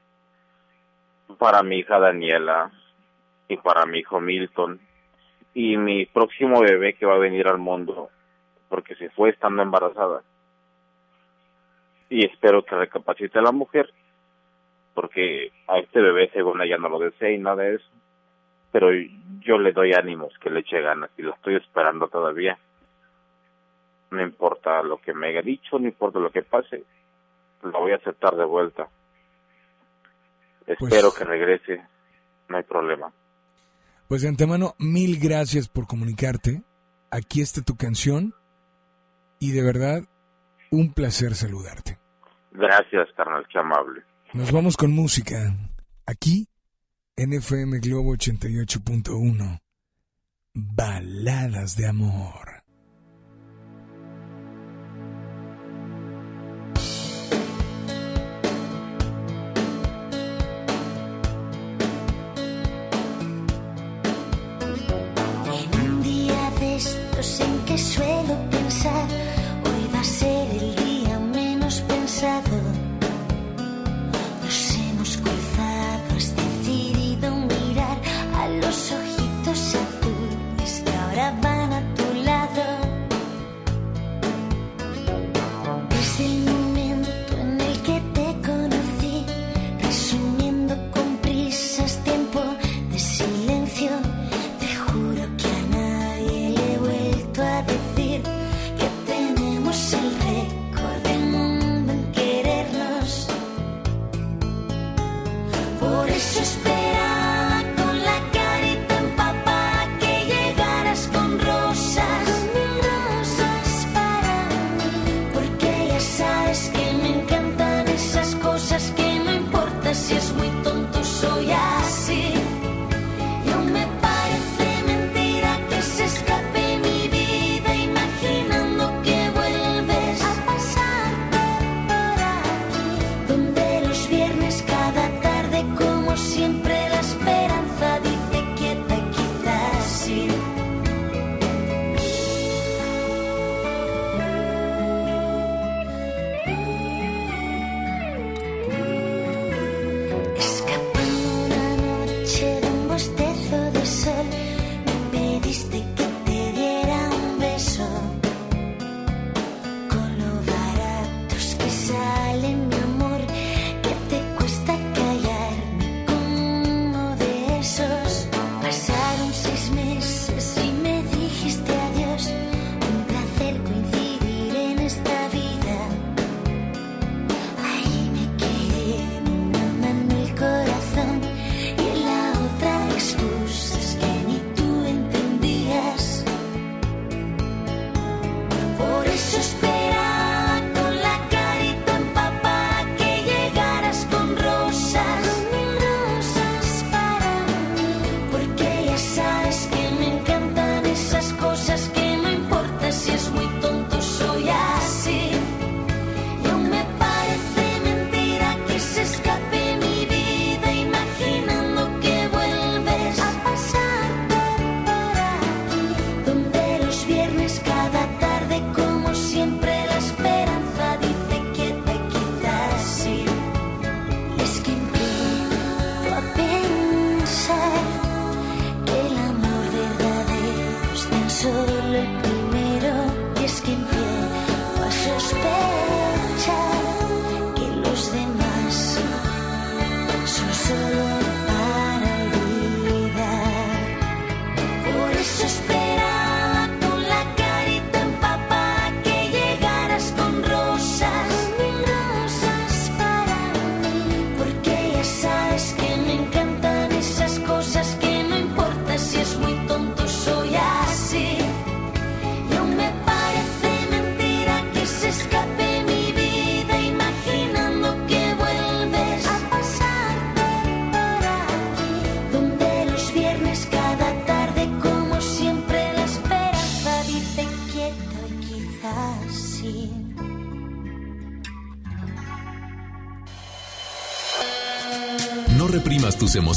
para 1.38 1.62
mi 1.62 1.78
hija 1.78 1.98
Daniela 1.98 2.70
y 3.48 3.56
para 3.56 3.84
mi 3.86 3.98
hijo 3.98 4.20
Milton 4.20 4.80
y 5.54 5.76
mi 5.76 6.06
próximo 6.06 6.60
bebé 6.60 6.94
que 6.94 7.06
va 7.06 7.14
a 7.14 7.18
venir 7.18 7.48
al 7.48 7.58
mundo 7.58 8.10
porque 8.68 8.94
se 8.94 9.10
fue 9.10 9.30
estando 9.30 9.62
embarazada. 9.62 10.22
Y 12.10 12.24
espero 12.24 12.64
que 12.64 12.76
recapacite 12.76 13.42
la 13.42 13.52
mujer 13.52 13.92
porque 14.94 15.52
a 15.66 15.78
este 15.78 16.00
bebé 16.00 16.30
según 16.32 16.60
ella 16.62 16.78
no 16.78 16.88
lo 16.88 16.98
desea 16.98 17.30
y 17.30 17.38
nada 17.38 17.62
de 17.62 17.74
eso. 17.76 17.88
Pero 18.70 18.90
yo 19.40 19.58
le 19.58 19.72
doy 19.72 19.92
ánimos, 19.94 20.32
que 20.40 20.50
le 20.50 20.60
eche 20.60 20.80
ganas 20.80 21.10
y 21.16 21.22
lo 21.22 21.34
estoy 21.34 21.56
esperando 21.56 22.08
todavía. 22.08 22.58
No 24.10 24.22
importa 24.22 24.82
lo 24.82 24.98
que 24.98 25.12
me 25.12 25.28
haya 25.28 25.42
dicho, 25.42 25.78
no 25.78 25.86
importa 25.86 26.18
lo 26.18 26.30
que 26.30 26.42
pase, 26.42 26.84
lo 27.62 27.80
voy 27.80 27.92
a 27.92 27.96
aceptar 27.96 28.36
de 28.36 28.44
vuelta. 28.44 28.88
Espero 30.66 31.12
que 31.12 31.24
regrese, 31.24 31.82
no 32.48 32.56
hay 32.56 32.62
problema. 32.62 33.12
Pues 34.08 34.22
de 34.22 34.28
antemano, 34.28 34.74
mil 34.78 35.18
gracias 35.20 35.68
por 35.68 35.86
comunicarte. 35.86 36.62
Aquí 37.10 37.40
está 37.40 37.62
tu 37.62 37.76
canción 37.76 38.34
y 39.38 39.52
de 39.52 39.62
verdad, 39.62 40.02
un 40.70 40.92
placer 40.92 41.34
saludarte. 41.34 41.98
Gracias, 42.52 43.08
carnal, 43.16 43.46
qué 43.50 43.58
amable. 43.58 44.02
Nos 44.32 44.52
vamos 44.52 44.76
con 44.76 44.92
música. 44.92 45.54
Aquí, 46.06 46.48
en 47.16 47.32
FM 47.32 47.78
Globo 47.80 48.14
88.1. 48.14 49.60
Baladas 50.54 51.76
de 51.76 51.86
amor. 51.86 52.57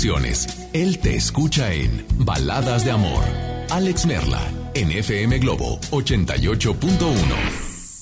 Emociones. 0.01 0.47
Él 0.73 0.99
te 0.99 1.15
escucha 1.15 1.73
en 1.73 2.05
Baladas 2.19 2.83
de 2.85 2.91
Amor. 2.91 3.23
Alex 3.69 4.05
Merla, 4.05 4.41
en 4.73 4.91
FM 4.91 5.39
Globo 5.39 5.79
88.1. 5.91 7.17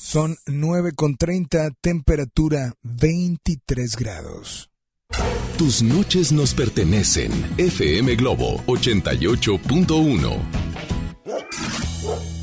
Son 0.02 0.38
9 0.48 0.94
con 0.96 1.18
30, 1.18 1.72
temperatura 1.82 2.74
23 2.84 3.96
grados. 3.96 4.70
Tus 5.58 5.82
noches 5.84 6.32
nos 6.32 6.54
pertenecen. 6.54 7.32
FM 7.58 8.16
Globo 8.16 8.64
88.1. 8.68 10.38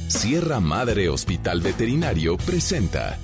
Sierra 0.09 0.61
Madre 0.61 1.09
Hospital 1.09 1.61
Veterinario 1.63 2.37
presenta 2.37 3.19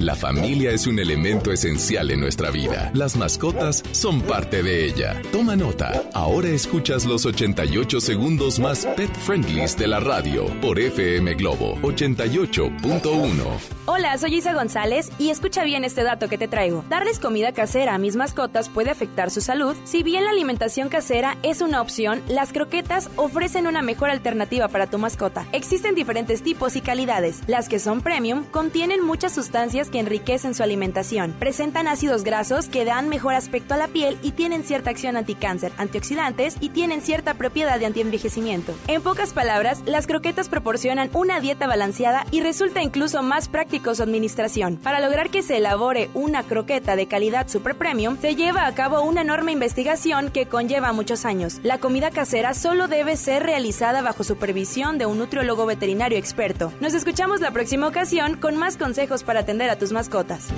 la 0.00 0.14
familia 0.14 0.70
es 0.70 0.86
un 0.86 0.98
elemento 0.98 1.52
esencial 1.52 2.10
en 2.10 2.20
nuestra 2.20 2.50
vida. 2.50 2.90
Las 2.94 3.16
mascotas 3.16 3.82
son 3.92 4.22
parte 4.22 4.62
de 4.62 4.86
ella. 4.86 5.20
Toma 5.30 5.56
nota. 5.56 6.04
Ahora 6.14 6.48
escuchas 6.48 7.04
los 7.04 7.26
88 7.26 8.00
segundos 8.00 8.58
más 8.58 8.86
pet 8.96 9.14
friendlies 9.14 9.76
de 9.76 9.86
la 9.86 10.00
radio 10.00 10.46
por 10.62 10.78
FM 10.78 11.34
Globo 11.34 11.76
88.1. 11.82 13.44
Hola, 13.84 14.16
soy 14.16 14.36
Isa 14.36 14.54
González 14.54 15.10
y 15.18 15.28
escucha 15.28 15.64
bien 15.64 15.84
este 15.84 16.02
dato 16.02 16.28
que 16.28 16.38
te 16.38 16.48
traigo. 16.48 16.82
Darles 16.88 17.18
comida 17.18 17.52
casera 17.52 17.94
a 17.94 17.98
mis 17.98 18.16
mascotas 18.16 18.70
puede 18.70 18.88
afectar 18.88 19.30
su 19.30 19.42
salud. 19.42 19.76
Si 19.84 20.02
bien 20.02 20.24
la 20.24 20.30
alimentación 20.30 20.88
casera 20.88 21.36
es 21.42 21.60
una 21.60 21.82
opción, 21.82 22.22
las 22.26 22.54
croquetas 22.54 23.10
ofrecen 23.16 23.66
una 23.66 23.82
mejor 23.82 24.08
alternativa 24.08 24.68
para 24.68 24.86
tu 24.86 24.96
mascota. 24.96 25.46
Existen 25.52 25.94
diferentes 25.94 26.42
tipos 26.42 26.74
y 26.76 26.80
calidades. 26.80 27.40
Las 27.48 27.68
que 27.68 27.78
son 27.78 28.00
premium 28.00 28.44
contienen 28.50 29.04
muchas 29.04 29.34
sustancias 29.34 29.89
que 29.90 30.00
enriquecen 30.00 30.54
su 30.54 30.62
alimentación. 30.62 31.32
Presentan 31.38 31.88
ácidos 31.88 32.24
grasos 32.24 32.68
que 32.68 32.84
dan 32.84 33.08
mejor 33.08 33.34
aspecto 33.34 33.74
a 33.74 33.76
la 33.76 33.88
piel 33.88 34.18
y 34.22 34.32
tienen 34.32 34.64
cierta 34.64 34.90
acción 34.90 35.16
anticáncer, 35.16 35.72
antioxidantes 35.76 36.56
y 36.60 36.70
tienen 36.70 37.02
cierta 37.02 37.34
propiedad 37.34 37.78
de 37.78 37.86
antienvejecimiento. 37.86 38.74
En 38.86 39.02
pocas 39.02 39.32
palabras, 39.32 39.82
las 39.86 40.06
croquetas 40.06 40.48
proporcionan 40.48 41.10
una 41.12 41.40
dieta 41.40 41.66
balanceada 41.66 42.26
y 42.30 42.40
resulta 42.40 42.82
incluso 42.82 43.22
más 43.22 43.48
práctico 43.48 43.94
su 43.94 44.02
administración. 44.02 44.76
Para 44.76 45.00
lograr 45.00 45.30
que 45.30 45.42
se 45.42 45.56
elabore 45.56 46.10
una 46.14 46.42
croqueta 46.42 46.96
de 46.96 47.06
calidad 47.06 47.48
super 47.48 47.76
premium, 47.76 48.18
se 48.20 48.36
lleva 48.36 48.66
a 48.66 48.74
cabo 48.74 49.02
una 49.02 49.22
enorme 49.22 49.52
investigación 49.52 50.30
que 50.30 50.46
conlleva 50.46 50.92
muchos 50.92 51.24
años. 51.24 51.58
La 51.62 51.78
comida 51.78 52.10
casera 52.10 52.54
solo 52.54 52.88
debe 52.88 53.16
ser 53.16 53.42
realizada 53.42 54.02
bajo 54.02 54.24
supervisión 54.24 54.98
de 54.98 55.06
un 55.06 55.18
nutriólogo 55.18 55.66
veterinario 55.66 56.18
experto. 56.18 56.72
Nos 56.80 56.94
escuchamos 56.94 57.40
la 57.40 57.50
próxima 57.50 57.88
ocasión 57.88 58.36
con 58.36 58.56
más 58.56 58.76
consejos 58.76 59.22
para 59.22 59.40
atender 59.40 59.70
a 59.70 59.76
tus 59.80 59.90
mascotas. 59.90 60.50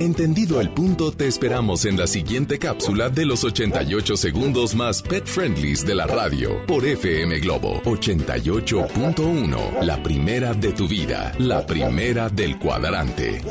Entendido 0.00 0.60
el 0.60 0.70
punto, 0.70 1.10
te 1.10 1.26
esperamos 1.26 1.84
en 1.84 1.98
la 1.98 2.06
siguiente 2.06 2.60
cápsula 2.60 3.10
de 3.10 3.26
los 3.26 3.42
88 3.42 4.16
segundos 4.16 4.76
más 4.76 5.02
pet 5.02 5.26
friendlies 5.26 5.84
de 5.84 5.96
la 5.96 6.06
radio 6.06 6.64
por 6.66 6.86
FM 6.86 7.40
Globo 7.40 7.82
88.1. 7.82 9.82
La 9.82 10.00
primera 10.02 10.54
de 10.54 10.72
tu 10.72 10.86
vida, 10.86 11.32
la 11.38 11.66
primera 11.66 12.28
del 12.28 12.60
cuadrante. 12.60 13.42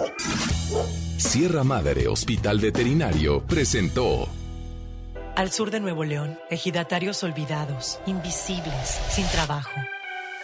Sierra 1.18 1.66
Madre 1.66 2.08
Hospital 2.08 2.60
Veterinario 2.60 3.44
presentó 3.46 4.30
Al 5.36 5.52
sur 5.52 5.70
de 5.70 5.82
Nuevo 5.82 6.06
León, 6.06 6.40
ejidatarios 6.50 7.24
olvidados, 7.24 8.00
invisibles, 8.06 9.02
sin 9.10 9.26
trabajo. 9.28 9.72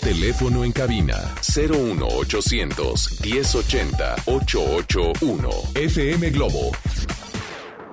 Teléfono 0.00 0.64
en 0.64 0.72
cabina 0.72 1.34
01800 1.42 3.20
1080 3.22 4.16
881. 4.26 5.50
FM 5.74 6.30
Globo. 6.30 6.70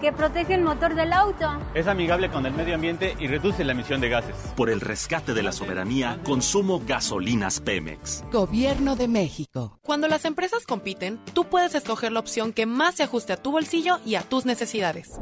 Porque 0.00 0.16
protege 0.16 0.54
el 0.54 0.62
motor 0.62 0.94
del 0.94 1.12
auto. 1.12 1.46
Es 1.74 1.86
amigable 1.86 2.30
con 2.30 2.46
el 2.46 2.54
medio 2.54 2.74
ambiente 2.74 3.16
y 3.20 3.26
reduce 3.26 3.64
la 3.64 3.72
emisión 3.72 4.00
de 4.00 4.08
gases. 4.08 4.34
Por 4.56 4.70
el 4.70 4.80
rescate 4.80 5.34
de 5.34 5.42
la 5.42 5.52
soberanía, 5.52 6.18
consumo 6.24 6.80
gasolinas 6.86 7.60
Pemex. 7.60 8.24
Gobierno 8.32 8.96
de 8.96 9.08
México. 9.08 9.78
Cuando 9.82 10.08
las 10.08 10.24
empresas 10.24 10.64
compiten, 10.64 11.20
tú 11.34 11.50
puedes 11.50 11.74
escoger 11.74 12.12
la 12.12 12.20
opción 12.20 12.54
que 12.54 12.64
más 12.64 12.94
se 12.94 13.02
ajuste 13.02 13.34
a 13.34 13.36
tu 13.36 13.52
bolsillo 13.52 13.98
y 14.06 14.14
a 14.14 14.22
tus 14.22 14.46
necesidades. 14.46 15.20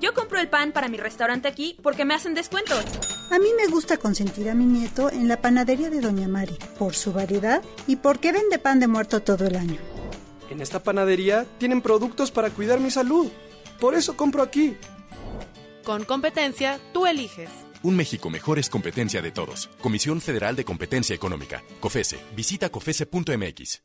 Yo 0.00 0.14
compro 0.14 0.38
el 0.38 0.48
pan 0.48 0.70
para 0.70 0.88
mi 0.88 0.98
restaurante 0.98 1.48
aquí 1.48 1.76
porque 1.82 2.04
me 2.04 2.14
hacen 2.14 2.34
descuento. 2.34 2.76
A 3.32 3.38
mí 3.40 3.48
me 3.56 3.66
gusta 3.72 3.96
consentir 3.96 4.48
a 4.50 4.54
mi 4.54 4.66
nieto 4.66 5.10
en 5.10 5.26
la 5.26 5.40
panadería 5.40 5.90
de 5.90 6.00
Doña 6.00 6.28
Mari, 6.28 6.56
por 6.78 6.94
su 6.94 7.12
variedad 7.12 7.60
y 7.88 7.96
porque 7.96 8.30
vende 8.30 8.60
pan 8.60 8.78
de 8.78 8.86
muerto 8.86 9.20
todo 9.20 9.46
el 9.46 9.56
año. 9.56 9.78
En 10.48 10.60
esta 10.60 10.80
panadería 10.80 11.44
tienen 11.58 11.82
productos 11.82 12.30
para 12.30 12.50
cuidar 12.50 12.78
mi 12.78 12.92
salud. 12.92 13.28
Por 13.80 13.94
eso 13.94 14.16
compro 14.16 14.42
aquí. 14.42 14.76
Con 15.84 16.04
competencia, 16.04 16.78
tú 16.92 17.06
eliges. 17.06 17.50
Un 17.82 17.96
México 17.96 18.30
mejor 18.30 18.58
es 18.58 18.70
competencia 18.70 19.20
de 19.20 19.32
todos. 19.32 19.68
Comisión 19.80 20.20
Federal 20.20 20.54
de 20.54 20.64
Competencia 20.64 21.14
Económica. 21.16 21.62
COFESE. 21.80 22.18
Visita 22.36 22.68
COFESE.mx. 22.68 23.82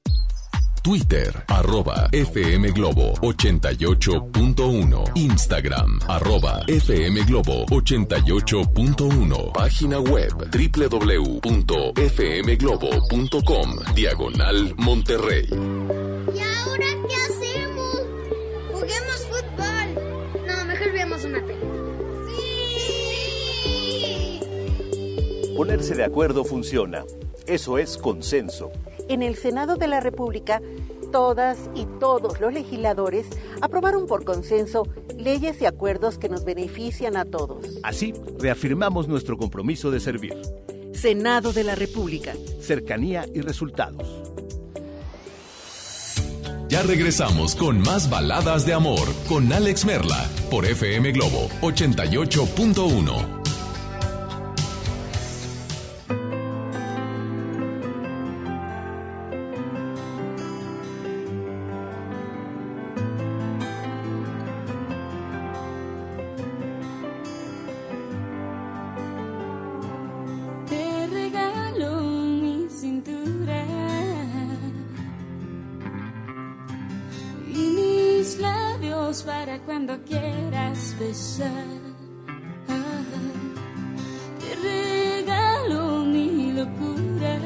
Twitter, 0.88 1.44
arroba 1.48 2.08
FM 2.14 2.72
Globo 2.72 3.14
88.1. 3.16 5.12
Instagram, 5.16 6.00
arroba 6.08 6.64
FM 6.66 7.26
Globo 7.26 7.66
88.1. 7.66 9.52
Página 9.52 10.00
web 10.00 10.32
www.fmglobo.com. 10.50 11.54
Diagonal 13.96 14.74
Monterrey. 14.78 15.48
¿Y 15.50 16.40
ahora 16.40 16.88
qué 17.10 17.37
Ponerse 25.58 25.96
de 25.96 26.04
acuerdo 26.04 26.46
funciona. 26.46 27.04
Eso 27.48 27.80
es 27.80 27.98
consenso. 27.98 28.72
En 29.10 29.24
el 29.24 29.36
Senado 29.36 29.76
de 29.76 29.88
la 29.88 30.00
República, 30.00 30.62
todas 31.12 31.58
y 31.74 31.88
todos 32.00 32.40
los 32.40 32.54
legisladores 32.54 33.26
aprobaron 33.60 34.06
por 34.06 34.24
consenso 34.24 34.88
leyes 35.18 35.60
y 35.60 35.66
acuerdos 35.66 36.20
que 36.20 36.30
nos 36.30 36.46
benefician 36.46 37.18
a 37.18 37.26
todos. 37.26 37.80
Así, 37.82 38.14
reafirmamos 38.38 39.08
nuestro 39.08 39.36
compromiso 39.36 39.90
de 39.90 40.00
servir. 40.00 40.36
Senado 40.94 41.52
de 41.54 41.64
la 41.64 41.74
República. 41.74 42.36
Cercanía 42.62 43.26
y 43.34 43.42
resultados. 43.42 44.22
Ya 46.70 46.84
regresamos 46.84 47.56
con 47.56 47.82
más 47.82 48.12
baladas 48.12 48.64
de 48.64 48.74
amor 48.74 49.08
con 49.28 49.52
Alex 49.52 49.86
Merla 49.86 50.30
por 50.52 50.66
FM 50.66 51.14
Globo 51.14 51.50
88.1. 51.62 53.37
para 79.16 79.58
cuando 79.60 79.98
quieras 80.04 80.94
besar. 81.00 81.64
Te 84.40 84.56
regalo 84.56 86.04
mi 86.04 86.52
locura 86.52 87.40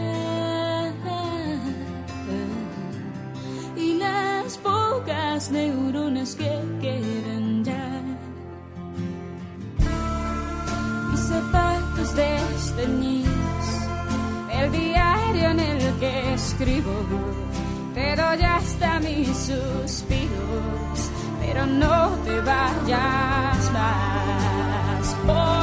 y 3.75 3.93
las 3.93 4.57
pocas 4.57 5.51
neuronas 5.51 6.35
que 6.35 6.51
quedan 6.81 7.63
ya. 7.63 8.01
mis 11.11 11.19
zapatos 11.19 12.15
desteñidos, 12.15 13.65
el 14.51 14.71
diario 14.71 15.49
en 15.51 15.59
el 15.59 15.99
que 15.99 16.33
escribo, 16.33 16.95
te 17.93 18.15
doy 18.15 18.41
hasta 18.41 18.99
mis 18.99 19.27
suspiros, 19.27 20.80
pero 21.53 21.65
no 21.65 22.09
te 22.23 22.39
vayas 22.39 23.71
más, 23.73 25.15
porque 25.27 25.60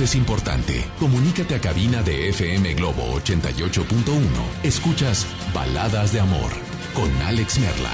es 0.00 0.14
importante. 0.14 0.84
Comunícate 0.98 1.54
a 1.54 1.60
cabina 1.60 2.02
de 2.02 2.28
FM 2.30 2.74
Globo 2.74 3.02
88.1. 3.20 4.22
Escuchas 4.62 5.26
Baladas 5.54 6.12
de 6.12 6.20
Amor 6.20 6.50
con 6.94 7.10
Alex 7.22 7.58
Merla. 7.58 7.92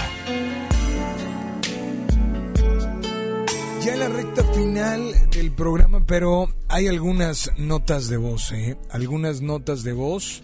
Ya 3.84 3.96
la 3.96 4.08
recta 4.08 4.44
final 4.52 5.30
del 5.30 5.52
programa, 5.52 6.04
pero 6.06 6.48
hay 6.68 6.88
algunas 6.88 7.50
notas 7.58 8.08
de 8.08 8.16
voz, 8.16 8.52
¿eh? 8.52 8.76
Algunas 8.90 9.40
notas 9.40 9.82
de 9.82 9.92
voz. 9.92 10.42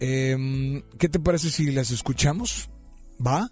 Em, 0.00 0.82
¿Qué 0.98 1.08
te 1.08 1.18
parece 1.18 1.50
si 1.50 1.70
las 1.70 1.90
escuchamos? 1.90 2.68
¿Va? 3.24 3.50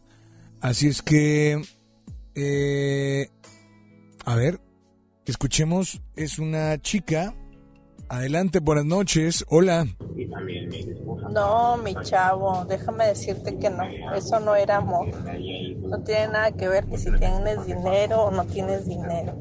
Así 0.61 0.89
es 0.89 1.03
que... 1.03 1.63
eh, 2.35 3.31
a 4.25 4.35
ver, 4.35 4.61
escuchemos. 5.31 6.01
Es 6.15 6.39
una 6.39 6.81
chica. 6.81 7.35
Adelante, 8.09 8.61
buenas 8.61 8.85
noches. 8.85 9.45
Hola. 9.49 9.87
No, 11.31 11.77
mi 11.79 11.95
chavo, 12.03 12.65
déjame 12.69 13.07
decirte 13.09 13.59
que 13.59 13.69
no, 13.69 13.83
eso 14.15 14.39
no 14.41 14.55
era 14.55 14.77
amor. 14.77 15.09
No 15.81 16.03
tiene 16.03 16.29
nada 16.29 16.53
que 16.53 16.69
ver 16.69 16.87
que 16.87 16.99
si 16.99 17.11
tienes 17.13 17.67
dinero 17.67 18.25
o 18.25 18.31
no 18.31 18.45
tienes 18.45 18.87
dinero. 18.87 19.37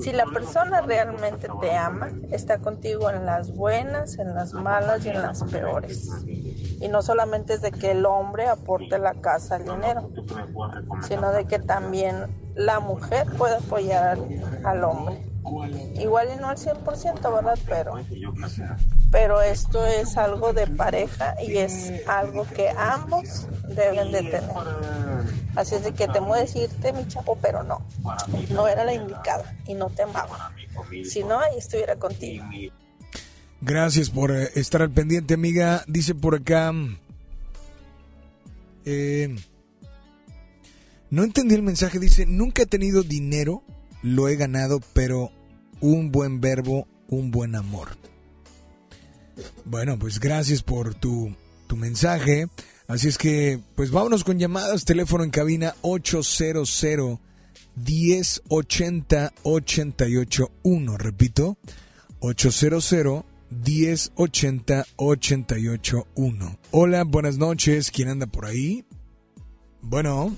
Si 0.00 0.10
la 0.10 0.26
persona 0.26 0.80
realmente 0.80 1.46
te 1.60 1.72
ama, 1.72 2.10
está 2.32 2.58
contigo 2.58 3.08
en 3.10 3.24
las 3.24 3.54
buenas, 3.54 4.18
en 4.18 4.34
las 4.34 4.52
malas 4.52 5.06
y 5.06 5.10
en 5.10 5.22
las 5.22 5.44
peores. 5.44 6.08
Y 6.82 6.88
no 6.88 7.00
solamente 7.00 7.54
es 7.54 7.62
de 7.62 7.70
que 7.70 7.92
el 7.92 8.04
hombre 8.04 8.48
aporte 8.48 8.98
la 8.98 9.14
casa 9.14 9.56
el 9.56 9.64
dinero, 9.64 10.10
sino 11.06 11.30
de 11.30 11.46
que 11.46 11.60
también 11.60 12.26
la 12.56 12.80
mujer 12.80 13.26
puede 13.38 13.56
apoyar 13.56 14.18
al, 14.64 14.84
hombre. 14.84 15.24
Igual 15.94 16.28
y 16.34 16.40
no 16.40 16.48
al 16.48 16.56
100%, 16.56 17.34
¿verdad? 17.34 17.58
Pero, 17.68 17.94
pero 19.12 19.42
esto 19.42 19.86
es 19.86 20.16
algo 20.16 20.52
de 20.52 20.66
pareja 20.66 21.36
y 21.40 21.56
es 21.58 22.06
algo 22.08 22.44
que 22.46 22.70
ambos 22.70 23.46
deben 23.68 24.10
de 24.10 24.22
tener. 24.22 24.50
Así 25.54 25.76
es 25.76 25.84
de 25.84 25.92
que 25.92 26.08
te 26.08 26.18
voy 26.18 26.38
a 26.38 26.42
decirte, 26.42 26.92
mi 26.92 27.06
chapo, 27.06 27.38
pero 27.40 27.62
no, 27.62 27.82
no 28.50 28.66
era 28.66 28.84
la 28.84 28.94
indicada 28.94 29.54
y 29.66 29.74
no 29.74 29.88
te 29.90 30.02
amaba. 30.02 30.52
Si 31.04 31.22
no, 31.22 31.38
ahí 31.38 31.58
estuviera 31.58 31.96
contigo. 31.96 32.44
Gracias 33.64 34.10
por 34.10 34.32
eh, 34.32 34.50
estar 34.56 34.82
al 34.82 34.90
pendiente, 34.90 35.34
amiga. 35.34 35.84
Dice 35.86 36.14
por 36.16 36.34
acá. 36.34 36.72
eh, 38.84 39.36
no 41.10 41.22
entendí 41.22 41.54
el 41.54 41.62
mensaje. 41.62 42.00
Dice: 42.00 42.26
Nunca 42.26 42.62
he 42.62 42.66
tenido 42.66 43.04
dinero, 43.04 43.62
lo 44.02 44.28
he 44.28 44.34
ganado, 44.36 44.80
pero 44.92 45.30
un 45.80 46.10
buen 46.10 46.40
verbo, 46.40 46.88
un 47.08 47.30
buen 47.30 47.54
amor. 47.54 47.90
Bueno, 49.64 49.96
pues 49.98 50.18
gracias 50.18 50.62
por 50.62 50.94
tu, 50.94 51.34
tu 51.68 51.76
mensaje. 51.76 52.48
Así 52.88 53.08
es 53.08 53.16
que, 53.16 53.60
pues 53.76 53.92
vámonos 53.92 54.24
con 54.24 54.40
llamadas. 54.40 54.84
Teléfono 54.84 55.22
en 55.22 55.30
cabina 55.30 55.76
800 55.82 56.84
1080 57.76 59.32
881. 59.44 60.98
Repito, 60.98 61.56
800 62.18 63.24
1080 63.52 64.84
881. 64.96 66.58
Hola, 66.70 67.04
buenas 67.04 67.38
noches. 67.38 67.90
¿Quién 67.90 68.08
anda 68.08 68.26
por 68.26 68.46
ahí? 68.46 68.84
Bueno. 69.80 70.34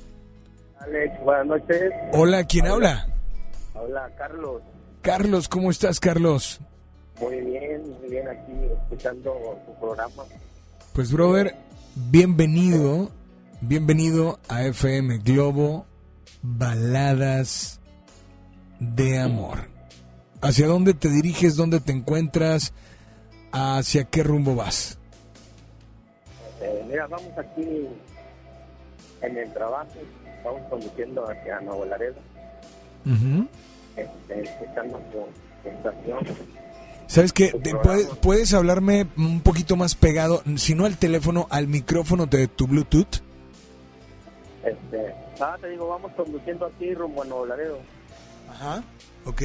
Alex, 0.81 1.25
buenas 1.25 1.47
noches. 1.47 1.93
Hola, 2.13 2.45
¿quién 2.45 2.67
habla? 2.67 3.09
Hola, 3.75 4.11
Carlos. 4.19 4.63
Carlos, 5.03 5.49
¿cómo 5.49 5.71
estás, 5.71 6.01
Carlos? 6.01 6.61
Muy 7.21 7.41
bien, 7.41 7.83
muy 8.01 8.11
bien 8.11 8.29
aquí 8.29 8.53
escuchando 8.83 9.33
tu 9.67 9.75
programa. 9.79 10.25
Pues, 10.93 11.13
brother, 11.13 11.55
bienvenido, 11.95 13.11
bienvenido 13.61 14.41
a 14.49 14.65
FM 14.65 15.19
Globo 15.19 15.87
Baladas 16.43 17.81
de 18.81 19.19
Amor. 19.19 19.69
¿Hacia 20.41 20.67
dónde 20.67 20.93
te 20.95 21.09
diriges? 21.09 21.57
¿Dónde 21.57 21.81
te 21.81 21.93
encuentras? 21.93 22.75
¿Hacia 23.57 24.03
qué 24.05 24.25
rumbo 24.25 24.57
vas? 24.57 24.99
Eh, 26.61 26.85
mira, 26.89 27.07
vamos 27.07 27.31
aquí 27.39 27.87
en 29.23 29.39
el 29.39 29.53
trabajo, 29.53 29.93
vamos 30.45 30.63
conduciendo 30.69 31.25
hacia 31.31 31.61
Nuevo 31.61 31.85
Laredo, 31.85 32.17
Ujú. 33.07 33.47
este, 33.97 34.43
tu, 35.13 35.27
tu 35.63 35.69
estación. 35.69 36.19
¿Sabes 37.07 37.33
qué? 37.33 37.53
¿Puedes, 37.83 38.07
puedes 38.21 38.55
hablarme 38.55 39.07
un 39.17 39.41
poquito 39.41 39.77
más 39.77 39.95
pegado, 39.95 40.43
si 40.57 40.75
no 40.75 40.85
al 40.85 40.97
teléfono, 40.97 41.47
al 41.49 41.69
micrófono 41.69 42.27
de 42.27 42.49
tu 42.49 42.67
Bluetooth? 42.67 43.23
Este, 44.65 45.15
ah, 45.41 45.57
te 45.61 45.69
digo, 45.69 45.87
vamos 45.89 46.11
conduciendo 46.17 46.67
aquí 46.67 46.93
rumbo 46.93 47.23
a 47.23 47.27
Nuevo 47.27 47.47
Laredo. 47.47 47.79
Ajá. 48.51 48.83
Ok. 49.27 49.43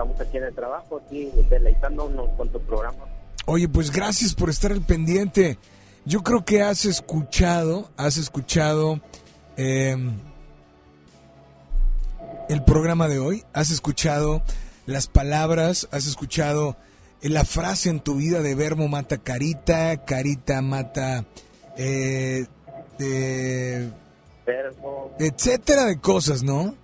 Estamos 0.00 0.18
aquí 0.18 0.38
en 0.38 0.44
el 0.44 0.54
trabajo, 0.54 1.02
aquí 1.04 1.30
deleitándonos 1.50 2.30
con 2.30 2.48
tu 2.48 2.58
programa. 2.62 3.04
Oye, 3.44 3.68
pues 3.68 3.90
gracias 3.90 4.34
por 4.34 4.48
estar 4.48 4.72
al 4.72 4.80
pendiente. 4.80 5.58
Yo 6.06 6.22
creo 6.22 6.42
que 6.42 6.62
has 6.62 6.86
escuchado, 6.86 7.90
has 7.98 8.16
escuchado 8.16 8.98
eh, 9.58 9.94
el 12.48 12.64
programa 12.64 13.08
de 13.08 13.18
hoy, 13.18 13.44
has 13.52 13.70
escuchado 13.70 14.40
las 14.86 15.06
palabras, 15.06 15.86
has 15.92 16.06
escuchado 16.06 16.78
la 17.20 17.44
frase 17.44 17.90
en 17.90 18.00
tu 18.00 18.14
vida 18.14 18.40
de 18.40 18.54
verbo 18.54 18.88
mata 18.88 19.18
carita, 19.18 20.02
carita 20.06 20.62
mata, 20.62 21.26
eh, 21.76 22.46
eh, 22.98 23.90
Verbo, 24.46 25.14
etcétera 25.18 25.84
de 25.84 26.00
cosas, 26.00 26.42
¿no? 26.42 26.74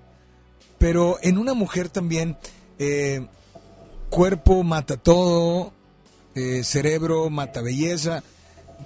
Pero 0.76 1.16
en 1.22 1.38
una 1.38 1.54
mujer 1.54 1.88
también, 1.88 2.36
eh, 2.78 3.26
cuerpo 4.10 4.62
mata 4.62 4.96
todo, 4.96 5.72
eh, 6.34 6.62
cerebro 6.64 7.30
mata 7.30 7.62
belleza. 7.62 8.22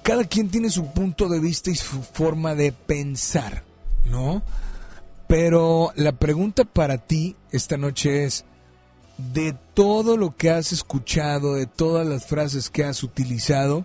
Cada 0.03 0.25
quien 0.25 0.51
tiene 0.51 0.71
su 0.71 0.93
punto 0.93 1.29
de 1.29 1.41
vista 1.41 1.71
y 1.71 1.75
su 1.75 2.03
forma 2.03 2.55
de 2.55 2.73
pensar, 2.73 3.65
¿no? 4.05 4.43
Pero 5.27 5.93
la 5.97 6.12
pregunta 6.12 6.65
para 6.65 6.99
ti 6.99 7.37
esta 7.51 7.77
noche 7.77 8.25
es, 8.25 8.45
de 9.33 9.55
todo 9.75 10.17
lo 10.17 10.37
que 10.37 10.51
has 10.51 10.73
escuchado, 10.73 11.55
de 11.55 11.67
todas 11.67 12.07
las 12.07 12.27
frases 12.27 12.71
que 12.71 12.85
has 12.85 13.03
utilizado, 13.03 13.85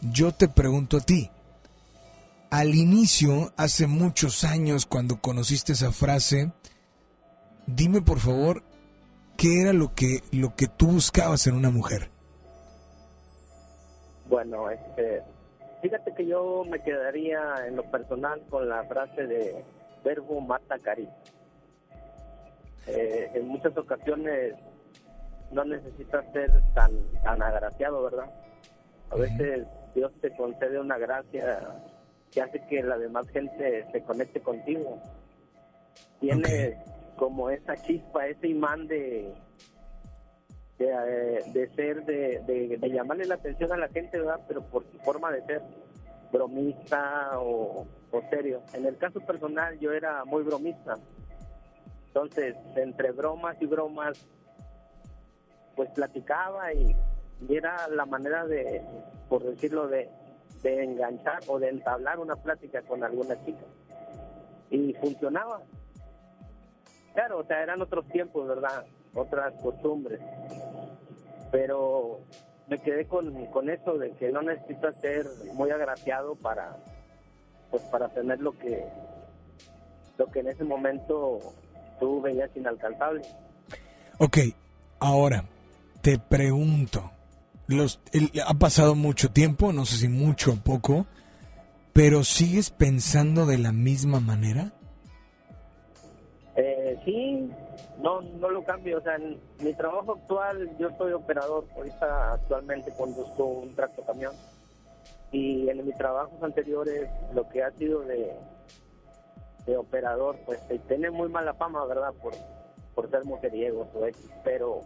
yo 0.00 0.32
te 0.32 0.48
pregunto 0.48 0.98
a 0.98 1.00
ti, 1.00 1.30
al 2.50 2.74
inicio, 2.74 3.52
hace 3.56 3.86
muchos 3.86 4.44
años, 4.44 4.86
cuando 4.86 5.20
conociste 5.20 5.72
esa 5.72 5.92
frase, 5.92 6.52
dime 7.66 8.00
por 8.00 8.20
favor, 8.20 8.62
¿qué 9.38 9.62
era 9.62 9.72
lo 9.72 9.94
que, 9.94 10.18
lo 10.32 10.54
que 10.54 10.66
tú 10.66 10.88
buscabas 10.88 11.46
en 11.46 11.54
una 11.54 11.70
mujer? 11.70 12.10
Bueno, 14.26 14.68
este, 14.68 15.22
fíjate 15.80 16.12
que 16.14 16.26
yo 16.26 16.64
me 16.68 16.82
quedaría 16.82 17.40
en 17.66 17.76
lo 17.76 17.84
personal 17.90 18.42
con 18.50 18.68
la 18.68 18.84
frase 18.84 19.26
de 19.26 19.64
verbo 20.04 20.40
mata 20.40 20.76
carita. 20.78 21.14
Eh, 22.88 23.30
en 23.34 23.48
muchas 23.48 23.76
ocasiones 23.76 24.54
no 25.52 25.64
necesitas 25.64 26.24
ser 26.32 26.50
tan 26.74 26.90
tan 27.22 27.40
agraciado, 27.42 28.02
¿verdad? 28.02 28.30
A 29.10 29.16
veces 29.16 29.66
Dios 29.94 30.12
te 30.20 30.34
concede 30.36 30.80
una 30.80 30.98
gracia 30.98 31.60
que 32.30 32.42
hace 32.42 32.60
que 32.68 32.82
la 32.82 32.98
demás 32.98 33.28
gente 33.28 33.86
se 33.92 34.02
conecte 34.02 34.40
contigo. 34.40 35.00
Tienes 36.20 36.76
como 37.18 37.50
esa 37.50 37.76
chispa, 37.76 38.26
ese 38.26 38.48
imán 38.48 38.86
de 38.86 39.34
de, 40.78 40.86
eh, 40.86 41.42
de 41.52 41.68
ser, 41.74 42.04
de, 42.04 42.78
de, 42.78 42.90
llamarle 42.90 43.26
la 43.26 43.34
atención 43.34 43.72
a 43.72 43.76
la 43.76 43.88
gente, 43.88 44.18
¿verdad? 44.18 44.40
Pero 44.46 44.62
por 44.62 44.84
tu 44.84 44.98
forma 44.98 45.32
de 45.32 45.44
ser 45.44 45.62
bromista 46.32 47.38
o, 47.40 47.86
o 48.10 48.22
serio. 48.30 48.62
En 48.74 48.86
el 48.86 48.96
caso 48.96 49.20
personal 49.20 49.78
yo 49.80 49.92
era 49.92 50.24
muy 50.24 50.42
bromista. 50.44 50.94
Entonces, 52.06 52.56
entre 52.76 53.10
bromas 53.10 53.60
y 53.60 53.66
bromas, 53.66 54.24
pues 55.74 55.90
platicaba 55.90 56.72
y, 56.72 56.96
y 57.48 57.56
era 57.56 57.88
la 57.88 58.06
manera 58.06 58.46
de, 58.46 58.82
por 59.28 59.42
decirlo, 59.42 59.88
de, 59.88 60.08
de 60.62 60.84
enganchar 60.84 61.40
o 61.48 61.58
de 61.58 61.70
entablar 61.70 62.18
una 62.18 62.36
plática 62.36 62.82
con 62.82 63.02
alguna 63.02 63.34
chica. 63.44 63.64
Y 64.70 64.94
funcionaba. 64.94 65.62
Claro, 67.18 67.40
o 67.40 67.44
sea, 67.44 67.64
eran 67.64 67.82
otros 67.82 68.06
tiempos, 68.10 68.46
¿verdad? 68.46 68.84
Otras 69.12 69.52
costumbres. 69.60 70.20
Pero 71.50 72.20
me 72.68 72.78
quedé 72.78 73.06
con, 73.08 73.44
con 73.46 73.68
eso 73.68 73.98
de 73.98 74.12
que 74.12 74.30
no 74.30 74.40
necesitas 74.40 74.94
ser 75.00 75.28
muy 75.54 75.68
agraciado 75.72 76.36
para 76.36 76.76
pues 77.72 77.82
para 77.90 78.08
tener 78.10 78.38
lo 78.38 78.52
que 78.56 78.86
lo 80.16 80.26
que 80.28 80.38
en 80.38 80.46
ese 80.46 80.62
momento 80.62 81.40
tú 81.98 82.20
veías 82.22 82.56
inalcanzable. 82.56 83.22
Ok, 84.18 84.38
Ahora, 85.00 85.44
te 86.02 86.20
pregunto, 86.20 87.10
los, 87.66 88.00
el- 88.12 88.30
ha 88.46 88.54
pasado 88.54 88.94
mucho 88.94 89.32
tiempo, 89.32 89.72
no 89.72 89.86
sé 89.86 89.96
si 89.96 90.08
mucho 90.08 90.52
o 90.52 90.56
poco, 90.56 91.06
pero 91.92 92.22
¿sigues 92.22 92.70
pensando 92.70 93.44
de 93.44 93.58
la 93.58 93.72
misma 93.72 94.20
manera? 94.20 94.72
Sí, 97.04 97.50
no, 97.98 98.20
no 98.20 98.50
lo 98.50 98.62
cambio. 98.64 98.98
O 98.98 99.00
sea, 99.00 99.16
en 99.16 99.40
mi 99.60 99.72
trabajo 99.74 100.12
actual, 100.12 100.76
yo 100.78 100.90
soy 100.96 101.12
operador. 101.12 101.64
Ahorita 101.76 102.32
actualmente 102.34 102.92
conduzco 102.96 103.44
un 103.44 103.74
tracto 103.74 104.02
camión. 104.02 104.34
Y 105.30 105.68
en 105.68 105.84
mis 105.84 105.94
trabajos 105.96 106.42
anteriores, 106.42 107.08
lo 107.34 107.48
que 107.48 107.62
ha 107.62 107.70
sido 107.72 108.00
de, 108.00 108.34
de 109.66 109.76
operador, 109.76 110.36
pues 110.46 110.60
eh, 110.70 110.80
tiene 110.88 111.10
muy 111.10 111.28
mala 111.28 111.54
fama, 111.54 111.84
¿verdad? 111.84 112.14
Por, 112.22 112.32
por 112.94 113.10
ser 113.10 113.24
mujeriegos 113.24 113.88
o 113.94 114.06
X. 114.06 114.30
Pero 114.42 114.80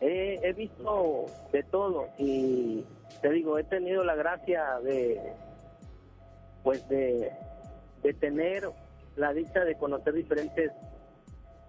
he, 0.00 0.38
he 0.42 0.52
visto 0.52 1.26
de 1.52 1.62
todo 1.64 2.06
y 2.18 2.84
te 3.20 3.30
digo, 3.30 3.58
he 3.58 3.64
tenido 3.64 4.04
la 4.04 4.14
gracia 4.14 4.78
de, 4.80 5.20
pues 6.62 6.88
de, 6.88 7.32
de 8.02 8.14
tener 8.14 8.70
la 9.18 9.32
dicha 9.32 9.64
de 9.64 9.76
conocer 9.76 10.14
diferentes 10.14 10.70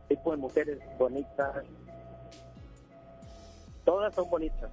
tipos 0.08 0.36
de 0.36 0.38
mujeres 0.38 0.80
bonitas. 0.98 1.66
Todas 3.84 4.14
son 4.14 4.30
bonitas. 4.30 4.70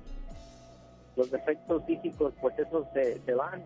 Los 1.17 1.31
defectos 1.31 1.85
físicos, 1.87 2.35
pues 2.41 2.59
esos 2.59 2.87
se, 2.93 3.19
se 3.21 3.35
van. 3.35 3.65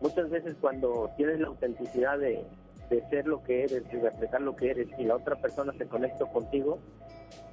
Muchas 0.00 0.28
veces 0.28 0.56
cuando 0.60 1.08
tienes 1.16 1.38
la 1.38 1.46
autenticidad 1.48 2.18
de, 2.18 2.44
de 2.90 3.08
ser 3.10 3.28
lo 3.28 3.42
que 3.44 3.62
eres 3.62 3.84
y 3.92 3.96
reflejar 3.96 4.40
lo 4.40 4.56
que 4.56 4.70
eres 4.70 4.88
y 4.98 5.04
la 5.04 5.14
otra 5.14 5.36
persona 5.36 5.72
se 5.78 5.86
conecta 5.86 6.26
contigo, 6.26 6.80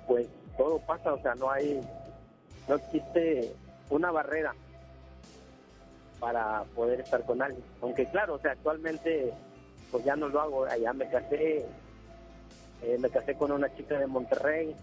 pues 0.08 0.28
todo 0.58 0.80
pasa, 0.80 1.14
o 1.14 1.22
sea, 1.22 1.36
no 1.36 1.52
hay, 1.52 1.80
no 2.68 2.76
existe 2.76 3.54
una 3.92 4.10
barrera 4.10 4.56
para 6.20 6.64
poder 6.76 7.02
estar 7.02 7.24
con 7.26 7.44
alguien. 7.44 7.64
Aunque 7.82 8.08
claro, 8.08 8.36
o 8.36 8.40
sea, 8.40 8.52
actualmente 8.54 9.34
pues 9.92 10.04
ya 10.04 10.16
no 10.16 10.30
lo 10.30 10.42
hago, 10.42 10.66
allá 10.66 10.94
me 10.94 11.10
casé, 11.10 11.66
eh, 12.82 12.98
me 13.00 13.10
casé 13.10 13.36
con 13.36 13.52
una 13.52 13.74
chica 13.76 14.00
de 14.00 14.08
Monterrey, 14.08 14.76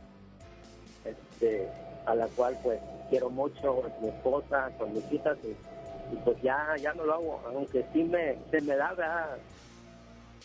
este, 1.05 1.68
a 2.06 2.14
la 2.14 2.26
cual 2.28 2.59
pues 2.62 2.80
quiero 3.10 3.30
mucho, 3.30 3.86
es 3.86 4.02
mi 4.02 4.09
esposa, 4.09 4.70
con 4.78 4.93
mis 4.93 5.10
hijas 5.12 5.36
y, 5.43 6.16
pues 6.24 6.40
ya, 6.43 6.74
ya 6.80 6.93
no 6.94 7.05
lo 7.05 7.14
hago, 7.14 7.40
aunque 7.47 7.85
sí 7.93 8.05
me, 8.05 8.39
se 8.51 8.60
me 8.60 8.76
da, 8.76 8.90
¿verdad? 8.94 9.39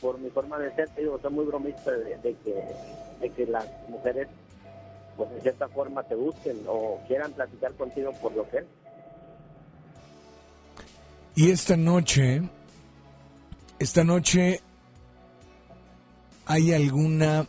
por 0.02 0.19
mi 0.19 0.30
forma 0.30 0.60
de 0.60 0.73
ser, 0.76 0.90
digo, 0.98 1.18
soy 1.22 1.31
muy 1.31 1.45
bromista 1.45 1.91
de, 1.91 2.18
de 2.18 2.35
que, 2.44 2.65
de 3.22 3.30
que 3.30 3.45
las 3.45 3.65
mujeres 3.88 4.27
pues 5.15 5.30
de 5.31 5.41
cierta 5.41 5.68
forma 5.69 6.03
te 6.03 6.15
busquen 6.15 6.61
o 6.68 6.99
quieran 7.07 7.31
platicar 7.34 7.73
contigo 7.73 8.11
por 8.22 8.34
lo 8.34 8.49
que 8.49 8.57
es. 8.57 8.65
Y 11.35 11.52
esta 11.52 11.76
noche, 11.76 12.41
esta 13.84 14.03
noche, 14.03 14.61
¿hay 16.45 16.73
alguna, 16.73 17.47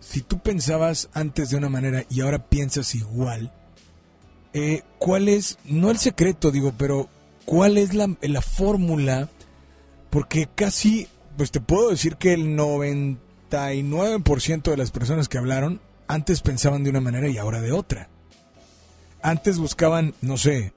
si 0.00 0.22
tú 0.22 0.38
pensabas 0.38 1.10
antes 1.12 1.50
de 1.50 1.56
una 1.56 1.68
manera 1.68 2.04
y 2.08 2.20
ahora 2.20 2.48
piensas 2.48 2.94
igual, 2.94 3.52
eh, 4.54 4.82
¿cuál 4.98 5.28
es, 5.28 5.58
no 5.64 5.90
el 5.90 5.98
secreto 5.98 6.52
digo, 6.52 6.72
pero 6.78 7.08
cuál 7.44 7.78
es 7.78 7.94
la, 7.94 8.16
la 8.20 8.42
fórmula? 8.42 9.28
Porque 10.10 10.48
casi, 10.54 11.08
pues 11.36 11.50
te 11.50 11.60
puedo 11.60 11.90
decir 11.90 12.14
que 12.16 12.32
el 12.32 12.56
99% 12.56 14.62
de 14.62 14.76
las 14.76 14.92
personas 14.92 15.28
que 15.28 15.38
hablaron 15.38 15.80
antes 16.06 16.42
pensaban 16.42 16.84
de 16.84 16.90
una 16.90 17.00
manera 17.00 17.28
y 17.28 17.38
ahora 17.38 17.60
de 17.60 17.72
otra. 17.72 18.08
Antes 19.20 19.58
buscaban, 19.58 20.14
no 20.20 20.36
sé, 20.36 20.74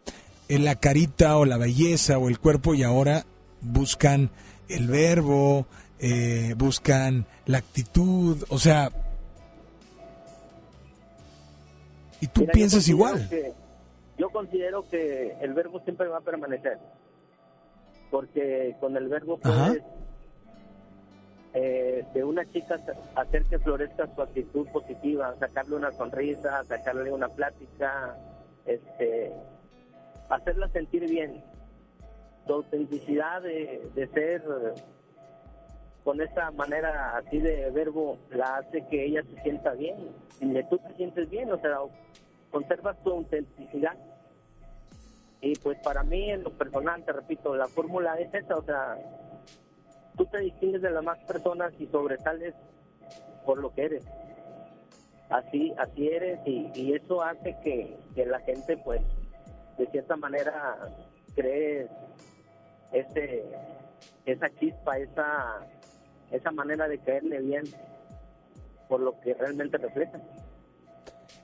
en 0.47 0.65
la 0.65 0.75
carita 0.75 1.37
o 1.37 1.45
la 1.45 1.57
belleza 1.57 2.17
o 2.17 2.27
el 2.27 2.39
cuerpo 2.39 2.73
y 2.73 2.81
ahora 2.83 3.25
buscan 3.61 4.31
el 4.69 4.87
verbo, 4.87 5.65
eh, 5.99 6.53
buscan 6.57 7.25
la 7.45 7.57
actitud, 7.59 8.43
o 8.49 8.57
sea... 8.59 8.89
Y 12.21 12.27
tú 12.27 12.41
Mira, 12.41 12.53
piensas 12.53 12.87
igual. 12.87 13.27
que- 13.29 13.53
yo 14.17 14.29
considero 14.29 14.87
que 14.89 15.35
el 15.41 15.53
verbo 15.53 15.79
siempre 15.81 16.07
va 16.07 16.19
a 16.19 16.21
permanecer. 16.21 16.79
Porque 18.09 18.75
con 18.79 18.95
el 18.95 19.07
verbo 19.09 19.37
puedes 19.37 19.83
eh, 21.53 22.05
de 22.13 22.23
una 22.23 22.49
chica 22.51 22.79
hacer 23.15 23.43
que 23.45 23.59
florezca 23.59 24.07
su 24.13 24.21
actitud 24.21 24.67
positiva, 24.69 25.35
sacarle 25.39 25.75
una 25.75 25.91
sonrisa, 25.93 26.63
sacarle 26.65 27.11
una 27.11 27.27
plática, 27.29 28.15
este, 28.65 29.31
hacerla 30.29 30.67
sentir 30.69 31.09
bien. 31.09 31.43
Tu 32.47 32.53
autenticidad 32.53 33.41
de, 33.41 33.89
de 33.95 34.07
ser 34.07 34.43
con 36.05 36.21
esa 36.21 36.51
manera 36.51 37.17
así 37.17 37.39
de 37.39 37.71
verbo 37.71 38.19
la 38.29 38.57
hace 38.57 38.85
que 38.87 39.05
ella 39.05 39.23
se 39.23 39.41
sienta 39.41 39.73
bien 39.73 39.95
y 40.39 40.53
que 40.53 40.63
tú 40.65 40.77
te 40.77 40.93
sientes 40.93 41.27
bien, 41.31 41.51
o 41.51 41.59
sea, 41.59 41.79
conservas 42.51 42.95
tu 43.03 43.11
autenticidad. 43.11 43.97
Y 45.41 45.55
pues 45.55 45.79
para 45.79 46.03
mí 46.03 46.29
en 46.29 46.43
lo 46.43 46.51
personal, 46.51 47.03
te 47.03 47.11
repito, 47.11 47.55
la 47.55 47.67
fórmula 47.67 48.19
es 48.19 48.31
esa, 48.33 48.55
o 48.55 48.63
sea, 48.63 48.97
tú 50.15 50.25
te 50.27 50.39
distingues 50.39 50.83
de 50.83 50.91
las 50.91 51.03
más 51.03 51.17
personas 51.25 51.73
y 51.79 51.87
sobresales 51.87 52.53
por 53.43 53.57
lo 53.57 53.73
que 53.73 53.85
eres. 53.85 54.05
Así, 55.29 55.73
así 55.79 56.07
eres 56.07 56.39
y, 56.45 56.69
y 56.75 56.93
eso 56.93 57.23
hace 57.23 57.57
que, 57.63 57.97
que 58.13 58.27
la 58.27 58.39
gente 58.41 58.77
pues 58.77 59.01
de 59.79 59.87
cierta 59.87 60.15
manera 60.15 60.77
cree 61.35 61.87
ese, 62.95 63.43
esa 64.25 64.49
chispa, 64.59 64.97
esa, 64.97 65.67
esa 66.31 66.51
manera 66.51 66.87
de 66.87 66.97
caerle 66.99 67.39
bien 67.41 67.63
por 68.87 69.01
lo 69.01 69.19
que 69.19 69.33
realmente 69.33 69.77
refleja. 69.77 70.19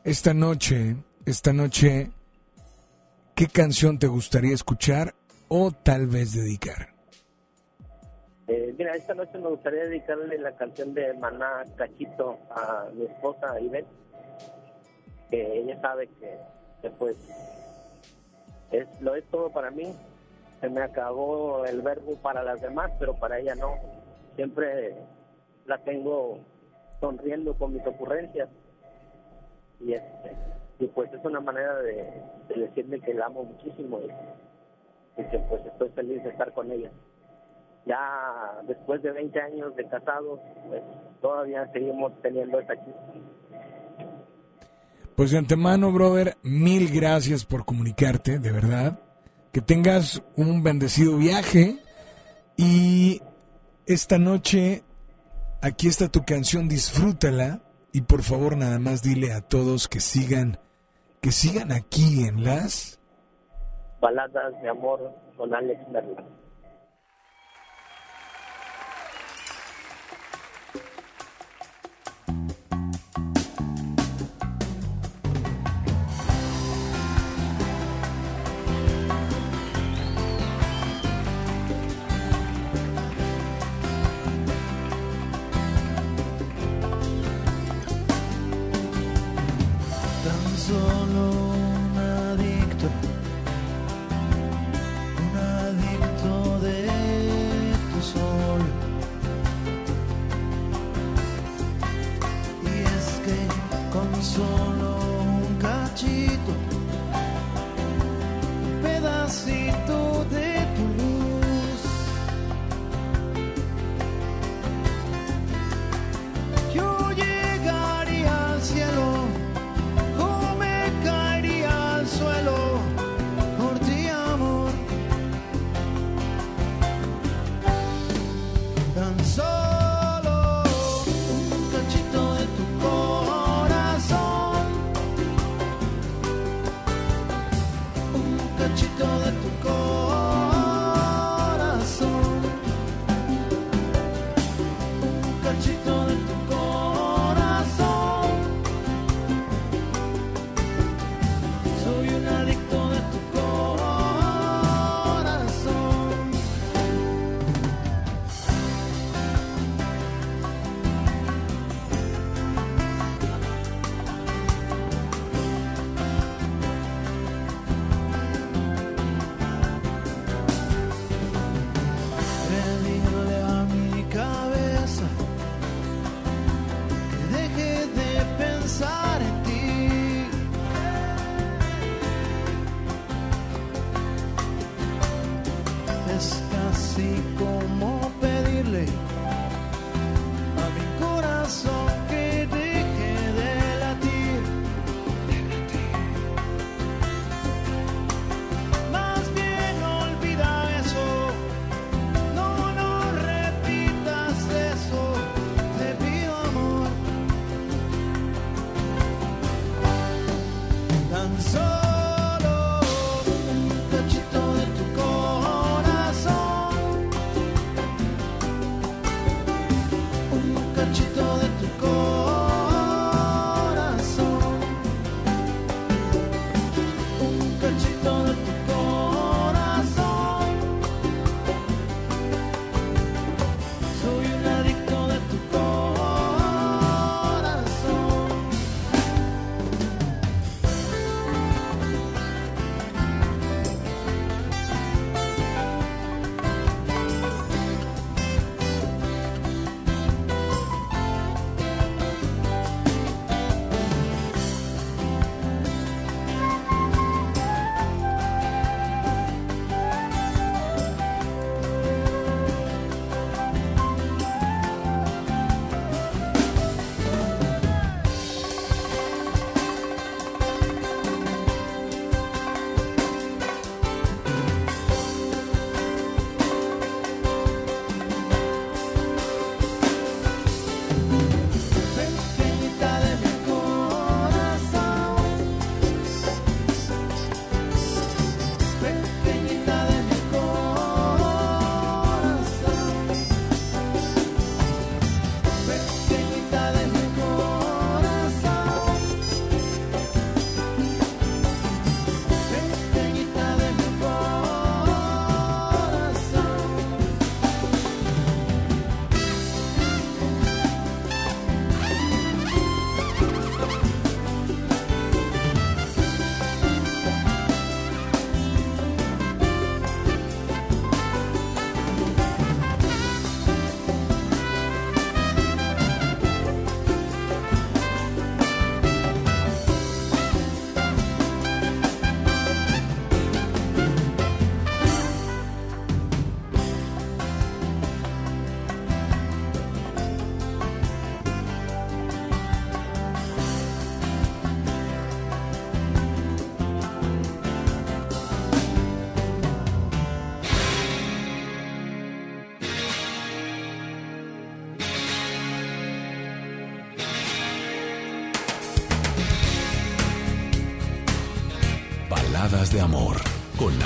Esta 0.03 0.33
noche, 0.33 0.95
esta 1.25 1.53
noche, 1.53 2.11
¿qué 3.35 3.47
canción 3.47 3.99
te 3.99 4.07
gustaría 4.07 4.53
escuchar 4.53 5.13
o 5.47 5.71
tal 5.71 6.07
vez 6.07 6.33
dedicar? 6.33 6.93
Eh, 8.47 8.73
mira, 8.77 8.95
esta 8.95 9.13
noche 9.13 9.37
me 9.37 9.49
gustaría 9.49 9.83
dedicarle 9.83 10.37
la 10.37 10.55
canción 10.55 10.93
de 10.93 11.13
Maná 11.13 11.63
Cachito 11.75 12.39
a 12.49 12.89
mi 12.93 13.05
esposa 13.05 13.59
Ivette, 13.59 13.87
que 15.29 15.59
ella 15.59 15.79
sabe 15.81 16.07
que, 16.19 16.37
que, 16.81 16.89
pues 16.91 17.15
es, 18.71 18.87
lo 19.01 19.15
es 19.15 19.23
todo 19.25 19.49
para 19.51 19.71
mí. 19.71 19.93
Se 20.61 20.69
me 20.69 20.81
acabó 20.81 21.65
el 21.65 21.81
verbo 21.81 22.15
para 22.21 22.43
las 22.43 22.61
demás, 22.61 22.91
pero 22.99 23.15
para 23.15 23.39
ella 23.39 23.55
no. 23.55 23.73
Siempre 24.35 24.95
la 25.65 25.77
tengo 25.79 26.39
sonriendo 26.99 27.53
con 27.55 27.73
mis 27.73 27.85
ocurrencias. 27.85 28.47
Y, 29.79 29.93
este, 29.93 30.35
y 30.79 30.87
pues 30.87 31.11
es 31.11 31.25
una 31.25 31.39
manera 31.39 31.75
de, 31.81 32.23
de 32.47 32.55
decirle 32.55 33.01
que 33.01 33.13
la 33.13 33.25
amo 33.25 33.43
muchísimo 33.43 33.99
y, 33.99 35.23
que 35.23 35.39
pues 35.49 35.65
estoy 35.65 35.89
feliz 35.89 36.23
de 36.23 36.29
estar 36.29 36.51
con 36.53 36.71
ella 36.71 36.91
ya 37.85 38.61
después 38.67 39.01
de 39.01 39.11
20 39.11 39.41
años 39.41 39.75
de 39.75 39.87
casados, 39.87 40.39
pues 40.67 40.83
todavía 41.21 41.67
seguimos 41.71 42.11
teniendo 42.21 42.59
esa 42.59 42.75
chispa. 42.75 43.13
Pues 45.15 45.31
de 45.31 45.37
antemano, 45.37 45.91
brother, 45.91 46.35
mil 46.43 46.89
gracias 46.93 47.45
por 47.45 47.65
comunicarte, 47.65 48.39
de 48.39 48.51
verdad. 48.51 48.99
Que 49.51 49.61
tengas 49.61 50.23
un 50.35 50.63
bendecido 50.63 51.17
viaje 51.17 51.77
y 52.57 53.21
esta 53.85 54.17
noche 54.17 54.83
aquí 55.61 55.87
está 55.87 56.09
tu 56.09 56.23
canción, 56.23 56.69
disfrútala 56.69 57.61
y 57.91 58.01
por 58.01 58.23
favor 58.23 58.55
nada 58.55 58.79
más 58.79 59.03
dile 59.03 59.33
a 59.33 59.41
todos 59.41 59.87
que 59.87 59.99
sigan 59.99 60.59
que 61.21 61.31
sigan 61.31 61.71
aquí 61.71 62.25
en 62.25 62.43
las 62.43 62.99
Baladas 63.99 64.59
de 64.63 64.69
amor 64.69 65.13
con 65.37 65.53
Alex 65.53 65.87
Merla. 65.89 66.23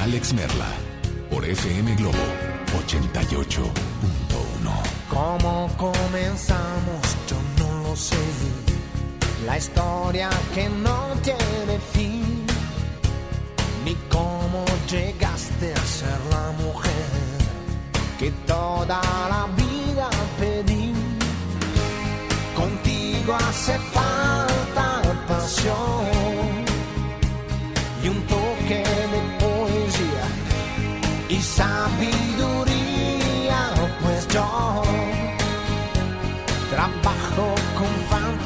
Alex 0.06 0.36
Merla 0.36 0.68
por 1.32 1.44
FM 1.44 1.95
Globo 1.95 2.26
88.1. 2.86 3.72
¿Cómo 5.10 5.68
comenzamos? 5.77 7.02
Yo 7.27 7.38
no 7.57 7.90
lo 7.90 7.95
sé. 7.95 8.15
La 9.48 9.57
historia 9.57 10.30
que 10.53 10.69
no 10.69 11.07
tiene 11.23 11.80
fin. 11.91 12.45
Ni 13.84 13.95
cómo 14.11 14.64
llegaste 14.88 15.73
a 15.73 15.84
ser 15.88 16.19
la 16.30 16.52
mujer 16.52 17.10
que 18.19 18.30
toda 18.45 19.02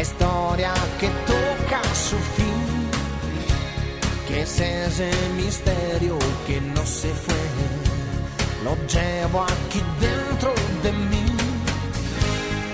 La 0.00 0.04
historia 0.04 0.72
que 0.98 1.08
toca 1.26 1.82
su 1.94 2.16
fin. 2.16 2.90
Que 4.26 4.40
es 4.44 4.58
ese 4.58 5.10
misterio 5.36 6.18
que 6.46 6.58
no 6.58 6.86
se 6.86 7.10
fue. 7.12 7.34
Lo 8.64 8.74
llevo 8.86 9.42
aquí 9.42 9.82
dentro 10.00 10.54
de 10.82 10.92
mí. 10.92 11.26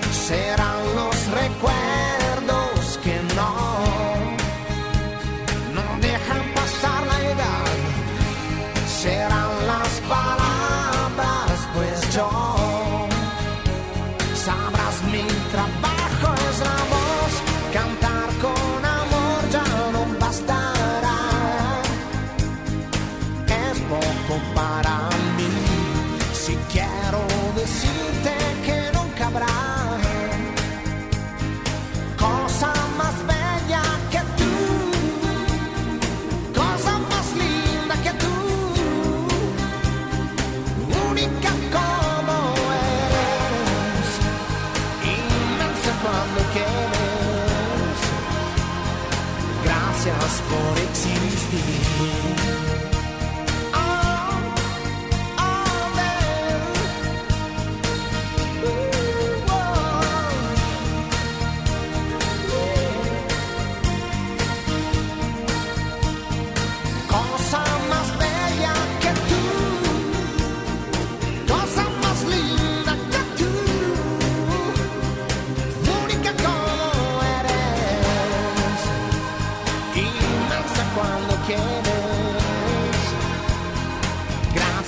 Serán 0.09 0.95
los 0.95 1.15
recuerdos 1.41 1.96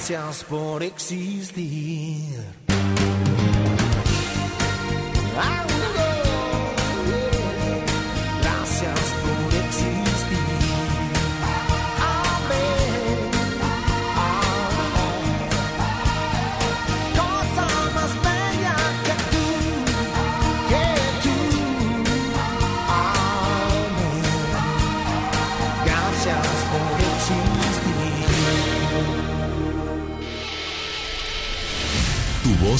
Gracias 0.09 0.43
por 0.45 0.81
existir. 0.81 2.58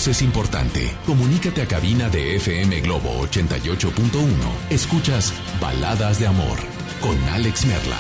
Es 0.08 0.22
importante. 0.22 0.92
Comunícate 1.06 1.62
a 1.62 1.68
cabina 1.68 2.10
de 2.10 2.36
FM 2.38 2.82
Globo 2.82 3.10
88.1. 3.28 3.92
Escuchas 4.70 5.34
Baladas 5.60 6.20
de 6.20 6.28
Amor 6.28 6.58
con 7.02 7.18
Alex 7.30 7.66
Merla. 7.66 7.98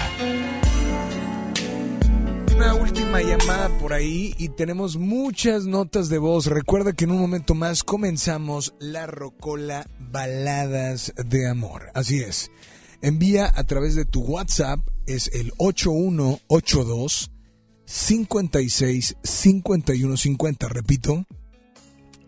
Una 2.55 2.73
última 2.75 3.21
llamada 3.21 3.69
por 3.79 3.93
ahí 3.93 4.33
y 4.37 4.49
tenemos 4.49 4.97
muchas 4.97 5.65
notas 5.65 6.09
de 6.09 6.19
voz. 6.19 6.45
Recuerda 6.45 6.93
que 6.93 7.05
en 7.05 7.11
un 7.11 7.19
momento 7.19 7.53
más 7.53 7.83
comenzamos 7.83 8.73
la 8.79 9.05
Rocola 9.05 9.85
Baladas 9.99 11.13
de 11.25 11.49
Amor. 11.49 11.91
Así 11.93 12.19
es. 12.19 12.51
Envía 13.01 13.51
a 13.53 13.63
través 13.63 13.95
de 13.95 14.05
tu 14.05 14.21
WhatsApp, 14.21 14.79
es 15.05 15.29
el 15.33 15.53
8182 15.57 17.31
56 17.85 19.17
51 19.23 20.17
50. 20.17 20.67
Repito, 20.69 21.25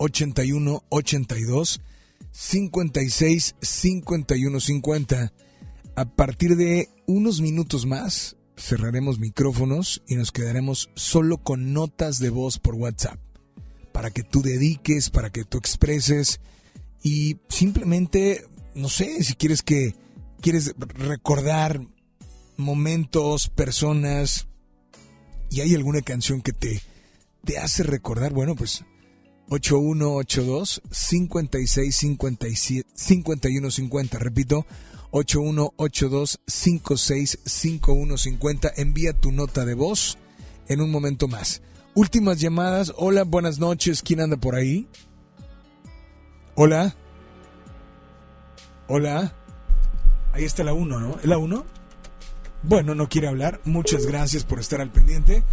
81 0.02 0.84
82 0.90 1.82
56 2.32 3.56
51 3.61 4.60
50. 4.60 5.34
A 5.95 6.06
partir 6.06 6.56
de 6.56 6.90
unos 7.06 7.41
minutos 7.41 7.86
más, 7.86 8.36
cerraremos 8.57 9.19
micrófonos 9.19 10.02
y 10.07 10.15
nos 10.15 10.32
quedaremos 10.32 10.90
solo 10.95 11.38
con 11.38 11.73
notas 11.73 12.19
de 12.19 12.30
voz 12.30 12.57
por 12.57 12.76
WhatsApp. 12.76 13.19
Para 13.91 14.10
que 14.10 14.23
tú 14.23 14.41
dediques, 14.41 15.10
para 15.10 15.30
que 15.30 15.44
tú 15.44 15.57
expreses 15.57 16.40
y 17.03 17.38
simplemente, 17.49 18.45
no 18.73 18.90
sé, 18.90 19.23
si 19.23 19.36
quieres 19.36 19.61
que 19.61 19.95
quieres 20.41 20.73
recordar 20.78 21.86
momentos, 22.57 23.49
personas 23.49 24.48
y 25.52 25.61
hay 25.61 25.76
alguna 25.76 26.02
canción 26.02 26.41
que 26.41 26.53
te, 26.53 26.82
te 27.44 27.60
hace 27.60 27.84
recordar, 27.84 28.34
bueno, 28.34 28.56
pues 28.56 28.86
8182 29.52 30.82
56 30.90 31.95
57 31.95 32.90
51 32.95 33.69
50, 33.69 34.18
repito, 34.18 34.65
8182 35.11 36.40
56 36.48 37.40
51 37.44 38.18
50. 38.18 38.72
Envía 38.78 39.11
tu 39.11 39.34
nota 39.34 39.65
de 39.65 39.73
voz 39.73 40.18
en 40.69 40.80
un 40.80 40.90
momento 40.90 41.28
más. 41.28 41.61
Últimas 41.94 42.40
llamadas. 42.40 42.94
Hola, 42.95 43.23
buenas 43.23 43.60
noches. 43.60 44.02
¿Quién 44.02 44.22
anda 44.22 44.38
por 44.38 44.56
ahí? 44.56 44.88
Hola. 46.56 46.95
Hola. 48.88 49.36
Ahí 50.32 50.45
está 50.45 50.64
la 50.64 50.72
1, 50.72 50.99
¿no? 51.02 51.19
¿Es 51.19 51.26
la 51.26 51.38
1? 51.38 51.65
Bueno, 52.64 52.95
no 52.95 53.10
quiere 53.10 53.28
hablar. 53.28 53.60
Muchas 53.65 54.06
gracias 54.06 54.45
por 54.45 54.61
estar 54.61 54.80
al 54.80 54.94
pendiente. 54.94 55.44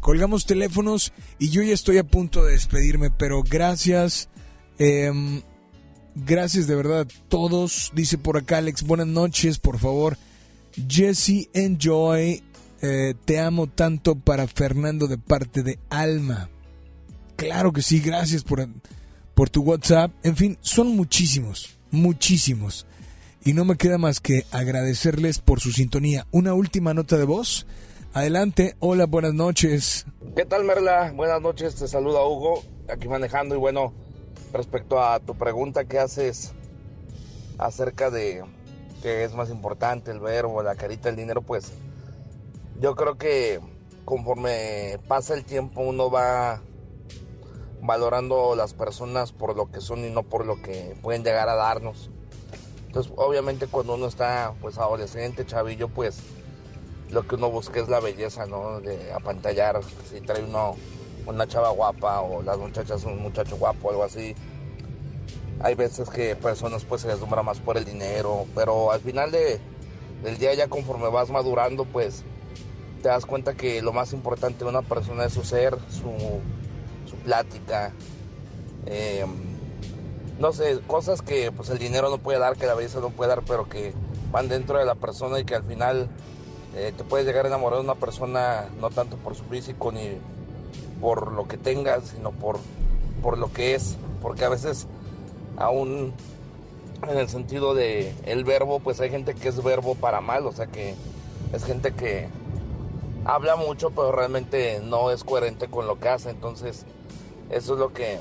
Colgamos 0.00 0.46
teléfonos 0.46 1.12
y 1.38 1.50
yo 1.50 1.62
ya 1.62 1.74
estoy 1.74 1.98
a 1.98 2.04
punto 2.04 2.44
de 2.44 2.52
despedirme, 2.52 3.10
pero 3.10 3.42
gracias. 3.42 4.28
em, 4.78 5.42
gracias 6.14 6.66
de 6.66 6.76
verdad 6.76 7.00
a 7.00 7.28
todos. 7.28 7.92
Dice 7.94 8.18
por 8.18 8.36
acá 8.36 8.58
Alex, 8.58 8.82
buenas 8.82 9.06
noches, 9.06 9.58
por 9.58 9.78
favor. 9.78 10.16
Jesse 10.88 11.48
Enjoy, 11.52 12.42
eh, 12.80 13.14
te 13.24 13.40
amo 13.40 13.66
tanto 13.66 14.14
para 14.14 14.46
Fernando 14.46 15.08
de 15.08 15.18
parte 15.18 15.62
de 15.62 15.78
Alma. 15.90 16.48
Claro 17.36 17.72
que 17.72 17.82
sí, 17.82 18.00
gracias 18.00 18.44
por, 18.44 18.68
por 19.34 19.50
tu 19.50 19.62
WhatsApp. 19.62 20.12
En 20.22 20.36
fin, 20.36 20.58
son 20.60 20.96
muchísimos, 20.96 21.78
muchísimos. 21.90 22.86
Y 23.44 23.52
no 23.52 23.64
me 23.64 23.76
queda 23.76 23.98
más 23.98 24.20
que 24.20 24.44
agradecerles 24.50 25.38
por 25.38 25.60
su 25.60 25.72
sintonía. 25.72 26.26
Una 26.30 26.54
última 26.54 26.94
nota 26.94 27.16
de 27.16 27.24
voz. 27.24 27.66
Adelante, 28.14 28.74
hola, 28.80 29.04
buenas 29.04 29.34
noches. 29.34 30.06
¿Qué 30.34 30.46
tal, 30.46 30.64
Merla? 30.64 31.12
Buenas 31.14 31.42
noches, 31.42 31.74
te 31.74 31.86
saluda 31.86 32.24
Hugo, 32.24 32.62
aquí 32.88 33.06
manejando. 33.06 33.54
Y 33.54 33.58
bueno, 33.58 33.92
respecto 34.52 35.00
a 35.02 35.20
tu 35.20 35.34
pregunta 35.34 35.84
que 35.84 35.98
haces 35.98 36.54
acerca 37.58 38.10
de 38.10 38.42
qué 39.02 39.24
es 39.24 39.34
más 39.34 39.50
importante, 39.50 40.10
el 40.10 40.20
verbo, 40.20 40.62
la 40.62 40.74
carita, 40.74 41.10
el 41.10 41.16
dinero, 41.16 41.42
pues 41.42 41.72
yo 42.80 42.96
creo 42.96 43.18
que 43.18 43.60
conforme 44.06 44.98
pasa 45.06 45.34
el 45.34 45.44
tiempo 45.44 45.82
uno 45.82 46.10
va 46.10 46.62
valorando 47.82 48.56
las 48.56 48.72
personas 48.72 49.32
por 49.32 49.54
lo 49.54 49.70
que 49.70 49.82
son 49.82 50.02
y 50.04 50.10
no 50.10 50.22
por 50.22 50.46
lo 50.46 50.62
que 50.62 50.96
pueden 51.02 51.24
llegar 51.24 51.50
a 51.50 51.56
darnos. 51.56 52.10
Entonces, 52.86 53.12
obviamente 53.16 53.66
cuando 53.66 53.96
uno 53.96 54.06
está 54.06 54.54
pues 54.62 54.78
adolescente, 54.78 55.44
chavillo, 55.44 55.88
pues 55.88 56.22
lo 57.10 57.26
que 57.26 57.36
uno 57.36 57.50
busca 57.50 57.80
es 57.80 57.88
la 57.88 58.00
belleza, 58.00 58.46
¿no? 58.46 58.80
De 58.80 59.12
apantallar, 59.12 59.80
si 60.10 60.20
trae 60.20 60.42
uno 60.42 60.76
una 61.26 61.46
chava 61.46 61.70
guapa 61.70 62.22
o 62.22 62.42
las 62.42 62.56
muchachas 62.58 63.04
un 63.04 63.20
muchacho 63.20 63.56
guapo 63.56 63.90
algo 63.90 64.04
así. 64.04 64.34
hay 65.60 65.74
veces 65.74 66.08
que 66.08 66.34
personas 66.36 66.84
pues 66.84 67.02
se 67.02 67.08
deslumbran 67.08 67.44
más 67.44 67.58
por 67.58 67.76
el 67.76 67.84
dinero, 67.84 68.46
pero 68.54 68.92
al 68.92 69.00
final 69.00 69.30
de, 69.30 69.60
del 70.22 70.38
día 70.38 70.54
ya 70.54 70.68
conforme 70.68 71.08
vas 71.08 71.30
madurando 71.30 71.84
pues 71.84 72.24
te 73.02 73.08
das 73.08 73.26
cuenta 73.26 73.54
que 73.54 73.82
lo 73.82 73.92
más 73.92 74.12
importante 74.12 74.64
de 74.64 74.70
una 74.70 74.82
persona 74.82 75.24
es 75.24 75.32
su 75.34 75.44
ser, 75.44 75.76
su, 75.90 76.40
su 77.08 77.16
plática, 77.16 77.92
eh, 78.86 79.24
no 80.38 80.52
sé, 80.52 80.80
cosas 80.86 81.20
que 81.22 81.52
pues 81.52 81.68
el 81.70 81.78
dinero 81.78 82.10
no 82.10 82.18
puede 82.18 82.38
dar, 82.38 82.56
que 82.56 82.66
la 82.66 82.74
belleza 82.74 83.00
no 83.00 83.10
puede 83.10 83.30
dar, 83.30 83.42
pero 83.46 83.68
que 83.68 83.92
van 84.30 84.48
dentro 84.48 84.78
de 84.78 84.84
la 84.84 84.94
persona 84.94 85.38
y 85.38 85.44
que 85.44 85.54
al 85.54 85.64
final 85.64 86.08
eh, 86.78 86.92
te 86.96 87.02
puedes 87.02 87.26
llegar 87.26 87.44
a 87.44 87.48
enamorar 87.48 87.80
de 87.80 87.84
una 87.84 87.96
persona 87.96 88.68
no 88.80 88.90
tanto 88.90 89.16
por 89.16 89.34
su 89.34 89.42
físico 89.44 89.90
ni 89.90 90.12
por 91.00 91.32
lo 91.32 91.48
que 91.48 91.56
tengas, 91.56 92.04
sino 92.14 92.30
por, 92.30 92.60
por 93.20 93.36
lo 93.36 93.52
que 93.52 93.74
es, 93.74 93.96
porque 94.22 94.44
a 94.44 94.48
veces 94.48 94.86
aún 95.56 96.12
en 97.02 97.18
el 97.18 97.28
sentido 97.28 97.74
de 97.74 98.14
el 98.26 98.44
verbo, 98.44 98.78
pues 98.78 99.00
hay 99.00 99.10
gente 99.10 99.34
que 99.34 99.48
es 99.48 99.62
verbo 99.62 99.96
para 99.96 100.20
mal, 100.20 100.46
o 100.46 100.52
sea 100.52 100.68
que 100.68 100.94
es 101.52 101.64
gente 101.64 101.92
que 101.94 102.28
habla 103.24 103.56
mucho 103.56 103.90
pero 103.90 104.12
realmente 104.12 104.80
no 104.84 105.10
es 105.10 105.24
coherente 105.24 105.66
con 105.66 105.88
lo 105.88 105.98
que 105.98 106.08
hace, 106.08 106.30
entonces 106.30 106.86
eso 107.50 107.72
es 107.74 107.78
lo 107.80 107.92
que 107.92 108.18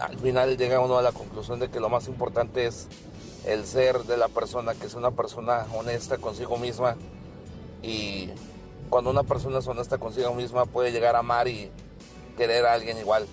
al 0.00 0.18
final 0.18 0.56
llega 0.56 0.80
uno 0.80 0.98
a 0.98 1.02
la 1.02 1.12
conclusión 1.12 1.60
de 1.60 1.70
que 1.70 1.78
lo 1.78 1.88
más 1.88 2.08
importante 2.08 2.66
es 2.66 2.88
el 3.46 3.66
ser 3.66 4.04
de 4.04 4.16
la 4.16 4.28
persona, 4.28 4.74
que 4.74 4.86
es 4.86 4.94
una 4.94 5.10
persona 5.10 5.66
honesta 5.74 6.18
consigo 6.18 6.56
misma 6.58 6.96
y 7.82 8.28
cuando 8.88 9.10
una 9.10 9.22
persona 9.22 9.58
es 9.58 9.66
honesta 9.66 9.98
consigo 9.98 10.34
misma 10.34 10.66
puede 10.66 10.92
llegar 10.92 11.16
a 11.16 11.20
amar 11.20 11.48
y 11.48 11.70
querer 12.36 12.64
a 12.66 12.72
alguien 12.72 12.98
igual. 12.98 13.26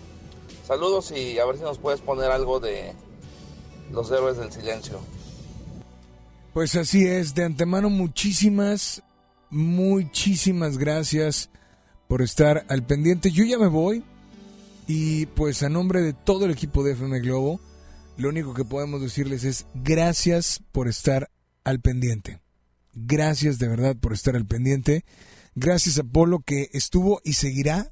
Saludos 0.67 1.11
y 1.11 1.39
a 1.39 1.45
ver 1.45 1.57
si 1.57 1.63
nos 1.63 1.77
puedes 1.77 2.01
poner 2.01 2.31
algo 2.31 2.59
de 2.59 2.93
los 3.91 4.11
héroes 4.11 4.37
del 4.37 4.51
silencio. 4.51 4.99
Pues 6.53 6.75
así 6.75 7.07
es, 7.07 7.33
de 7.33 7.45
antemano 7.45 7.89
muchísimas, 7.89 9.03
muchísimas 9.49 10.77
gracias 10.77 11.49
por 12.07 12.21
estar 12.21 12.65
al 12.67 12.83
pendiente. 12.83 13.31
Yo 13.31 13.45
ya 13.45 13.57
me 13.57 13.67
voy 13.67 14.03
y 14.87 15.27
pues 15.27 15.63
a 15.63 15.69
nombre 15.69 16.01
de 16.01 16.11
todo 16.11 16.45
el 16.45 16.51
equipo 16.51 16.83
de 16.83 16.93
FM 16.93 17.19
Globo, 17.21 17.61
lo 18.21 18.29
único 18.29 18.53
que 18.53 18.63
podemos 18.63 19.01
decirles 19.01 19.43
es 19.43 19.65
gracias 19.73 20.61
por 20.71 20.87
estar 20.87 21.29
al 21.63 21.81
pendiente. 21.81 22.39
Gracias 22.93 23.57
de 23.57 23.67
verdad 23.67 23.95
por 23.97 24.13
estar 24.13 24.35
al 24.35 24.45
pendiente. 24.45 25.03
Gracias 25.55 25.97
a 25.97 26.03
Polo 26.03 26.39
que 26.39 26.69
estuvo 26.73 27.19
y 27.23 27.33
seguirá 27.33 27.91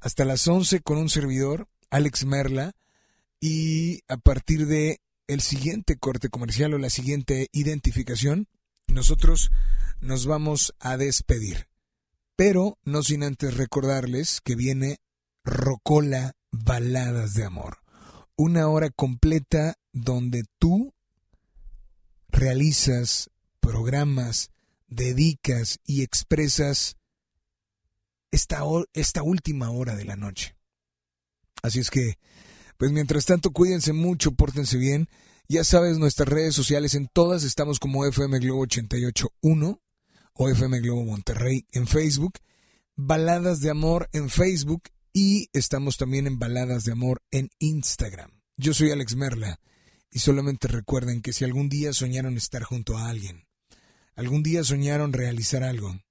hasta 0.00 0.24
las 0.24 0.46
11 0.46 0.80
con 0.80 0.98
un 0.98 1.08
servidor, 1.08 1.68
Alex 1.90 2.24
Merla, 2.24 2.72
y 3.40 4.02
a 4.08 4.16
partir 4.16 4.66
de 4.66 5.00
el 5.26 5.40
siguiente 5.40 5.96
corte 5.96 6.28
comercial 6.28 6.74
o 6.74 6.78
la 6.78 6.90
siguiente 6.90 7.48
identificación, 7.52 8.46
nosotros 8.86 9.50
nos 10.00 10.26
vamos 10.26 10.74
a 10.78 10.96
despedir. 10.96 11.66
Pero 12.36 12.78
no 12.84 13.02
sin 13.02 13.24
antes 13.24 13.56
recordarles 13.56 14.40
que 14.40 14.54
viene 14.54 14.98
Rocola 15.44 16.36
Baladas 16.52 17.34
de 17.34 17.44
Amor. 17.44 17.78
Una 18.36 18.68
hora 18.68 18.90
completa 18.90 19.78
donde 19.92 20.44
tú 20.58 20.94
realizas 22.28 23.30
programas, 23.60 24.50
dedicas 24.88 25.80
y 25.84 26.02
expresas 26.02 26.96
esta, 28.30 28.62
esta 28.92 29.22
última 29.22 29.70
hora 29.70 29.96
de 29.96 30.04
la 30.04 30.16
noche. 30.16 30.56
Así 31.62 31.80
es 31.80 31.90
que, 31.90 32.18
pues 32.76 32.92
mientras 32.92 33.24
tanto, 33.24 33.50
cuídense 33.50 33.92
mucho, 33.92 34.32
pórtense 34.32 34.76
bien. 34.76 35.08
Ya 35.48 35.64
sabes, 35.64 35.98
nuestras 35.98 36.28
redes 36.28 36.54
sociales 36.54 36.94
en 36.94 37.08
todas 37.08 37.42
estamos 37.44 37.78
como 37.78 38.04
FM 38.04 38.38
Globo 38.40 38.62
881 38.62 39.80
o 40.34 40.48
FM 40.48 40.80
Globo 40.80 41.04
Monterrey 41.04 41.66
en 41.72 41.86
Facebook, 41.86 42.34
Baladas 42.96 43.60
de 43.60 43.70
Amor 43.70 44.08
en 44.12 44.28
Facebook 44.28 44.82
y 45.18 45.48
estamos 45.54 45.96
también 45.96 46.26
en 46.26 46.38
Baladas 46.38 46.84
de 46.84 46.92
Amor 46.92 47.22
en 47.30 47.48
Instagram. 47.58 48.42
Yo 48.58 48.74
soy 48.74 48.90
Alex 48.90 49.16
Merla 49.16 49.58
y 50.10 50.18
solamente 50.18 50.68
recuerden 50.68 51.22
que 51.22 51.32
si 51.32 51.42
algún 51.42 51.70
día 51.70 51.94
soñaron 51.94 52.36
estar 52.36 52.62
junto 52.64 52.98
a 52.98 53.08
alguien, 53.08 53.46
algún 54.14 54.42
día 54.42 54.62
soñaron 54.62 55.14
realizar 55.14 55.62
algo, 55.62 56.02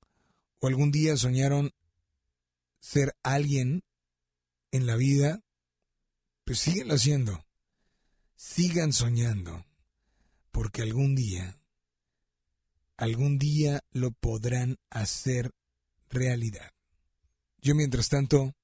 o 0.58 0.68
algún 0.68 0.92
día 0.92 1.18
soñaron 1.18 1.72
ser 2.80 3.16
alguien 3.22 3.84
en 4.72 4.88
la 4.88 4.96
vida, 4.96 5.44
pues 6.44 6.58
síguenlo 6.58 6.96
haciendo. 6.96 7.46
Sigan 8.36 8.92
soñando, 8.92 9.68
porque 10.50 10.82
algún 10.82 11.14
día, 11.14 11.60
algún 12.98 13.38
día 13.38 13.84
lo 13.92 14.10
podrán 14.14 14.78
hacer 14.90 15.52
realidad. 16.10 16.72
Yo 17.62 17.76
mientras 17.76 18.10
tanto, 18.10 18.56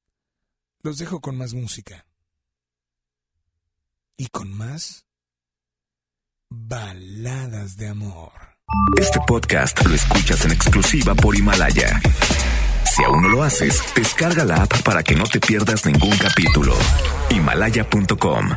los 0.84 0.98
dejo 0.98 1.22
con 1.22 1.38
más 1.38 1.54
música. 1.54 2.06
Y 4.18 4.28
con 4.28 4.56
más 4.56 5.06
baladas 6.50 7.78
de 7.78 7.88
amor. 7.88 8.32
Este 9.00 9.20
podcast 9.26 9.86
lo 9.86 9.94
escuchas 9.94 10.46
en 10.46 10.52
exclusiva 10.52 11.16
por 11.16 11.36
Himalaya. 11.36 12.00
Si 12.94 13.04
aún 13.04 13.24
no 13.24 13.30
lo 13.30 13.44
haces, 13.44 13.82
descarga 13.96 14.44
la 14.44 14.64
app 14.64 14.82
para 14.84 15.02
que 15.04 15.16
no 15.16 15.24
te 15.24 15.40
pierdas 15.40 15.86
ningún 15.86 16.18
capítulo. 16.18 16.76
Himalaya.com 17.30 18.50